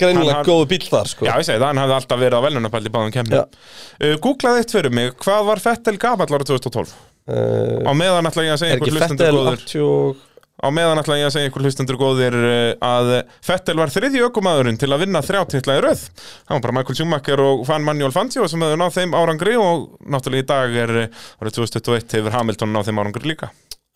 greinilega 0.00 0.38
Hann- 0.38 0.48
góðu 0.48 0.68
bíl 0.70 0.84
þar 0.88 1.08
sko. 1.12 1.26
Já, 1.28 1.34
ég 1.40 1.44
segi 1.48 1.60
það, 1.60 1.66
hann 1.70 1.80
hafði 1.82 1.96
alltaf 1.98 2.20
verið 2.22 2.40
á 2.40 2.44
velunapalli 2.46 2.92
báðum 2.94 3.12
kemni 3.12 3.36
uh, 3.36 4.14
Googlaði 4.24 4.62
eitt 4.62 4.72
fyrir 4.72 4.94
mig, 4.96 5.10
hvað 5.20 5.42
var 5.50 5.60
Fettel 5.60 5.96
gamall 6.00 6.28
ára 6.32 6.46
2012? 6.48 6.94
uh, 7.28 7.84
Á 7.84 7.92
meðan 7.92 8.28
ætla 8.30 8.46
ég 8.46 8.54
að 8.56 8.62
segja 8.62 8.76
Er 8.78 8.80
ekki 8.80 8.94
Fettel 8.96 9.34
góður. 9.36 9.60
80 9.60 10.24
Á 10.60 10.68
meðan 10.68 11.00
ætla 11.00 11.16
ég 11.16 11.30
að 11.30 11.34
segja 11.36 11.48
ykkur 11.48 11.64
hlustendur 11.64 11.96
góðir 12.00 12.34
uh, 12.36 12.74
að 12.84 13.10
Fettel 13.44 13.78
var 13.80 13.92
þriðji 13.92 14.20
ökumæðurinn 14.26 14.76
til 14.80 14.90
að 14.92 15.06
vinna 15.06 15.22
þrjá 15.24 15.40
titla 15.54 15.78
í 15.78 15.82
röð 15.86 16.02
Það 16.12 16.52
var 16.52 16.62
bara 16.66 16.74
Michael 16.76 16.98
Schumacher 16.98 17.42
og 17.44 17.62
Fan 17.68 17.86
Manuel 17.86 18.12
Fangio 18.12 18.44
sem 18.50 18.64
hefur 18.64 18.80
náð 18.82 18.98
þeim 18.98 19.16
árangri 19.16 19.56
og 19.56 19.86
náttúrulega 20.04 20.44
í 20.44 20.48
dag 20.50 20.76
er 20.82 20.92
uh, 21.06 21.22
árið 21.40 21.56
2021 21.62 22.16
hefur 22.18 22.36
Hamilton 22.36 22.74
náð 22.76 22.90
þeim 22.90 23.00
árangri 23.00 23.32
líka 23.32 23.50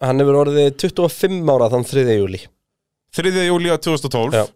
Hann 0.04 0.24
hefur 0.24 0.40
orðið 0.46 0.70
25 0.86 1.52
ára 1.52 1.68
þann 1.74 1.86
3. 1.92 2.06
júli 2.16 2.40
3. 3.14 3.34
júli 3.44 3.70
á 3.70 3.76
2012 3.76 4.40
Já. 4.40 4.46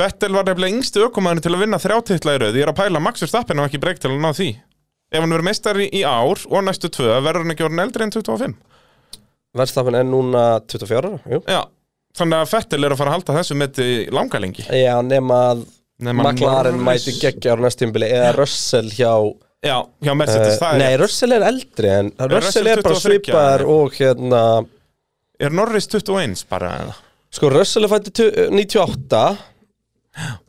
Fettel 0.00 0.32
var 0.32 0.48
nefnilega 0.48 0.78
yngstu 0.78 1.04
ökumæðurinn 1.10 1.44
til 1.44 1.54
að 1.54 1.62
vinna 1.66 1.82
þrjá 1.82 2.00
titla 2.08 2.38
í 2.38 2.42
röð 2.42 2.56
Ég 2.56 2.64
er 2.64 2.72
að 2.72 2.80
pæla 2.80 3.04
Max 3.04 3.22
Verstappen 3.26 3.60
og 3.60 3.68
ekki 3.68 3.82
breykt 3.84 4.02
til 4.06 4.14
að 4.14 4.24
ná 4.24 4.32
því 4.32 4.50
Ef 5.10 5.20
hann 5.20 5.32
verður 5.34 5.46
meistari 5.50 5.92
í 5.92 6.02
ár 6.06 6.40
og 6.48 6.64
næstu 6.64 6.88
tvö 6.94 7.20
verður 7.20 7.44
hann 7.44 7.52
ekki 7.52 7.66
orðin 7.66 7.84
eldri 7.84 8.06
en 8.06 8.12
25 8.14 8.58
Verðstafin 9.56 9.96
er 9.98 10.04
núna 10.06 10.42
24 10.70 10.98
ára 11.00 11.18
jú. 11.34 11.40
Já, 11.50 11.60
Þannig 12.20 12.40
að 12.42 12.48
Fettel 12.50 12.84
er 12.86 12.92
að 12.94 12.98
fara 13.00 13.10
að 13.12 13.16
halda 13.18 13.36
þessu 13.38 13.56
með 13.58 13.80
langa 14.14 14.40
lengi 14.42 14.64
Já, 14.66 14.96
nema 15.06 15.38
að 15.52 15.60
McLaren 16.10 16.78
mæti 16.82 17.12
geggjar 17.20 17.60
á 17.60 17.62
næstjumbili 17.66 18.08
eða 18.10 18.32
Russell 18.38 18.88
hjá 18.94 19.12
Já, 19.60 19.76
hjá 20.00 20.12
Mercedes, 20.16 20.54
Eh, 20.54 20.58
það 20.62 20.72
er 20.72 20.78
Nei. 20.80 20.94
Russell 21.02 21.34
er 21.36 21.42
eldri 21.50 21.90
en 21.92 22.06
Russell, 22.16 22.36
Russell 22.38 22.70
er 22.70 22.80
bara 22.80 22.94
23, 22.94 23.02
svipaðar 23.04 23.64
já. 23.66 23.68
og 23.74 23.98
hérna 23.98 24.42
Er 25.40 25.50
Norris 25.56 25.86
21 25.92 26.44
bara 26.48 26.70
eða? 26.80 26.94
Sko, 27.30 27.50
Russell 27.52 27.84
er 27.86 27.92
fættu 27.92 28.30
98 28.50 29.20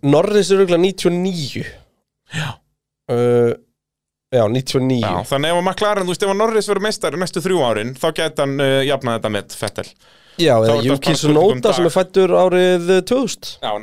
Norris 0.07 0.49
er 0.51 0.61
auðvitað 0.63 0.85
99 0.85 1.65
Já 2.37 2.47
uh, 3.11 3.51
Já, 4.31 4.45
99 4.47 5.01
Já, 5.03 5.11
þannig 5.27 5.51
ef 5.51 5.59
að 5.59 5.65
McLaren, 5.65 6.07
þú 6.07 6.13
veist, 6.13 6.23
ef 6.23 6.31
að 6.31 6.39
Norris 6.39 6.71
verður 6.71 6.85
meistari 6.85 7.19
næstu 7.19 7.43
þrjú 7.43 7.61
árin, 7.67 7.93
þá 7.99 8.07
geta 8.15 8.45
hann 8.45 8.63
uh, 8.63 8.79
jafnað 8.87 9.17
þetta 9.17 9.31
með 9.35 9.55
Fettel. 9.59 9.87
Já, 10.39 10.53
eða 10.55 10.75
er 10.77 10.93
um 10.93 11.01
Tsunoda 11.03 11.73
sem 11.75 11.87
er 11.89 11.91
fættur 11.93 12.31
árið 12.39 12.87
eh, 12.95 13.01
2000 13.03 13.49
Já, 13.59 13.73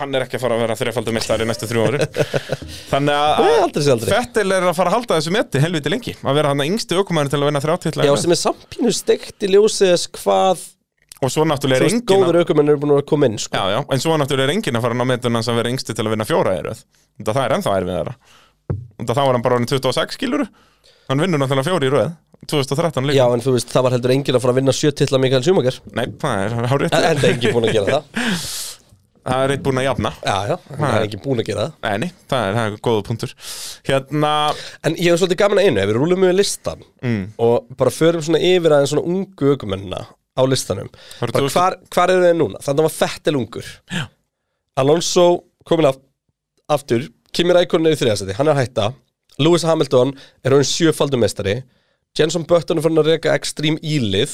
hann 0.00 0.16
er 0.16 0.24
ekki 0.24 0.38
að 0.38 0.44
fara 0.46 0.56
að 0.56 0.62
vera 0.64 0.76
þrefaldur 0.80 1.16
meistari 1.18 1.46
næstu 1.48 1.68
þrjú 1.68 1.84
árin. 1.84 2.06
Þannig 2.92 3.18
að 3.18 3.42
Nei, 3.44 3.58
aldrei 3.66 3.90
aldrei. 3.92 4.14
Fettel 4.14 4.56
er 4.56 4.66
að 4.70 4.74
fara 4.78 4.92
að 4.92 4.96
halda 4.96 5.18
þessu 5.18 5.34
meti 5.36 5.62
helviti 5.62 5.92
lengi. 5.92 6.16
Að 6.24 6.40
vera 6.40 6.54
hann 6.54 6.64
að 6.64 6.70
yngsti 6.72 6.98
aukumæður 6.98 7.34
til 7.34 7.42
að 7.42 7.46
vinna 7.50 7.64
þrjátitla. 7.66 8.08
Já, 8.08 8.14
sem 8.24 8.34
er 8.34 8.40
sampínu 8.40 8.94
steikt 8.96 9.44
í 9.44 9.52
ljósið 9.52 9.92
þess 9.92 10.10
hvað 10.16 10.66
Og 11.18 11.32
svo 11.34 11.42
náttúrulega 11.50 11.82
er 11.82 11.90
engin 11.90 12.04
góður 12.06 12.40
aukumenn 12.44 12.70
eru 12.70 12.78
búin 12.78 12.94
að 12.94 13.06
koma 13.10 13.26
inn 13.26 13.40
sko. 13.42 13.58
Já, 13.58 13.74
já, 13.74 13.78
en 13.90 14.02
svo 14.02 14.14
náttúrulega 14.20 14.46
er 14.46 14.54
engin 14.54 14.78
að 14.78 14.84
fara 14.84 14.94
að 14.94 15.00
ná 15.00 15.08
metun 15.10 15.34
hans 15.34 15.48
að 15.50 15.58
vera 15.58 15.72
yngsti 15.74 15.96
til 15.98 16.04
að 16.06 16.12
vinna 16.14 16.26
fjóra 16.28 16.52
í. 16.54 16.74
Þetta 17.18 17.34
það 17.34 17.42
er 17.42 17.54
ennþá 17.56 17.72
erfiðara. 17.80 18.12
Þetta 18.98 19.14
þá 19.14 19.22
var 19.24 19.36
hann 19.38 19.44
bara 19.46 19.58
orðin 19.58 19.70
26 19.70 20.16
skiluru. 20.18 20.46
Hann 21.08 21.22
vinnur 21.22 21.40
náttúrulega 21.40 21.68
fjóri 21.70 21.88
í 21.88 21.92
röð. 21.94 22.08
2013 22.48 23.06
líka. 23.08 23.18
Já, 23.18 23.26
en 23.34 23.42
þú 23.42 23.52
veist, 23.56 23.70
það 23.72 23.84
var 23.86 23.94
heldur 23.96 24.12
engin 24.14 24.36
að 24.38 24.42
fara 24.44 24.52
að 24.54 24.58
vinna 24.60 24.72
sjö 24.76 24.90
titla 24.94 25.18
Mikael 25.20 25.42
Schumacher 25.42 25.78
Nei, 25.98 26.04
það 26.22 26.42
er 26.44 26.52
hárið. 26.70 26.92
En 26.94 27.02
það 27.02 27.08
er 27.24 27.32
engin 27.32 27.54
búin 27.56 27.66
að 27.68 27.74
gera 27.78 27.96
það 27.96 28.04
Það 29.28 29.42
er 29.44 29.52
eitt 29.52 29.64
búin 29.66 29.80
að 29.80 29.84
jafna. 29.88 30.10
Já, 30.24 30.36
já, 30.48 30.54
það 30.78 30.92
er 30.98 31.02
engin 31.08 31.20
búin 31.24 31.42
að 31.42 31.48
gera 31.50 31.64
það 31.82 31.98
Nei, 32.04 32.10
það 32.30 32.44
er, 32.46 32.54
það 32.58 32.68
er 32.70 32.76
góða 32.86 33.02
punktur. 33.08 33.32
Hérna, 33.90 34.30
En 34.88 34.94
ég 34.96 35.10
hef 35.10 35.18
svolítið 35.20 35.40
gaman 35.42 35.60
að 35.60 35.66
einu, 35.68 35.82
ef 35.82 35.90
við 35.90 35.98
rúlum 35.98 36.22
með 36.24 36.36
listan 36.38 36.86
Mm. 37.02 37.26
og 37.44 37.68
bara 37.78 37.92
förum 37.94 38.22
svona 38.24 38.40
yfir 38.42 38.72
aðeins 38.74 38.90
svona 38.94 39.04
ungu 39.06 39.50
aukumennina 39.52 40.00
á 40.08 40.42
listanum 40.48 40.88
Það 40.94 41.26
eru 41.26 41.34
bara 41.36 41.44
2000 41.44 41.58
hvar, 41.58 41.76
hvar 41.94 42.10
eru 42.14 42.24
þeir 42.24 42.38
núna? 42.40 42.62
Þannig 42.64 42.72
að 42.72 42.78
það 42.80 42.88
var 42.88 42.96
Fettel 42.96 43.36
ungur. 43.42 43.68
Alonso 44.78 45.26
komin 45.68 45.90
af, 45.90 45.98
aftur 46.78 47.06
Kimi 47.36 47.54
Rækonin 47.56 47.90
er 47.90 47.96
í 47.96 48.00
þriðasæti, 48.00 48.36
hann 48.38 48.48
er 48.52 48.58
hætta. 48.58 48.90
Lewis 49.38 49.62
Hamilton 49.68 50.14
er 50.44 50.56
hann 50.56 50.64
sjöfaldum 50.66 51.20
mestari 51.22 51.60
Jenson 52.18 52.42
Button 52.48 52.80
er 52.80 52.82
fyrir 52.82 53.02
að 53.04 53.10
reyka 53.12 53.34
Extreme 53.38 53.78
ílið 53.84 54.32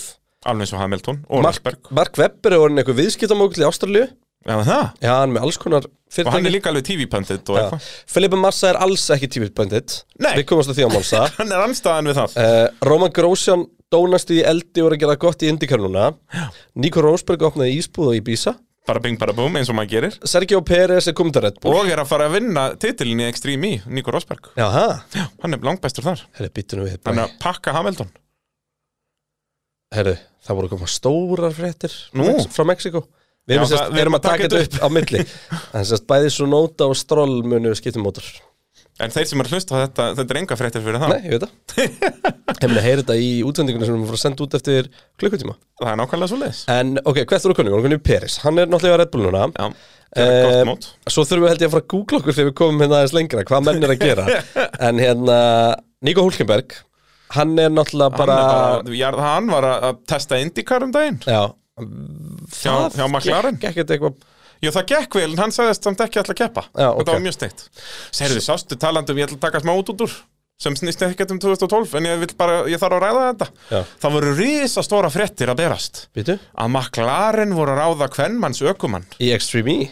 alveg 0.48 0.64
eins 0.64 0.72
og 0.76 0.80
Hamilton 0.80 1.18
og 1.28 1.42
Mark, 1.44 1.58
Rosberg. 1.58 1.90
Mark 1.96 2.18
Webber 2.20 2.54
er 2.56 2.62
orðin 2.64 2.80
eitthvað 2.80 3.00
viðskiptamókl 3.02 3.60
í 3.60 3.66
Ástralju 3.68 4.04
Já, 4.44 4.54
það? 4.60 4.82
Já, 5.00 5.08
hann 5.08 5.30
er 5.30 5.34
með 5.34 5.44
alls 5.46 5.58
konar 5.60 5.86
Og 5.88 6.28
hann 6.34 6.44
er 6.48 6.52
líka 6.52 6.68
alveg 6.68 6.84
TV-pöndit 6.84 7.48
og 7.48 7.56
eitthvað. 7.58 7.86
Felipe 8.12 8.36
Massa 8.36 8.68
er 8.70 8.78
alls 8.84 9.04
ekki 9.14 9.28
TV-böndit 9.32 9.94
Nei. 10.20 10.34
Við 10.38 10.44
komast 10.50 10.72
að 10.72 10.78
því 10.80 10.84
á 10.84 10.90
Monsa 10.92 11.22
Hann 11.38 11.52
er 11.56 11.62
anstæðan 11.64 12.10
við 12.10 12.18
það. 12.20 12.36
uh, 12.44 12.66
Roman 12.88 13.14
Grosjean 13.16 13.64
dónast 13.94 14.32
í 14.36 14.42
eldi 14.44 14.82
og 14.84 14.90
er 14.90 14.96
að 14.98 15.02
gera 15.04 15.16
gott 15.22 15.44
í 15.44 15.48
IndyCar 15.52 15.80
núna. 15.80 16.10
Nico 16.80 17.02
Rosberg 17.04 17.44
opnaði 17.46 17.76
ísbúð 17.78 18.12
á 18.12 18.18
Ibiza 18.18 18.54
Bara 18.84 19.00
bing 19.00 19.16
bara 19.16 19.32
búm 19.32 19.54
eins 19.56 19.70
og 19.72 19.76
maður 19.78 19.90
gerir. 19.94 20.16
Sergio 20.28 20.58
Pérez 20.60 21.06
er 21.08 21.14
komin 21.16 21.32
til 21.32 21.40
Red 21.46 21.56
Bull 21.62 21.72
Og 21.78 21.88
er 21.88 22.02
að 22.02 22.08
fara 22.10 22.26
að 22.28 22.34
vinna 22.36 22.64
titilin 22.76 23.22
í 23.24 23.28
Extreme 23.30 23.70
E, 23.70 23.78
Nico 23.88 24.12
Rosberg. 24.12 24.50
Jaha, 24.60 24.82
Já, 25.14 25.24
hann 25.40 25.56
er 25.56 25.62
langbæstur 25.64 26.04
þar. 26.04 26.20
herri, 26.36 26.50
býttu 26.52 26.76
nú 26.76 26.84
við 26.84 26.98
Hann 27.08 27.18
er 27.22 27.30
að 27.30 27.38
pakka 27.40 27.72
Hamilton. 27.72 28.10
Herri, 29.94 30.16
það 30.44 30.56
voru 30.58 30.68
að 30.68 30.74
koma 30.74 30.90
stórar 30.90 31.54
fréttir 31.56 31.94
Nú. 32.18 32.26
Frá 32.52 32.64
Mexiko 32.68 33.04
Við 33.44 33.56
erum, 33.58 33.64
Já, 33.64 33.70
sérst, 33.70 33.82
það- 33.84 33.92
við 33.94 34.00
erum 34.04 34.16
að 34.18 34.22
taka 34.24 34.48
þetta 34.48 34.60
upp 34.64 34.76
á 34.84 34.88
milli 34.98 35.20
En 35.80 35.84
sérst, 35.88 36.06
bæði 36.10 36.30
svo 36.34 36.46
nóta 36.50 36.88
og 36.90 36.96
stról 36.98 37.42
munu 37.44 37.72
skiptum 37.78 38.04
mótor 38.04 38.24
En 39.02 39.10
þeir 39.10 39.26
sem 39.26 39.40
er 39.42 39.48
að 39.48 39.54
hlusta 39.56 39.74
á 39.74 39.78
þetta, 39.82 40.04
þetta 40.20 40.34
er 40.34 40.38
enga 40.38 40.56
fréttir 40.58 40.82
fyrir 40.84 41.00
það. 41.02 41.12
Nei, 41.14 41.24
ég 41.26 41.32
veit 41.34 41.44
það 41.44 41.80
Ég 42.62 42.68
meina, 42.70 42.82
heyri 42.84 43.02
þetta 43.02 43.16
í 43.18 43.30
útsendingunum 43.48 43.88
sem 43.88 43.96
við 43.96 44.04
fórum 44.04 44.14
að 44.14 44.22
senda 44.22 44.44
út 44.46 44.54
eftir 44.60 44.88
klukkutíma 45.18 45.56
Það 45.80 45.90
er 45.90 45.98
nákvæmlega 45.98 46.30
svo 46.30 46.38
leiðis. 46.38 46.60
En, 46.70 46.92
ok, 47.02 47.18
hvert 47.24 47.48
voru 47.48 47.56
vorum 47.72 47.86
konum 47.88 48.04
Peris 48.06 48.36
Hann 48.44 48.62
er 48.62 48.70
náttúrulega 48.70 48.94
á 48.94 49.00
Red 49.02 49.10
Bull 49.16 49.26
núna 49.26 49.42
Já, 49.50 49.66
það 50.14 50.30
er 50.30 50.44
gott 50.44 50.54
Eh, 50.54 50.62
mót. 50.68 50.86
Svo 51.10 51.24
þurfum 51.26 51.42
við 51.48 51.50
held 51.50 51.64
ég 51.64 51.70
að 51.70 51.74
fara 51.74 51.82
að 51.82 51.90
googla 51.90 52.20
okkur 52.20 52.36
þegar 52.36 52.48
við 52.52 52.56
komum 52.60 52.84
hérna 52.84 53.00
aðeins 53.00 53.16
lengra 53.18 53.44
Hvað 53.50 53.64
menn 53.66 53.82
er 53.88 53.94
að 53.96 54.04
gera 54.04 54.26
En 54.88 55.02
hérna, 55.02 55.38
Nico 56.06 56.26
Hulkenberg 56.28 56.76
Hann 57.34 57.58
er 57.58 57.74
náttúrulega 57.74 58.14
bara, 58.14 58.38
Hann, 58.38 58.94
er 58.94 59.10
bara, 59.10 59.26
hann 59.32 59.50
var 59.50 59.66
að 59.72 59.88
að 59.88 59.98
testa 60.12 60.38
IndyCar 60.38 60.86
um 60.86 60.92
daginn. 60.94 61.18
Já 61.26 61.42
McLaren. 63.10 63.56
Gekk 63.58 63.72
ekkert 63.72 63.90
eitthvað 63.96 64.14
Jú, 64.64 64.74
það 64.74 64.86
gekk 64.94 65.18
vel, 65.20 65.30
en 65.34 65.42
hann 65.44 65.54
sagðist 65.54 65.86
samt 65.86 66.04
ekki 66.04 66.22
alltaf 66.22 66.34
að 66.36 66.40
keppa. 66.42 66.68
Já, 66.72 66.88
Þetta 66.88 67.04
ok. 67.04 67.12
var 67.14 67.26
mjög 67.26 67.36
steikt. 67.36 67.66
Serðu, 68.14 68.44
sástu 68.44 68.78
talandum, 68.80 69.20
ég 69.20 69.28
ætla 69.28 69.40
að 69.40 69.44
taka 69.48 69.64
smá 69.64 69.74
út 69.76 69.92
út 69.92 70.06
úr 70.06 70.14
sem 70.60 70.76
snýst 70.78 71.02
ekkert 71.02 71.32
um 71.34 71.40
2012 71.42 71.96
en 71.98 72.06
ég, 72.08 72.24
bara, 72.38 72.62
ég 72.70 72.80
þarf 72.80 72.96
að 72.98 73.02
ræða 73.04 73.24
þetta 73.26 73.48
Já. 73.74 73.80
það 74.04 74.14
voru 74.16 74.34
risa 74.38 74.84
stóra 74.86 75.10
fréttir 75.12 75.50
að 75.50 75.60
berast 75.64 76.04
Býtu? 76.14 76.36
að 76.54 76.70
McLaren 76.70 77.54
voru 77.58 77.74
að 77.74 77.80
ráða 77.82 78.10
kvennmanns 78.14 78.62
ökumann 78.62 79.06
Í 79.18 79.32
Extreme 79.34 79.74
E 79.74 79.90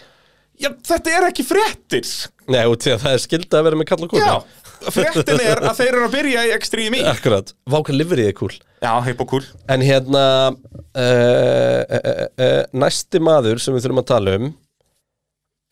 Já, 0.62 0.68
þetta 0.86 1.14
er 1.16 1.26
ekki 1.32 1.46
fréttir 1.48 2.06
Nei, 2.52 2.62
út 2.70 2.84
því 2.84 2.94
að 2.94 3.02
það 3.02 3.16
er 3.16 3.22
skilda 3.24 3.58
að 3.58 3.66
vera 3.66 3.80
með 3.80 3.88
kall 3.90 4.04
og 4.06 4.12
kúl 4.12 4.22
Já, 4.22 4.34
fréttin 4.94 5.42
er 5.42 5.62
að 5.66 5.80
þeir 5.80 5.90
eru 5.90 6.06
að 6.06 6.14
byrja 6.14 6.46
í 6.46 6.54
Extreme 6.54 7.02
E 7.02 7.06
Akkurat, 7.10 7.54
váka 7.74 7.96
liverið 7.96 8.30
er 8.30 8.38
kúl 8.38 8.52
Já, 8.54 8.92
heip 9.02 9.22
og 9.24 9.32
kúl 9.34 9.44
En 9.72 9.82
hérna 9.82 10.24
uh, 10.54 11.02
uh, 11.02 12.26
uh, 12.38 12.62
Næsti 12.84 13.22
maður 13.22 13.62
sem 13.62 13.74
við 13.74 13.88
þurfum 13.88 14.04
að 14.04 14.10
tala 14.14 14.38
um 14.38 14.52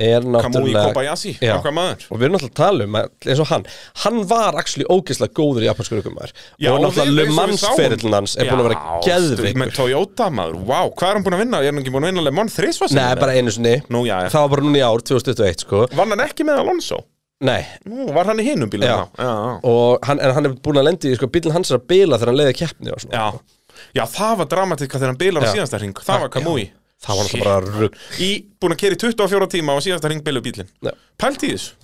Er 0.01 0.24
náttúrulega 0.24 0.86
Kobayashi, 0.88 1.34
Já. 1.44 1.59
Og 1.61 2.16
við 2.16 2.24
erum 2.24 2.36
náttúrulega 2.38 2.48
að 2.48 2.57
tala 2.57 2.86
um 2.88 2.94
eins 2.96 3.40
og 3.44 3.48
hann 3.51 3.66
Hann 4.05 4.20
var 4.30 4.57
actually 4.57 4.86
ógeðslega 4.88 5.34
góður 5.36 5.66
í 5.66 5.68
japansku 5.68 5.98
aukumæður 6.01 6.32
Já, 6.57 6.70
Og 6.72 6.80
náttúrulega 6.86 7.12
Le 7.12 7.26
eins 7.26 7.28
og 7.28 7.34
við 7.34 7.36
Mans 7.36 7.61
sáum. 7.66 7.76
ferillin 7.76 8.16
hans 8.16 8.36
er 8.40 8.48
búin 8.48 8.62
að 8.62 8.68
vera 8.70 8.80
Já, 8.80 8.98
geðveikur 9.11 9.61
Með 9.64 9.74
Toyota 9.76 10.30
maður, 10.32 10.59
vá, 10.70 10.78
hvað 10.96 11.11
er 11.12 11.18
hann 11.20 11.26
búin 11.28 11.36
að 11.36 11.42
vinna? 11.44 11.61
Er 11.61 11.70
hann 11.74 11.82
ekki 11.84 11.92
búin 11.94 12.07
að 12.09 12.12
vinna 12.14 12.24
Le 12.24 12.34
Mans 12.40 12.57
þrísvarsin? 12.57 12.96
Nei, 13.03 13.14
bara 13.20 13.36
einu 13.36 13.53
sinni 13.59 13.76
Nú, 13.92 14.03
já, 14.09 14.16
já 14.24 14.32
Það 14.32 14.46
var 14.46 14.55
bara 14.57 14.66
núna 14.70 14.80
í 14.80 14.84
ár, 14.88 15.05
2021 15.12 15.64
sko 15.66 15.84
Vann 16.01 16.14
hann 16.16 16.24
ekki 16.24 16.48
með 16.48 16.62
Alonso? 16.64 17.03
Nei 17.44 17.61
Nú, 17.88 18.09
var 18.16 18.28
hann 18.32 18.40
í 18.40 18.48
hinum 18.48 18.68
bílum 18.72 18.88
Já. 18.88 18.96
þá? 19.16 19.20
Já, 19.20 19.36
Og 19.68 20.05
hann, 20.09 20.20
en 20.20 20.34
hann 20.36 20.48
er 20.51 20.57
búin 20.64 20.80
að 20.80 20.88
lendi 20.90 21.12
sko 21.16 21.28
Bílinn 21.32 21.53
hans 21.57 21.70
er 21.72 21.78
að 21.80 21.86
bila 21.92 22.16
þegar 22.20 22.32
hann 22.32 22.40
leiði 22.40 22.57
keppni 22.64 22.92
og 22.96 23.01
svona 23.05 23.16
já 23.16 23.57
Já, 23.96 24.03
það 24.12 24.34
var 24.42 24.48
dramatíska 24.51 24.98
þegar 24.98 25.12
hann 25.14 25.20
bilar 25.20 25.44
á 25.44 25.48
Já. 25.48 25.53
síðasta 25.57 25.78
ring 25.80 25.94
Það 26.05 26.24
var 26.26 26.32
Kamui 26.34 26.64
Það 27.01 27.16
var 27.18 27.26
náttúrulega 27.26 27.48
bara 27.48 27.74
rugg 27.80 27.98
Í, 28.20 28.30
búin 28.61 28.74
að 28.76 28.80
kera 28.82 28.96
í 28.96 29.01
24 29.01 29.51
tíma 29.57 29.76
og 29.78 29.84
síðasta 29.84 30.11
ring 30.12 30.24
bilu 30.24 30.42
bílinn 30.44 30.68
Já. 30.84 30.92
Pælti 31.20 31.51
í 31.51 31.55
þessu. 31.57 31.76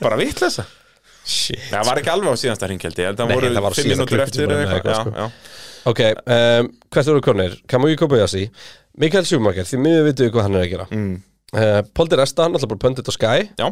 Bara 0.00 0.16
vitleysa. 0.20 0.64
Shit. 1.30 1.66
Það 1.68 1.88
var 1.90 2.00
ekki 2.00 2.12
alveg 2.14 2.32
á 2.32 2.36
síðasta 2.40 2.68
ring 2.70 2.80
held 2.86 3.00
ég. 3.02 3.16
Það 3.18 3.34
voru 3.34 3.50
það 3.52 3.66
var 3.66 3.74
á 3.74 3.78
5 3.78 3.84
síðasta 3.84 3.98
minútur 4.00 4.22
eftir 4.24 4.54
eða 4.54 4.76
eitthvað 4.78 5.10
já 5.20 5.26
Ok, 5.90 6.00
um, 6.28 6.66
hvert 6.92 7.08
eru 7.08 7.20
konir? 7.24 7.54
Kamui 7.70 7.94
Kobayashi 7.96 8.46
Mikael 9.00 9.24
Schumacher, 9.24 9.64
því 9.64 9.78
miður 9.80 10.08
vitum 10.10 10.26
við 10.26 10.32
hvað 10.34 10.44
hann 10.46 10.56
er 10.58 10.64
að 10.66 10.72
gera. 10.74 10.86
Mm. 10.92 11.12
uh, 11.56 11.78
Poldi 11.96 12.18
Resta, 12.20 12.44
hann 12.44 12.56
alltaf 12.58 12.68
bara 12.72 12.82
pöndit 12.82 13.08
á 13.08 13.12
Sky. 13.16 13.46
Já 13.56 13.68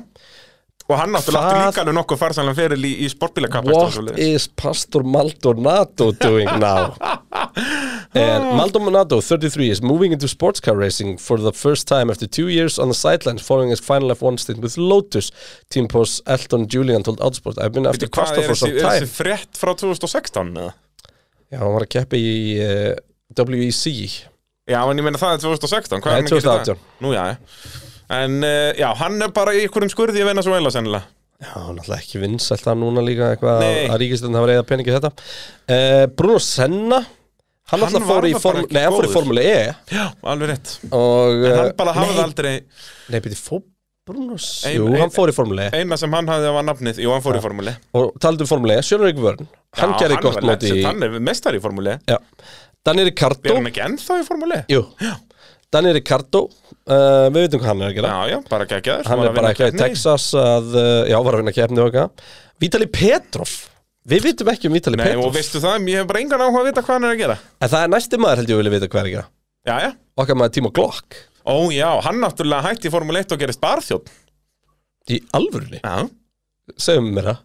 Og 0.88 0.96
hann 0.96 1.10
náttúrulega 1.12 1.48
Hvað- 1.52 1.66
líka 1.68 1.80
alveg 1.82 1.96
nokkuð 1.98 2.18
farsanlega 2.22 2.56
feril 2.56 2.84
í, 2.88 2.92
í 3.04 3.08
sportbílakappa 3.12 3.72
What 3.74 4.18
is 4.18 4.46
Pastor 4.48 5.02
Maldonado 5.04 6.12
doing 6.16 6.48
now? 6.58 6.94
And 8.14 8.56
Maldonado, 8.56 9.20
33, 9.20 9.68
is 9.70 9.82
moving 9.82 10.12
into 10.12 10.26
sports 10.28 10.60
car 10.60 10.74
racing 10.76 11.18
for 11.18 11.36
the 11.36 11.52
first 11.52 11.86
time 11.86 12.08
after 12.10 12.26
two 12.26 12.48
years 12.48 12.78
on 12.78 12.88
the 12.88 12.94
sidelines 12.94 13.42
following 13.42 13.68
his 13.68 13.80
final 13.80 14.08
F1 14.14 14.38
stint 14.40 14.60
with 14.60 14.78
Lotus. 14.78 15.30
Team 15.68 15.88
boss 15.88 16.22
Elton 16.26 16.66
Julian 16.66 17.02
told 17.02 17.20
Autosport, 17.20 17.60
I've 17.60 17.72
been 17.72 17.86
after 17.86 18.08
Pastor 18.08 18.40
er 18.40 18.46
for 18.48 18.54
some 18.54 18.72
er 18.72 18.80
time. 18.80 19.04
þessi 19.04 19.12
frétt 19.12 19.60
frá 19.60 19.74
2016 19.76 20.54
eða? 20.56 20.72
Já, 21.52 21.58
hann 21.60 21.74
var 21.76 21.84
að 21.84 21.92
keppa 21.98 22.16
í 22.16 22.32
uh, 22.64 22.96
WEC. 23.36 24.24
Já, 24.68 24.80
en 24.88 24.96
ég 25.00 25.04
meina 25.04 25.20
það 25.20 25.36
er 25.36 25.44
2016 25.44 26.00
Hvað 26.04 26.16
er 26.16 26.24
dag? 26.24 26.32
2018. 26.32 26.82
Nú, 27.04 27.12
já, 27.12 27.22
já 27.34 27.86
En 28.08 28.38
uh, 28.40 28.72
já, 28.78 28.88
hann 29.02 29.20
er 29.22 29.32
bara 29.36 29.52
í 29.56 29.62
einhverjum 29.66 29.90
skurði 29.92 30.22
í 30.22 30.26
Venezuela 30.28 30.70
sennilega 30.72 31.10
Já, 31.38 31.52
náttúrulega 31.70 32.00
ekki 32.02 32.18
vinsælt 32.18 32.64
það 32.64 32.78
núna 32.80 33.02
líka 33.06 33.28
eitthvað 33.34 33.60
Nei. 33.62 33.84
að 33.92 34.00
ríkistöndin 34.02 34.38
hafa 34.40 34.48
reyða 34.50 34.64
peningi 34.66 34.90
þetta. 34.96 35.10
Uh, 35.70 36.04
Bruno 36.18 36.40
Senna, 36.42 36.98
hann, 37.04 37.12
Hann 37.70 37.84
alltaf 37.86 38.06
fór 38.08 38.26
í, 38.26 38.32
form, 38.42 38.64
nei, 38.74 38.80
hann 38.82 38.96
fór 38.96 39.06
í. 39.06 39.12
Formule 39.12 39.44
E. 39.46 39.58
Já, 39.94 40.06
alveg 40.32 40.50
rétt 40.50 40.72
Og, 40.88 41.44
En 41.46 41.54
hann 41.60 41.68
uh, 41.68 41.74
bara 41.78 41.94
hafði 41.94 42.24
aldrei 42.24 42.54
Nei, 43.12 43.20
byrði, 43.20 43.38
fór 43.38 43.62
Bruno 44.08 44.34
S- 44.40 44.64
Ein- 44.66 44.78
Jú, 44.80 44.88
ein- 44.90 44.98
hann 45.04 45.14
fór 45.14 45.30
í 45.30 45.36
Formule 45.36 45.68
E. 45.68 45.78
Eina 45.84 46.00
sem 46.00 46.16
hann 46.18 46.32
hafði 46.32 46.50
var 46.58 46.66
nafnið, 46.72 46.98
jú, 47.04 47.12
hann 47.14 47.22
fór 47.28 47.38
í 47.38 47.44
formúli 47.44 47.76
Og 48.00 48.10
talandi 48.24 48.46
um 48.48 48.50
Formule 48.56 48.80
E, 48.80 48.86
Sjölurik 48.88 49.20
Vörn 49.22 49.46
Hann 49.78 49.94
Já, 49.94 49.98
gerði 50.02 50.16
hann 50.18 50.26
gott 50.26 50.42
móti 50.48 50.72
í 50.72 50.74
legend, 50.80 50.88
Hann 50.90 51.06
er 51.06 51.20
mestar 51.30 51.54
í 51.54 51.62
formúli 51.62 51.94
Já 52.08 52.18
Danny 52.88 53.04
Er 53.04 53.12
Ricardo 53.12 53.54
hann 53.60 53.68
ekki 53.68 53.82
ennþá 53.84 54.18
í 54.22 54.26
formúli? 54.26 54.62
Jú 54.72 54.82
Danny 55.74 55.92
Ricardo 55.96 56.46
uh, 56.48 57.28
Við 57.28 57.42
veitum 57.44 57.60
hvað 57.60 57.70
hann 57.70 57.82
er 57.84 57.90
að 57.90 57.96
gera. 57.98 58.12
Já, 58.12 58.32
já, 58.32 58.38
bara 58.48 58.68
geggjaður 58.68 59.10
Hann 59.10 59.24
er 59.24 59.34
bara 59.36 59.50
ekki 59.52 59.68
í. 59.68 59.74
Texas 59.76 60.28
að, 60.38 60.70
uh, 60.74 61.00
Já, 61.10 61.18
var 61.24 61.36
að 61.36 61.42
vinna 61.42 61.54
keppni 61.56 61.82
og 61.82 61.90
eitthvað. 61.90 62.28
Vítali 62.64 62.88
Petrov 62.92 63.56
Við 64.08 64.28
vitum 64.30 64.50
ekki 64.54 64.70
um 64.70 64.76
Vítali 64.78 65.00
Nei, 65.00 65.10
og 65.10 65.18
Petrov 65.18 65.36
veistu 65.36 65.60
það, 65.60 65.88
ég 65.92 66.00
hef 66.00 66.08
bara 66.08 66.22
engan 66.24 66.44
áhuga 66.46 66.62
að 66.62 66.70
vita 66.70 66.84
hvað 66.86 66.96
hann 66.96 67.08
er 67.08 67.16
að 67.16 67.20
gera. 67.20 67.36
En 67.60 67.72
það 67.74 67.82
er 67.84 67.90
næsti 67.92 68.20
maður 68.22 68.40
held 68.40 68.52
ég 68.52 68.56
að 68.56 68.62
vilja 68.62 68.74
vita 68.78 68.88
hvað 68.88 69.00
er 69.02 69.08
að 69.10 69.16
gera. 69.16 69.26
Já, 69.68 69.74
já. 69.84 69.90
Okkar 70.22 70.38
maður 70.40 70.54
Timo 70.56 70.70
Glock. 70.78 71.18
Ó 71.48 71.56
já, 71.72 71.88
hann 72.06 72.22
náttúrulega 72.22 72.70
hætti 72.70 72.88
í 72.88 72.94
Formule 72.94 73.20
1 73.24 73.36
og 73.36 73.42
gerist 73.42 73.60
barþjótt 73.60 74.08
Í 75.12 75.20
alvörunni? 75.36 75.80
Já. 75.80 76.08
Segum 76.76 77.12
mér 77.16 77.30
það. 77.30 77.44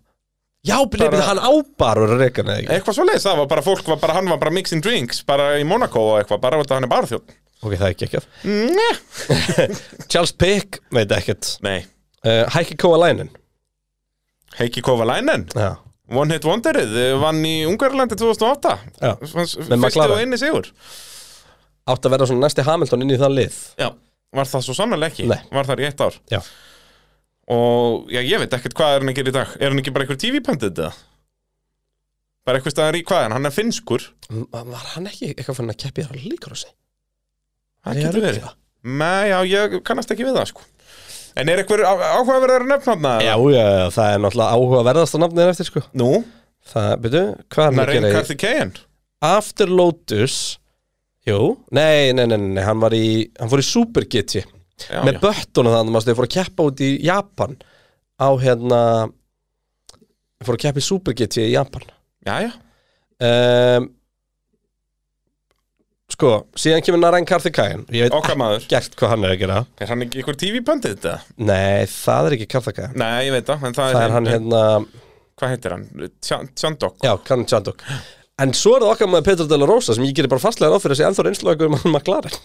Já, 0.64 0.78
bara... 0.88 1.22
Hann 1.28 1.44
ábarur 1.44 2.16
að 2.16 2.22
reyka 2.24 2.44
neði 2.48 2.70
Eitthvað 2.72 2.96
svo 2.96 3.06
leiðis, 3.08 3.26
það 3.28 3.40
var 3.42 3.48
bara 3.52 3.64
fólk 3.66 3.88
var 3.92 4.00
bara, 4.00 4.16
hann 4.16 4.30
var 4.32 4.40
bara 4.40 4.54
mixing 4.56 4.84
drinks 4.84 5.20
bara 5.28 5.54
í 5.60 5.66
Monaco 5.68 6.04
og 6.14 6.22
eitthvað, 6.22 6.40
bara 6.46 6.60
af 6.64 6.72
hann 6.72 6.88
er 6.88 6.92
barþjótt 6.92 7.34
Ok, 7.64 7.74
það 7.80 7.88
er 7.88 7.94
ekki 7.96 8.08
ekki 8.10 8.22
Nei 8.76 8.94
Charles 10.12 10.34
Pick, 10.36 10.82
veit 10.94 11.12
ekkert 11.16 11.54
Nei 11.66 11.80
uh, 12.28 12.44
Heikki 12.58 12.76
Kovalainen 12.82 13.30
Heikki 14.60 14.84
Kovalainen 14.86 15.48
Já 15.58 15.72
One 16.14 16.36
Hit 16.36 16.44
Wonderið, 16.46 16.92
eh, 17.00 17.14
vann 17.18 17.40
í 17.48 17.54
Ungarlandi 17.66 18.18
2008 18.20 18.74
Já. 19.00 19.14
McLaren. 19.80 20.12
og 20.18 20.20
inni 20.22 20.38
sigur 20.38 20.68
Átt 21.90 22.04
að 22.06 22.14
vera 22.14 22.28
svona 22.28 22.44
næsti 22.46 22.66
Hamilton 22.68 23.06
inn 23.06 23.14
í 23.16 23.20
það 23.22 23.34
lið 23.38 23.56
Já, 23.80 23.88
var 24.36 24.50
það 24.52 24.66
svo 24.68 24.76
sannlega 24.78 25.10
ekki 25.14 25.26
Nei. 25.32 25.40
Var 25.56 25.70
það 25.72 25.82
í 25.82 25.88
eitt 25.88 26.04
ár 26.04 26.20
Já. 26.36 26.42
Og 27.56 28.12
já, 28.14 28.20
ég 28.24 28.44
veit 28.44 28.54
ekkert 28.60 28.76
hvað 28.78 28.94
er 28.98 29.02
hann 29.06 29.14
að 29.14 29.18
gera 29.22 29.32
í 29.34 29.36
dag 29.40 29.56
Er 29.60 29.72
hann 29.74 29.82
ekki 29.82 29.96
bara 29.96 30.06
einhver 30.06 30.20
TV-pandið 30.22 30.76
það? 30.84 31.02
Bara 32.44 32.60
eitthvað 32.60 32.76
staðar 32.76 33.00
í 33.00 33.04
hvað 33.08 33.20
er 33.24 33.26
hann? 33.30 33.36
Hann 33.40 33.50
er 33.50 33.56
finskur 33.56 34.06
M- 34.30 34.46
Var 34.52 34.88
hann 34.94 35.10
ekki 35.10 35.32
eitthvað 35.34 35.60
fann 35.62 35.72
að 35.74 35.80
keppi 35.88 36.06
þar 36.10 36.20
líka 36.20 36.52
á 36.52 36.56
sig? 36.60 36.72
Það 37.84 38.00
getur 38.00 38.20
rugla? 38.20 38.30
verið 38.30 38.62
Nei, 38.84 39.30
já, 39.32 39.38
ég 39.48 39.76
kannast 39.88 40.12
ekki 40.12 40.26
við 40.28 40.36
það 40.36 40.50
sko. 40.50 40.66
En 41.40 41.50
er 41.50 41.62
eitthvað 41.62 41.86
áhugaverðar 41.88 42.66
nefnarna? 42.68 43.14
Já, 43.24 43.34
já, 43.54 43.68
það 43.96 44.10
er 44.10 44.20
náttúrulega 44.24 44.58
áhugaverðasta 44.58 45.22
nafnið 45.24 45.52
eftir 45.54 45.70
sko. 45.70 45.84
Nú? 45.98 46.10
Það, 46.74 46.90
byrju, 47.06 47.24
hvað 47.54 47.64
er 47.64 47.72
hann 47.72 47.80
að 47.80 47.80
Marine 47.80 48.10
í 48.10 48.14
Carthikeyan 48.14 48.74
After 49.24 49.72
Lotus. 49.72 50.38
Jú, 51.28 51.40
nei, 51.76 52.12
nei, 52.16 52.26
nei, 52.28 52.38
nei, 52.38 52.64
hann 52.68 52.82
var 52.84 52.92
í 52.96 53.30
Hann 53.40 53.52
fór 53.52 53.62
í 53.64 53.66
Super 53.68 54.04
GT 54.04 54.42
Já, 54.44 55.00
Með 55.08 55.22
böttunum 55.24 55.72
þannig 55.72 55.96
að 55.96 56.10
þau 56.10 56.18
fór 56.20 56.28
að 56.28 56.34
keppa 56.34 56.66
út 56.68 56.82
í 56.84 56.90
Japan. 57.06 57.54
Á 58.20 58.30
hérna 58.42 58.80
Fór 60.44 60.58
að 60.58 60.64
keppa 60.66 60.84
í 60.84 60.86
Super 60.86 61.16
GT 61.16 61.46
í 61.46 61.54
Japan. 61.54 61.86
Já, 62.28 62.36
já. 62.44 62.52
Um, 63.24 63.88
Sko, 66.14 66.32
síðan 66.60 66.84
kemur 66.86 67.02
Narayan 67.02 67.26
Karthikayan 67.26 67.86
Ég 67.94 68.06
veit 68.06 68.14
Okkar 68.18 68.38
maður. 68.38 68.66
ekkert 68.68 68.98
hvað 69.00 69.14
hann 69.16 69.24
er 69.26 69.32
að 69.34 69.40
gera. 69.42 69.62
Er 69.82 69.90
hann 69.90 70.04
ekki 70.06 70.20
einhver 70.22 70.38
TV-pandið 70.38 70.98
þetta? 70.98 71.14
Nei, 71.42 71.86
það 71.90 72.28
er 72.30 72.36
ekki 72.38 72.48
Karthikayan 72.54 72.94
Nei, 73.02 73.16
ég 73.28 73.34
veit 73.34 73.48
það 73.50 73.66
En 73.70 73.78
það, 73.80 73.96
Það 73.96 74.04
er 74.04 74.14
hann 74.18 74.30
hérna 74.30 74.62
Hvað 75.40 75.56
heitir 75.56 75.74
hann? 75.74 75.88
Tjandok 76.60 77.02
Já, 77.08 77.16
Karin 77.26 77.48
Chandok. 77.50 77.82
En 78.44 78.54
svo 78.58 78.76
er 78.78 78.86
það 78.86 78.94
okkar 78.94 79.10
með 79.14 79.26
Petro 79.28 79.46
de 79.50 79.58
la 79.58 79.68
Rosa 79.70 79.96
sem 79.98 80.06
ég 80.06 80.16
gerir 80.18 80.30
bara 80.32 80.42
fastlega 80.42 80.74
ráð 80.74 80.86
fyrir 80.86 80.96
að 80.96 81.02
sé 81.02 81.08
ennþá 81.10 81.26
reynslögur 81.28 81.70
um 81.70 81.78
hann 81.80 81.94
McLaren. 81.94 82.40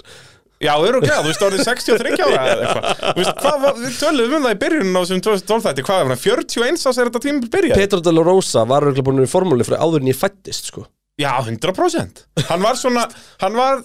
Já, 0.59 0.73
að, 0.75 0.99
þú 0.99 1.29
veist, 1.29 1.45
orðið 1.47 1.63
63 1.69 2.19
ára 2.19 2.41
eða 2.51 2.67
eitthvað. 2.67 3.03
Þú 3.05 3.23
veist, 3.23 3.41
hvað 3.45 3.59
var, 3.63 3.77
við 3.79 3.99
töluðum 4.01 4.37
um 4.41 4.47
það 4.49 4.57
í 4.57 4.61
byrjunum 4.65 4.99
á 4.99 5.01
þessum 5.05 5.23
2012 5.29 5.67
þætti. 5.69 5.85
Hvað 5.87 6.01
er 6.03 6.11
hann, 6.11 6.23
41 6.25 6.81
ás 6.91 6.99
er 6.99 7.11
þetta 7.11 7.23
tíma 7.25 7.51
byrjað? 7.55 7.81
Petro 7.81 8.01
de 8.05 8.15
la 8.17 8.25
Rosa 8.27 8.65
var 8.69 8.85
örugglega 8.89 9.07
búin 9.07 9.23
í 9.25 9.31
formúli 9.31 9.69
fyrir 9.69 9.85
áður 9.85 10.03
en 10.05 10.11
ég 10.13 10.19
fættist 10.19 10.73
sko 10.73 10.85
Já, 11.19 11.33
100% 11.43 12.21
Hann 12.47 12.63
var 12.63 12.77
svona, 12.79 13.09
hann 13.43 13.57
var, 13.59 13.81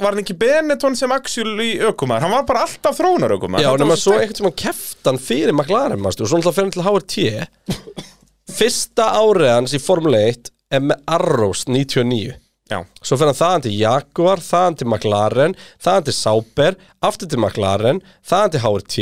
var 0.00 0.12
hann 0.12 0.20
ekki 0.20 0.36
Benetton 0.36 0.96
sem 0.98 1.12
Axel 1.14 1.54
í 1.64 1.70
ökumar 1.88 2.20
Hann 2.20 2.34
var 2.34 2.44
bara 2.48 2.66
alltaf 2.66 2.98
þróunar 2.98 3.32
ökumar 3.38 3.64
Já, 3.64 3.70
nema 3.80 3.96
svo 3.96 4.18
einhvern 4.18 4.36
sem 4.36 4.48
hann 4.50 4.58
keft 4.60 5.08
hann 5.08 5.20
fyrir 5.22 5.54
McLaren 5.56 6.02
mástu, 6.04 6.26
og 6.26 6.32
svo 6.32 6.40
náttúrulega 6.42 6.58
fyrir 6.58 6.92
hann 6.92 7.06
til 7.14 7.24
HRT 7.24 8.56
Fyrsta 8.56 9.08
árið 9.22 9.52
hans 9.54 9.76
í 9.76 9.80
Formule 9.82 10.20
1 10.34 10.52
er 10.76 10.84
með 10.84 11.00
Arrows 11.16 11.64
99 11.70 12.36
Já. 12.66 12.80
Svo 13.00 13.16
fyrir 13.16 13.30
hann 13.30 13.38
þaðan 13.38 13.64
til 13.64 13.74
Jaguar, 13.78 14.40
þaðan 14.42 14.76
til 14.80 14.88
McLaren, 14.90 15.52
þaðan 15.82 16.06
til 16.08 16.14
Sauber, 16.18 16.76
aftur 17.06 17.28
til 17.30 17.38
McLaren, 17.38 18.00
þaðan 18.26 18.54
til 18.54 18.62
HRT, 18.64 18.96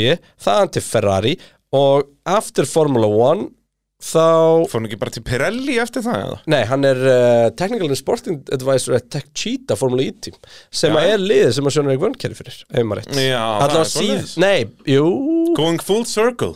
þaðan 0.45 0.73
til 0.75 0.83
Ferrari 0.85 1.31
og 1.75 2.11
aftur 2.29 2.69
Formula 2.69 3.09
1 3.33 3.47
þá... 4.03 4.65
Fór 4.69 4.79
hann 4.79 4.87
ekki 4.89 4.99
bara 4.99 5.13
til 5.15 5.23
Pirelli 5.25 5.77
eftir 5.81 6.03
það 6.05 6.21
eða? 6.25 6.37
Nei, 6.51 6.59
hann 6.69 6.87
er 6.87 6.99
uh, 7.05 7.47
Technical 7.57 7.89
and 7.89 7.99
Sporting 7.99 8.41
Advisor 8.55 8.97
at 8.97 9.07
Tech 9.13 9.29
Cheetah 9.37 9.79
Formula 9.79 10.05
E 10.05 10.11
team 10.27 10.37
sem 10.69 10.93
Já. 10.93 10.99
að 10.99 11.13
er 11.13 11.23
liðið 11.23 11.55
sem 11.57 11.69
að 11.69 11.75
Sjónar 11.77 11.93
Erik 11.93 12.03
Vönn 12.03 12.19
kerir 12.19 12.39
fyrir, 12.39 12.59
ef 12.67 12.87
maður 12.87 13.01
rétt 13.03 13.19
Já, 13.23 13.41
það 13.61 13.79
er 13.79 13.89
síð... 13.91 13.95
svoleiðis. 13.95 14.35
Nei, 14.43 14.91
jú 14.91 15.07
Going 15.57 15.81
full 15.83 16.05
circle 16.09 16.53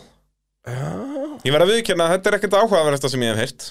Ég 0.70 1.54
verð 1.54 1.64
að 1.64 1.74
viðkjanna 1.74 2.06
að 2.06 2.16
þetta 2.16 2.30
er 2.30 2.38
ekkert 2.38 2.56
áhugaverðasta 2.60 3.12
sem 3.14 3.24
ég 3.24 3.34
hef 3.34 3.44
heyrt 3.46 3.68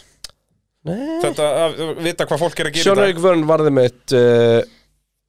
Nei. 0.90 1.20
Þetta 1.22 1.48
að 1.66 1.80
vita 2.00 2.26
hvað 2.26 2.46
fólk 2.46 2.62
er 2.62 2.70
að 2.70 2.78
gera 2.78 2.88
Sjónar 2.88 3.24
Vönn 3.26 3.48
varði 3.50 3.74
með 3.76 4.16
uh, 4.18 4.62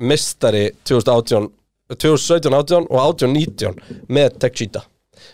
mistari 0.00 0.68
2018 0.88 1.50
2017-18 1.90 2.86
og 2.86 3.00
18-19 3.18 4.06
með 4.14 4.36
Tech 4.42 4.56
Cheetah 4.56 4.86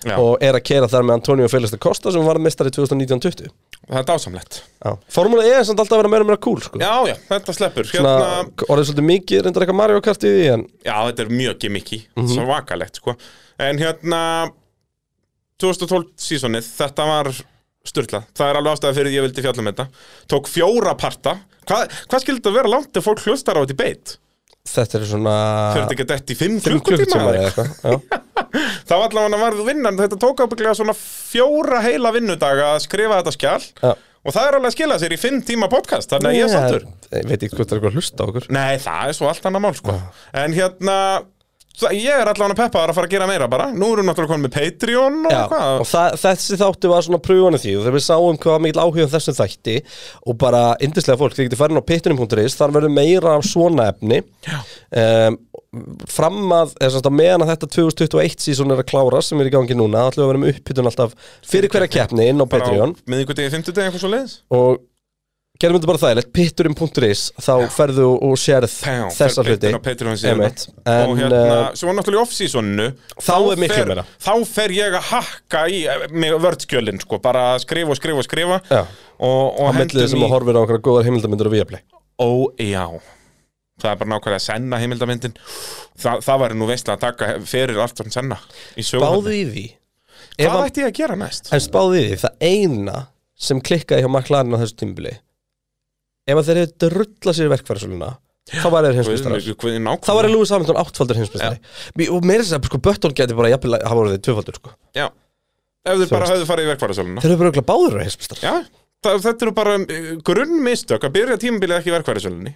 Já. 0.06 0.16
og 0.18 0.42
er 0.44 0.58
að 0.58 0.64
kera 0.68 0.88
þar 0.92 1.06
með 1.08 1.18
Antonio 1.20 1.48
Félix 1.52 1.72
da 1.74 1.78
Costa 1.82 2.12
sem 2.14 2.24
var 2.26 2.38
mistari 2.42 2.70
2019-20 2.74 3.48
Það 3.86 3.98
er 4.00 4.06
dásamlegt. 4.08 4.56
Formúla 5.14 5.44
E 5.46 5.52
er 5.60 5.64
samt 5.68 5.78
alltaf 5.78 5.94
að 5.94 6.00
vera 6.02 6.10
meira 6.10 6.26
meira 6.26 6.40
cool 6.42 6.58
sko. 6.64 6.80
Já, 6.82 7.06
já, 7.06 7.14
þetta 7.28 7.54
sleppur 7.54 7.86
Svona, 7.86 8.14
hérna, 8.18 8.66
orðið 8.66 8.88
svolítið 8.90 9.06
mikið 9.12 9.42
reyndar 9.46 9.62
eitthvað 9.66 9.78
Mario 9.78 10.00
Kart 10.02 10.26
í 10.26 10.32
því 10.34 10.46
en 10.56 10.64
Já, 10.82 10.96
þetta 11.06 11.22
er 11.26 11.34
mjög 11.38 11.58
gimmicky 11.62 12.00
Mhm. 12.16 12.32
Svo 12.34 12.46
vakalegt, 12.50 12.98
sko 13.02 13.14
En 13.62 13.78
hérna 13.78 14.22
2012 15.62 16.10
sísonið 16.20 16.66
Þetta 16.76 17.06
var 17.08 17.30
styrla 17.86 18.24
Það 18.36 18.50
er 18.50 18.58
alveg 18.60 18.74
ástæða 18.76 18.96
fyrir 18.98 19.10
því 19.12 19.16
ég 19.20 19.26
vildi 19.28 19.44
fjalla 19.46 19.62
um 19.62 19.70
þetta 19.70 19.86
Tók 20.34 20.50
fjóra 20.50 20.96
parta 20.98 21.36
Hvað, 21.66 21.94
hvað 22.10 22.22
skildi 22.24 22.40
þetta 22.42 22.54
vera 22.58 22.70
langt 22.70 22.98
ef 23.00 23.06
fólk 23.06 23.22
hlustar 23.26 23.58
á 23.58 23.62
þetta 23.64 23.74
í 23.74 23.80
beit? 23.80 24.16
Þetta 24.70 24.98
er 24.98 25.06
svona 25.10 25.36
þetta 25.76 25.96
ekki 25.96 26.06
dætt 26.10 26.32
í 26.32 26.38
5 26.38 26.58
fimm 26.64 26.82
klukkutíma 26.86 27.28
eða 27.32 27.44
eitthvað? 27.50 27.70
Já. 27.82 28.22
Var 28.86 29.04
allavega 29.06 29.40
varð 29.40 29.62
vinnan 29.66 29.98
Þetta 29.98 30.18
tók 30.22 30.42
ábygglega 30.44 30.74
svona 30.78 30.94
fjóra 30.96 31.80
heila 31.84 32.12
vinnudaga 32.14 32.74
að 32.74 32.82
skrifa 32.86 33.20
þetta 33.20 33.34
skjal 33.34 33.62
Já. 33.82 33.94
Og 34.26 34.34
það 34.34 34.48
er 34.48 34.56
alveg 34.58 34.70
að 34.72 34.74
skila 34.76 34.98
sér 35.00 35.14
í 35.14 35.20
5 35.22 35.40
tíma 35.48 35.68
podcast 35.72 36.12
Þannig 36.12 36.32
að 36.32 36.36
ég 36.36 36.46
er 36.46 36.50
Nei, 36.50 36.56
sáttur 36.56 36.86
Ég 37.16 37.30
veit 37.30 37.38
ekki 37.46 37.54
hvað 37.54 37.62
það 37.62 37.76
er 37.76 37.78
eitthvað 37.78 37.90
að 37.92 37.98
hlusta 38.00 38.26
okkur 38.26 38.48
Nei, 38.56 38.74
það 38.82 39.10
er 39.12 39.18
svo 39.18 39.30
allt 39.30 39.48
annað 39.50 39.64
mál 39.66 39.76
sko. 39.78 39.96
En 40.42 40.56
hérna 40.56 40.96
Ég 41.76 42.08
er 42.08 42.24
allavega 42.30 42.56
peppaðar 42.56 42.92
að 42.92 42.96
fara 42.96 43.08
að 43.08 43.12
gera 43.12 43.26
meira 43.28 43.48
bara. 43.52 43.66
Nú 43.74 43.90
erum 43.92 44.06
við 44.06 44.08
náttúrulega 44.08 44.32
komin 44.32 44.46
með 44.46 44.54
Patreon 44.54 45.18
og 45.28 45.34
hvað 45.50 45.80
og 45.82 45.88
það, 45.90 46.14
þessi 46.22 46.60
þáttu 46.62 46.92
var 46.92 47.04
svona 47.04 47.20
pröfuna 47.26 47.60
því 47.60 47.74
og 47.76 47.84
þegar 47.84 47.96
við 47.98 48.06
sáum 48.06 48.38
hvað 48.40 48.62
mikil 48.64 48.80
áhuga 48.80 49.08
þessum 49.12 49.36
þætti 49.36 49.74
og 50.24 50.38
bara 50.40 50.62
yndislega 50.86 51.20
fólk, 51.20 51.36
þið 51.36 51.50
getur 51.50 51.60
farin 51.60 51.82
á 51.84 51.88
pittunum.is 51.90 52.56
þar 52.56 52.74
verður 52.78 52.96
meira 52.96 53.36
af 53.36 53.44
svona 53.50 53.90
efni. 53.92 54.22
Um, 54.96 55.38
fram 56.08 56.40
að, 56.56 56.76
meðan 57.12 57.44
að 57.44 57.52
þetta 57.52 57.70
2021 57.76 58.40
sísón 58.46 58.72
er 58.72 58.80
að 58.80 58.88
klára 58.88 59.20
sem 59.24 59.40
er 59.42 59.50
í 59.50 59.52
gangi 59.52 59.76
núna, 59.76 60.06
ætlum 60.08 60.22
við 60.22 60.26
að 60.26 60.32
vera 60.32 60.42
með 60.42 60.52
upphittun 60.54 60.90
alltaf 60.90 61.16
fyrir 61.44 61.72
hverja 61.72 61.92
keppni 61.92 62.30
inn 62.30 62.40
á 62.40 62.46
Patreon 62.48 62.94
Með 63.04 63.26
ykkur 63.26 63.40
degi 63.40 63.52
50 63.52 63.76
degi 63.76 63.90
eitthvað 63.90 64.04
svo 64.06 64.12
leiðis 64.14 64.38
og 64.56 64.78
gerum 65.60 65.78
þetta 65.78 65.88
bara 65.90 66.00
þægilegt, 66.02 66.30
pitturinn.is 66.36 67.22
þá 67.42 67.52
ferðu 67.72 68.08
og 68.14 68.34
sérð 68.40 68.72
þessa 69.14 69.44
hluti. 69.46 69.72
Og 69.72 71.12
hérna, 71.18 71.40
uh, 71.40 71.66
svo 71.78 71.94
náttúrulega 71.96 72.20
í 72.20 72.22
off-seasoninu. 72.22 72.88
Þá 73.24 73.34
er 73.38 73.62
meira. 73.62 74.04
Þá 74.22 74.32
fer 74.50 74.74
ég 74.76 74.96
að 74.98 75.10
hakka 75.10 75.64
í 75.72 75.82
eh, 75.88 76.06
með 76.12 76.38
vördskjölin 76.44 77.00
sko, 77.02 77.20
bara 77.24 77.48
skrifa 77.62 77.94
og 77.94 78.00
skrifa 78.00 78.22
og 78.22 78.28
skrifa. 78.28 78.60
Já. 78.70 78.82
og, 79.16 79.44
og 79.56 79.70
á 79.70 79.72
millið 79.80 80.10
sem 80.12 80.24
að 80.26 80.34
horfir 80.34 80.58
á 80.58 80.62
okkur 80.62 80.82
góðar 80.84 81.08
heimildamindur 81.08 81.50
og 81.50 81.56
viaplay. 81.56 81.84
Ó, 82.20 82.28
já. 82.60 82.84
Það 83.80 83.90
er 83.90 83.98
bara 84.00 84.12
nákvæmlega 84.14 84.40
að 84.40 84.46
senna 84.46 84.78
heimildamyndin 84.80 85.34
Þa, 86.00 86.14
Það 86.24 86.38
væri 86.40 86.56
nú 86.56 86.68
veist 86.68 86.88
að 86.88 87.02
taka 87.02 87.26
fyrir 87.44 87.80
allt 87.84 88.00
sem 88.00 88.08
senna 88.12 88.38
í 88.76 88.84
Spáðu 88.84 89.34
í 89.36 89.42
því. 89.50 89.66
Hvað 90.36 90.56
að- 90.56 90.64
ætti 90.70 90.82
ég 90.82 90.88
að 90.90 90.96
gera 90.96 91.16
næst? 91.20 91.50
En 91.52 91.60
spáði 91.64 92.02
því, 92.06 92.16
það 92.24 92.48
eina 92.48 92.96
sem 93.36 93.60
klikkaði 93.60 94.04
hjá 94.04 94.10
McLaren 94.10 94.56
á 94.56 94.60
þessu 94.60 94.76
tímbili 94.80 95.12
ef 96.26 96.40
þeir 96.46 96.62
hefðu 96.62 96.78
drullað 96.86 97.38
sér 97.38 97.48
í 97.48 97.52
verkfærarsöluna 97.54 98.10
þá 98.46 98.66
var 98.70 98.86
þeir 98.86 98.98
hinsmestarar 99.00 100.00
þá 100.06 100.12
var 100.14 100.28
Lewis 100.30 100.52
Hamilton 100.54 100.80
áttfaldur 100.82 101.18
hinsmestari 101.18 102.10
og 102.14 102.26
meira 102.26 102.44
þess 102.44 102.56
að 102.58 102.68
sko, 102.70 102.80
Bötton 102.82 103.14
geti 103.16 103.38
bara 103.38 103.50
jafnvel 103.50 103.78
að 103.78 103.86
hafa 103.86 104.00
voruð 104.00 104.20
tvöfaldur 104.22 104.58
sko. 104.60 104.74
Já. 104.94 105.08
Ef 105.86 106.00
Þú 106.02 106.08
bara 106.10 106.28
höfðu 106.32 106.46
farið 106.48 106.66
í 106.66 106.70
verkfærasöluna. 106.72 107.22
Þeir 107.22 107.32
eru 107.32 107.40
bara 107.40 107.50
örugglega 107.50 107.68
báður 107.70 107.98
að 108.02 109.10
það, 109.12 109.18
þetta 109.26 109.44
eru 109.44 109.52
bara 109.54 109.74
uh, 109.78 110.06
grunnmistök 110.26 111.04
að 111.06 111.12
byrja 111.14 111.36
tímabilið 111.42 111.76
ekki 111.78 111.92
í 111.92 111.94
verkfærasölunni. 111.94 112.54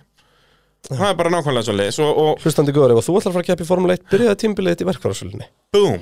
Það 0.88 1.04
er 1.10 1.18
bara 1.18 1.30
nákvæmlega 1.34 1.66
svo 1.66 1.74
leiðis 1.76 1.98
hlustandi 2.42 2.72
góður, 2.74 2.96
ef 2.96 3.06
þú 3.06 3.18
ætlar 3.18 3.30
að 3.30 3.36
fara 3.36 3.44
að 3.44 3.50
keppa 3.50 3.64
í 3.66 3.68
Formule 3.68 3.96
1 3.98 4.06
byrjaði 4.10 4.38
tímbilið 4.40 4.74
þitt 4.74 4.82
í 4.82 4.88
verkfærarsölunni 4.88 5.48
Búm 5.76 5.98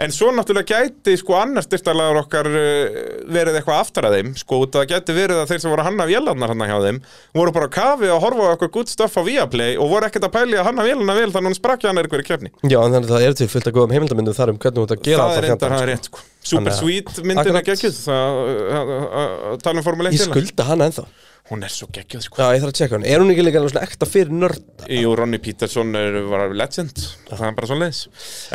En 0.00 0.12
svo 0.14 0.30
náttúrulega 0.32 0.80
gæti 0.80 1.12
sko 1.20 1.34
annar 1.36 1.64
styrtarlegar 1.66 2.18
okkar 2.22 2.46
uh, 2.48 3.00
verið 3.28 3.58
eitthvað 3.60 3.80
aftar 3.82 4.06
að 4.08 4.14
þeim. 4.16 4.30
Sko 4.40 4.60
að 4.64 4.70
það 4.78 4.86
gæti 4.94 5.16
verið 5.16 5.40
að 5.42 5.50
þeir 5.50 5.60
sem 5.60 5.72
voru 5.74 5.82
að 5.84 5.88
hanna 5.90 6.06
vélarnar 6.08 6.52
hann 6.54 6.64
hjá 6.70 6.78
þeim 6.86 7.00
voru 7.36 7.52
bara 7.56 7.68
á 7.68 7.74
kafi 7.76 8.08
að 8.08 8.22
horfa 8.24 8.46
á 8.48 8.50
eitthvað 8.54 8.72
good 8.78 8.88
stuff 8.92 9.18
á 9.20 9.22
Viaplay 9.28 9.76
og 9.76 9.90
voru 9.92 10.08
ekkert 10.08 10.24
að 10.28 10.32
pæli 10.38 10.56
að 10.60 10.66
hanna 10.70 10.86
vélarnar 10.88 11.20
vel 11.20 11.28
þannig 11.34 11.44
að 11.44 11.50
hún 11.52 11.58
sprakki 11.60 11.90
hann 11.90 12.00
er 12.00 12.08
eitthvað 12.08 12.24
í 12.24 12.28
kefni 12.30 12.52
Já, 12.64 12.78
en 12.80 12.94
þannig 12.96 13.06
að 13.10 13.14
það 13.14 13.26
eru 13.28 13.38
til 13.42 13.50
fullt 13.52 13.68
að 13.70 13.76
góðum 13.76 13.94
heimildamindum 13.96 14.36
þar 14.40 14.52
um 14.54 14.60
hvernig 14.64 14.80
þú 14.80 14.86
ert 14.88 14.94
að 14.96 15.04
gera 15.10 15.20
Það 15.20 15.30
er 15.30 15.36
allt 15.36 15.46
reyndar, 15.46 15.58
það 15.60 15.64
er 15.64 15.70
fjandann, 15.70 15.90
rétt 15.92 16.08
sko. 16.10 16.24
Super 16.50 16.72
að- 16.72 16.78
Sweet 16.80 17.20
myndin 17.28 17.60
er 17.60 17.66
geggjuð 17.68 17.98
að- 18.16 18.40
að- 18.80 19.40
að 19.52 19.58
tala 19.66 19.82
um 19.82 19.86
Formule 19.90 20.08
1 20.10 20.16
Ég 20.16 20.24
skulda 20.30 20.64
hana 20.70 20.88
ennþá 20.90 21.04
Hún 21.50 21.64
er 21.66 21.72
svo 21.74 21.88
geggjöð 21.90 22.22
sko. 22.22 22.38
Já, 22.38 22.52
ég 22.54 22.60
þarf 22.62 22.70
að 22.70 22.76
tjekka 22.78 22.94
hann 22.94 23.06
Er 23.10 23.22
hún 23.22 23.32
ekki 23.32 23.42
líka 23.42 23.62
svona 23.64 23.80
ekta 23.82 24.06
fyrir 24.06 24.28
nörd 24.30 24.84
Jú, 24.94 25.14
Ronny 25.18 25.40
Peterson 25.42 25.90
er, 25.98 26.20
var 26.30 26.52
legend. 26.54 27.00
Það 27.26 27.42
er 27.48 27.56
bara 27.56 27.70
svona 27.70 27.88
leis 27.88 28.04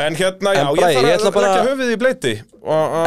En 0.00 0.16
hérna, 0.16 0.54
já, 0.56 0.62
En 0.62 0.78
Bragi, 0.78 0.96
ég 0.96 1.10
ég 1.10 1.24
þarf 1.26 1.36
að 1.36 1.44
leggja 1.44 1.66
höfuð 1.66 1.92
í 1.92 1.98
bleiti 2.00 2.32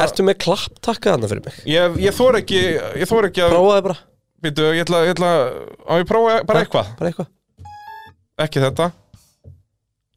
Ertu 0.03 0.27
með 0.27 0.37
klapptakka 0.45 1.15
þarna 1.15 1.31
fyrir 1.33 1.43
mig? 1.47 1.57
Ég, 1.73 1.97
ég 2.05 2.17
þor 2.19 2.37
ekki 2.43 2.61
Ég 3.01 3.09
þor 3.09 3.29
ekki 3.31 3.45
að 3.47 3.55
Prófaði 3.55 3.85
bara. 3.89 3.97
Býtu, 4.45 4.69
ég 4.77 4.85
ætla, 4.85 5.01
ég 5.09 5.15
ætla 5.17 5.31
Á 5.89 5.93
ég 5.97 6.07
prófa 6.07 6.37
bara 6.47 6.61
eitthvað? 6.63 6.91
Bara 7.01 7.09
eitthvað. 7.11 7.31
Ekki 8.39 8.61
þetta? 8.63 8.91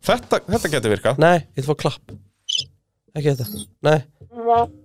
Þetta, 0.03 0.39
þetta 0.51 0.71
getur 0.71 0.93
virkað. 0.93 1.19
Nei, 1.23 1.37
ég 1.43 1.63
ætla 1.63 1.65
að 1.65 1.71
fá 1.73 1.81
klapp. 1.81 2.13
Ekki 3.19 3.33
þetta. 3.33 3.65
Nei, 3.87 3.99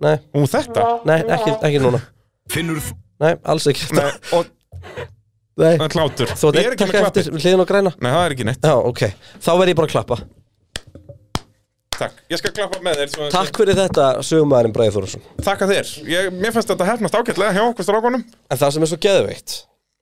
nei. 0.05 0.15
Ú, 0.33 0.45
þetta? 0.49 0.85
Nei, 1.09 1.19
ekki, 1.35 1.53
ekki 1.69 1.81
núna. 1.83 2.01
Finnur 2.53 2.81
Nei, 3.21 3.31
alls 3.49 3.65
ekki. 3.69 3.87
Nei, 3.97 4.11
og 4.37 4.49
Nei. 5.57 5.73
Það 5.73 5.85
er 5.87 5.93
klátur 5.93 6.31
Þú 6.37 6.49
Ég 6.53 6.67
er 6.67 6.73
ekki 6.75 6.85
með 6.85 6.97
eftir 6.99 7.01
klappið 7.01 7.43
hliðin 7.43 7.61
og 7.63 7.69
græna? 7.71 7.91
Nei, 7.97 8.09
það 8.13 8.25
er 8.27 8.35
ekki 8.35 8.45
neitt. 8.45 8.67
Já, 8.67 8.75
ok. 8.91 9.01
Þá 9.41 9.49
verð 9.57 9.71
ég 9.71 9.77
bara 9.79 9.87
að 9.89 9.93
klappa. 9.95 10.17
Takk, 11.97 12.19
ég 12.29 12.37
skal 12.37 12.51
klappa 12.53 12.77
með 12.85 12.99
þér 13.01 13.09
svo- 13.15 13.29
Takk 13.33 13.57
fyrir 13.57 13.77
þetta, 13.79 14.07
sögumæðurinn 14.21 14.73
Bræði 14.75 14.93
Þórsson 14.93 15.23
Takka 15.41 15.65
þér. 15.71 15.87
Ég, 16.05 16.27
Mér 16.37 16.53
fannst 16.53 16.69
þetta 16.69 16.85
hefnast 16.91 17.17
ágætlega 17.17 17.55
hjá 17.57 17.63
okkur 17.71 17.87
strákunum. 17.87 18.23
En 18.51 18.57
það 18.61 18.73
sem 18.75 18.83
er 18.85 18.91
svo 18.91 18.99
geðveikt 19.07 19.55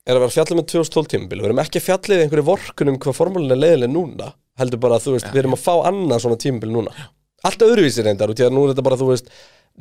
er 0.05 0.17
að 0.17 0.25
vera 0.25 0.33
fjallið 0.35 0.59
með 0.59 0.67
2012 0.73 1.07
tímabil. 1.13 1.39
Við 1.39 1.47
erum 1.47 1.61
ekki 1.63 1.79
að 1.79 1.85
fjallið 1.87 2.19
í 2.19 2.25
einhverju 2.25 2.45
vorkunum 2.51 2.97
hvað 2.99 3.15
formúlin 3.15 3.55
er 3.55 3.61
leiðileg 3.63 3.89
núna 3.95 4.33
Heldur 4.59 4.79
bara 4.79 4.95
að 4.99 5.03
þú 5.07 5.15
veist, 5.15 5.31
við 5.33 5.41
erum 5.41 5.55
að 5.57 5.63
fá 5.65 5.73
annað 5.89 6.21
svona 6.23 6.37
tímabil 6.39 6.69
núna. 6.71 6.91
Allt 7.45 7.63
öðruvísi 7.65 8.03
reyndar 8.05 8.31
út 8.31 8.39
í 8.39 8.45
að 8.45 8.53
nú 8.55 8.61
er 8.65 8.71
þetta 8.73 8.83
bara, 8.87 8.95
þú 8.99 9.07
veist 9.11 9.27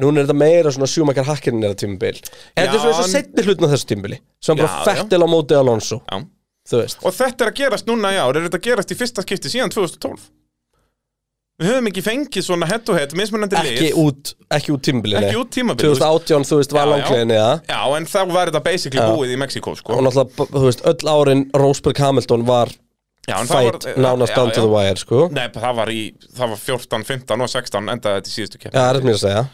Núna 0.03 0.21
er 0.23 0.27
þetta 0.27 0.39
meira 0.41 0.73
svona 0.75 0.89
sjúmakar 0.91 1.27
hakkerinn 1.29 1.63
er 1.63 1.75
að 1.75 1.83
tímabil 1.85 2.17
En 2.19 2.65
þetta 2.65 2.75
er 2.75 2.81
svona 2.83 2.95
eins 2.95 3.03
og 3.05 3.11
setni 3.13 3.45
hlutin 3.47 3.67
á 3.67 3.73
þessu 3.75 3.91
tímabili 3.93 4.21
Sem 4.43 4.59
bara. 4.59 4.81
Fettil 4.89 5.23
á 5.23 5.29
móti 5.31 5.55
Alonso 5.59 6.01
Já. 6.11 6.17
Þú 6.71 6.81
veist 6.81 7.05
Og 7.05 7.15
þetta 7.15 7.45
er 7.47 7.53
að 7.53 7.61
gerast 7.61 7.91
núna 7.91 8.11
í 8.15 8.19
ár 8.19 8.35
Er 8.41 8.49
þetta 8.49 8.59
að 8.59 8.67
gerast 8.71 8.95
í 8.95 8.99
fyrsta 8.99 9.23
skipti 9.27 9.53
síðan 9.53 9.71
2012 9.75 10.25
Við 11.55 11.69
höfum 11.71 11.87
ekki 11.87 12.03
fengið 12.03 12.43
svona 12.49 12.67
head 12.67 12.83
to 12.83 12.97
head 12.99 13.13
Mismunandi 13.15 13.55
lið 13.63 13.77
Ekki 13.77 13.91
út, 14.03 14.33
ekki 14.57 14.73
út 14.75 14.83
tímabilið 14.89 15.21
Ekki 15.21 15.39
út 15.39 15.53
tímabilið, 15.55 16.01
2018, 16.01 16.47
þú 16.51 16.59
veist, 16.59 16.73
var 16.75 16.91
Já, 16.91 17.05
já. 17.31 17.45
Já, 17.71 17.79
en 17.95 18.09
þá 18.11 18.17
var 18.33 18.51
þetta 18.51 18.63
basically 18.65 18.99
Já. 19.05 19.13
búið 19.15 19.35
í 19.37 19.39
Mexiko 19.39 19.77
sko. 19.79 19.95
Og 19.95 20.03
náttúrulega, 20.03 20.49
þú 20.51 20.65
veist, 20.65 20.83
öll 20.91 21.13
árin 21.15 21.45
Rosberg 21.55 22.01
Hamilton 22.03 22.43
var 22.49 22.75
Já, 23.25 23.37
fight 23.49 23.85
var- 23.87 23.97
nánast 24.05 24.33
já, 24.33 24.37
down 24.37 24.49
já. 24.51 24.55
to 24.55 24.61
the 24.61 24.69
wire, 24.69 24.97
sko. 25.01 25.29
Nei, 25.33 25.47
það 25.49 25.75
var 25.79 25.89
í 25.89 26.01
Það 26.37 26.51
var 26.53 26.59
14, 26.65 27.05
15 27.09 27.45
og 27.45 27.49
16 27.49 27.89
endaði 27.95 28.21
þetta 28.21 28.31
í 28.31 28.35
síðustu 28.35 28.59
Já, 28.59 28.63
keppni 28.65 28.81
það 28.81 28.89
er 28.99 29.07
mér 29.09 29.15
að 29.17 29.23
segja. 29.25 29.45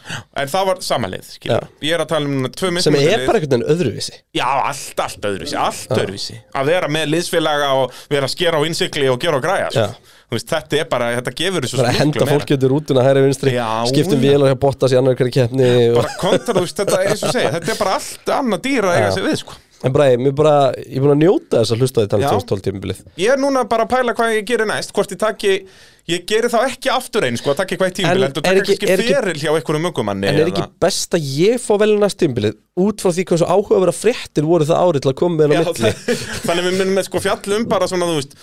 En 0.41 0.47
það 0.51 0.65
var 0.71 0.81
samanlið, 0.87 1.29
skilur. 1.37 1.67
Ég 1.87 1.95
er 1.95 2.03
að 2.03 2.09
tala 2.11 2.31
um 2.31 2.47
tvö 2.51 2.67
Sem 2.67 2.77
mismunandi 2.79 3.11
er 3.11 3.25
bara 3.27 3.39
einhvern 3.39 3.53
veginn 3.55 3.67
öðruvísi. 3.75 4.15
Já, 4.35 4.47
allt, 4.71 5.03
allt 5.05 5.29
öðruvísi, 5.31 5.57
allt 5.61 5.95
öðruvísi. 5.97 6.39
Að 6.53 6.73
vera 6.73 6.87
með 6.91 7.13
liðsfélaga 7.15 7.69
og 7.79 8.01
vera 8.11 8.27
að 8.27 8.35
skera 8.35 8.59
á 8.59 8.61
innsikli 8.67 9.07
og 9.11 9.21
gera 9.23 9.39
og 9.39 9.45
græja 9.45 9.71
sko. 9.71 10.17
Veist, 10.31 10.47
Þetta 10.47 10.77
er 10.79 10.85
bara, 10.87 11.09
þetta 11.17 11.31
gefur 11.35 11.65
þessu 11.65 11.79
er 11.81 11.87
að 11.89 11.97
henda 11.99 12.27
fólki 12.29 12.55
út 12.55 12.63
í 12.63 12.67
rútuna 12.71 13.03
hæri 13.03 13.23
vinstri 13.25 13.51
Já, 13.51 13.65
Skiptum 13.89 14.21
já. 14.21 14.29
vélar 14.31 14.53
hjá 14.53 14.59
Bottas 14.63 14.93
í 14.93 14.95
annar 14.95 15.17
hverju 15.19 15.33
keppni 15.35 15.67
og... 15.89 15.97
Bara 15.97 16.13
kontra, 16.21 16.55
þú 16.55 16.63
veist, 16.63 16.77
þetta 16.79 16.99
er 17.01 17.09
eins 17.11 17.23
og 17.27 17.33
segja 17.35 17.51
Þetta 17.57 17.73
er 17.73 17.79
bara 17.81 17.95
allt 17.97 18.31
annað 18.37 18.61
dýra 18.63 18.93
að 18.93 18.95
eiga 18.95 19.09
Já. 19.09 19.11
sig 19.17 19.25
við 19.27 19.35
sko. 19.41 19.57
En 19.81 19.93
bara, 19.93 20.09
ég 20.11 20.19
er 20.21 21.01
búin 21.01 21.13
að 21.15 21.21
njóta 21.23 21.61
þess 21.63 21.73
að 21.73 21.79
hlusta 21.81 22.03
þetta 22.05 22.19
Já. 22.21 22.27
2012 22.35 22.61
tímabilið 22.67 22.99
Ég 23.17 23.31
er 23.33 23.39
núna 23.41 23.63
bara 23.69 23.87
að 23.87 23.93
pæla 23.95 24.13
hvað 24.17 24.35
ég 24.35 24.45
gerir 24.51 24.69
næst 24.69 24.93
Hvort 24.93 25.13
ég 25.15 25.19
taki, 25.23 25.53
ég 26.11 26.25
geri 26.29 26.51
þá 26.53 26.57
ekki 26.67 26.91
aftur 26.93 27.25
einn 27.25 27.39
sko, 27.41 27.53
að 27.55 27.61
taka 27.63 27.75
eitthvað 27.75 27.91
í 27.93 27.95
tímbil, 28.01 28.25
En 28.27 28.35
þú 28.35 28.43
taka 28.45 28.61
ekki- 28.61 28.77
ekki- 28.77 29.09
feril 29.09 29.41
hjá 29.41 29.49
einhverjum 29.55 29.85
mögumanni 29.89 30.29
En 30.29 30.39
er 30.43 30.51
ekki 30.53 30.67
best 30.85 31.17
að 31.17 31.25
ég 31.39 31.57
fá 31.65 31.73
vel 31.81 31.95
næst 31.97 32.19
tímabilið 32.21 32.59
Út 32.85 33.01
frá 33.01 33.09
því 33.11 33.25
hvað 33.31 33.41
svo 33.41 33.49
áhugaverða 33.57 33.97
fréttir 33.97 34.45
voru 34.47 34.69
það 34.69 34.83
árið 34.85 35.01
til 35.07 35.11
að 35.15 35.19
koma 35.23 35.41
með 35.41 35.55
hennar 35.55 35.73
það- 35.81 36.25
Þannig 36.45 36.67
við 36.69 36.77
munum 36.77 36.95
með 37.01 37.09
sko 37.09 37.23
fjallum 37.25 37.65
bara 37.73 37.89
svona, 37.89 38.05
þú 38.11 38.19
veist 38.21 38.37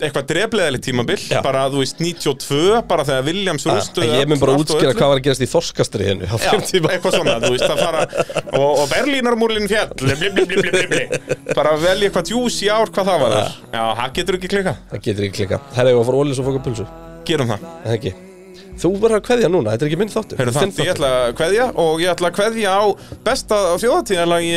eitthvað 0.00 0.26
drefleðilegt 0.30 0.84
tímabil 0.86 1.18
bara, 1.44 1.64
þú 1.72 1.82
veist, 1.82 2.00
92, 2.02 2.80
bara 2.90 3.04
þegar 3.08 3.26
Williams 3.28 3.66
rústuðu 3.68 4.06
En 4.06 4.14
ég 4.20 4.30
mun 4.30 4.40
bara 4.42 4.54
og 4.56 4.64
útskýra 4.64 4.94
hvað 4.96 5.12
var 5.12 5.20
að 5.20 5.26
gerast 5.26 5.44
í 5.44 5.50
þorskastriðinu 5.50 6.30
á 6.30 6.36
Já, 6.36 6.48
þeim 6.48 6.64
tíma. 6.70 6.92
eitthvað 6.94 7.16
svona, 7.18 7.36
þú 7.44 7.52
veist, 7.56 7.66
að 7.68 7.82
fara 7.84 8.00
og, 8.56 8.70
og 8.70 8.86
Berlínarmúlin 8.94 9.68
fjall 9.70 9.92
bli, 10.00 10.16
bli, 10.22 10.30
bli, 10.38 10.44
bli, 10.50 10.60
bli, 10.70 10.86
bli. 10.94 11.04
bara 11.54 11.76
velja 11.80 12.08
eitthvað 12.08 12.30
djús 12.32 12.56
í 12.64 12.72
ár 12.72 12.88
hvað 12.90 13.12
það 13.12 13.22
var. 13.26 13.36
Þar 13.36 13.76
Já, 13.76 13.84
það 14.00 14.16
getur 14.20 14.40
ekki 14.40 14.52
klika 14.56 14.74
Það 14.90 15.06
getur 15.06 15.28
ekki 15.28 15.38
klika 15.42 15.62
Herra, 15.76 15.92
ég 15.92 16.00
var 16.00 16.04
að 16.04 16.10
fara 16.10 16.24
ólis 16.24 16.40
og 16.40 16.50
fóka 16.50 16.64
pulsu. 16.64 16.88
Gerum 17.28 17.50
það. 17.52 17.70
Það 17.84 17.96
ekki? 17.98 18.12
Þú 18.80 18.90
verður 18.96 19.18
að 19.18 19.26
kveðja 19.26 19.48
núna, 19.52 19.74
þetta 19.74 19.84
er 19.84 19.90
ekki 19.90 20.00
minn 20.00 20.12
það, 20.12 20.24
ég 20.80 20.92
ætla 20.94 21.10
að 21.18 21.34
kveðja 21.36 21.66
og 21.82 22.00
ég 22.00 22.12
ætla 22.14 22.30
að 22.30 22.36
kveðja 22.38 22.70
á 22.80 22.82
besta 23.26 23.58
þjóðatíðalagi 23.82 24.54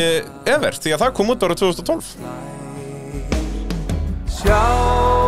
ever 0.54 0.80
því 0.80 0.96
að 0.96 1.04
það 1.04 1.14
kom 1.20 1.34
út 1.34 1.44
ára 1.44 1.60
2012 1.60 2.08
Sjá 4.34 5.23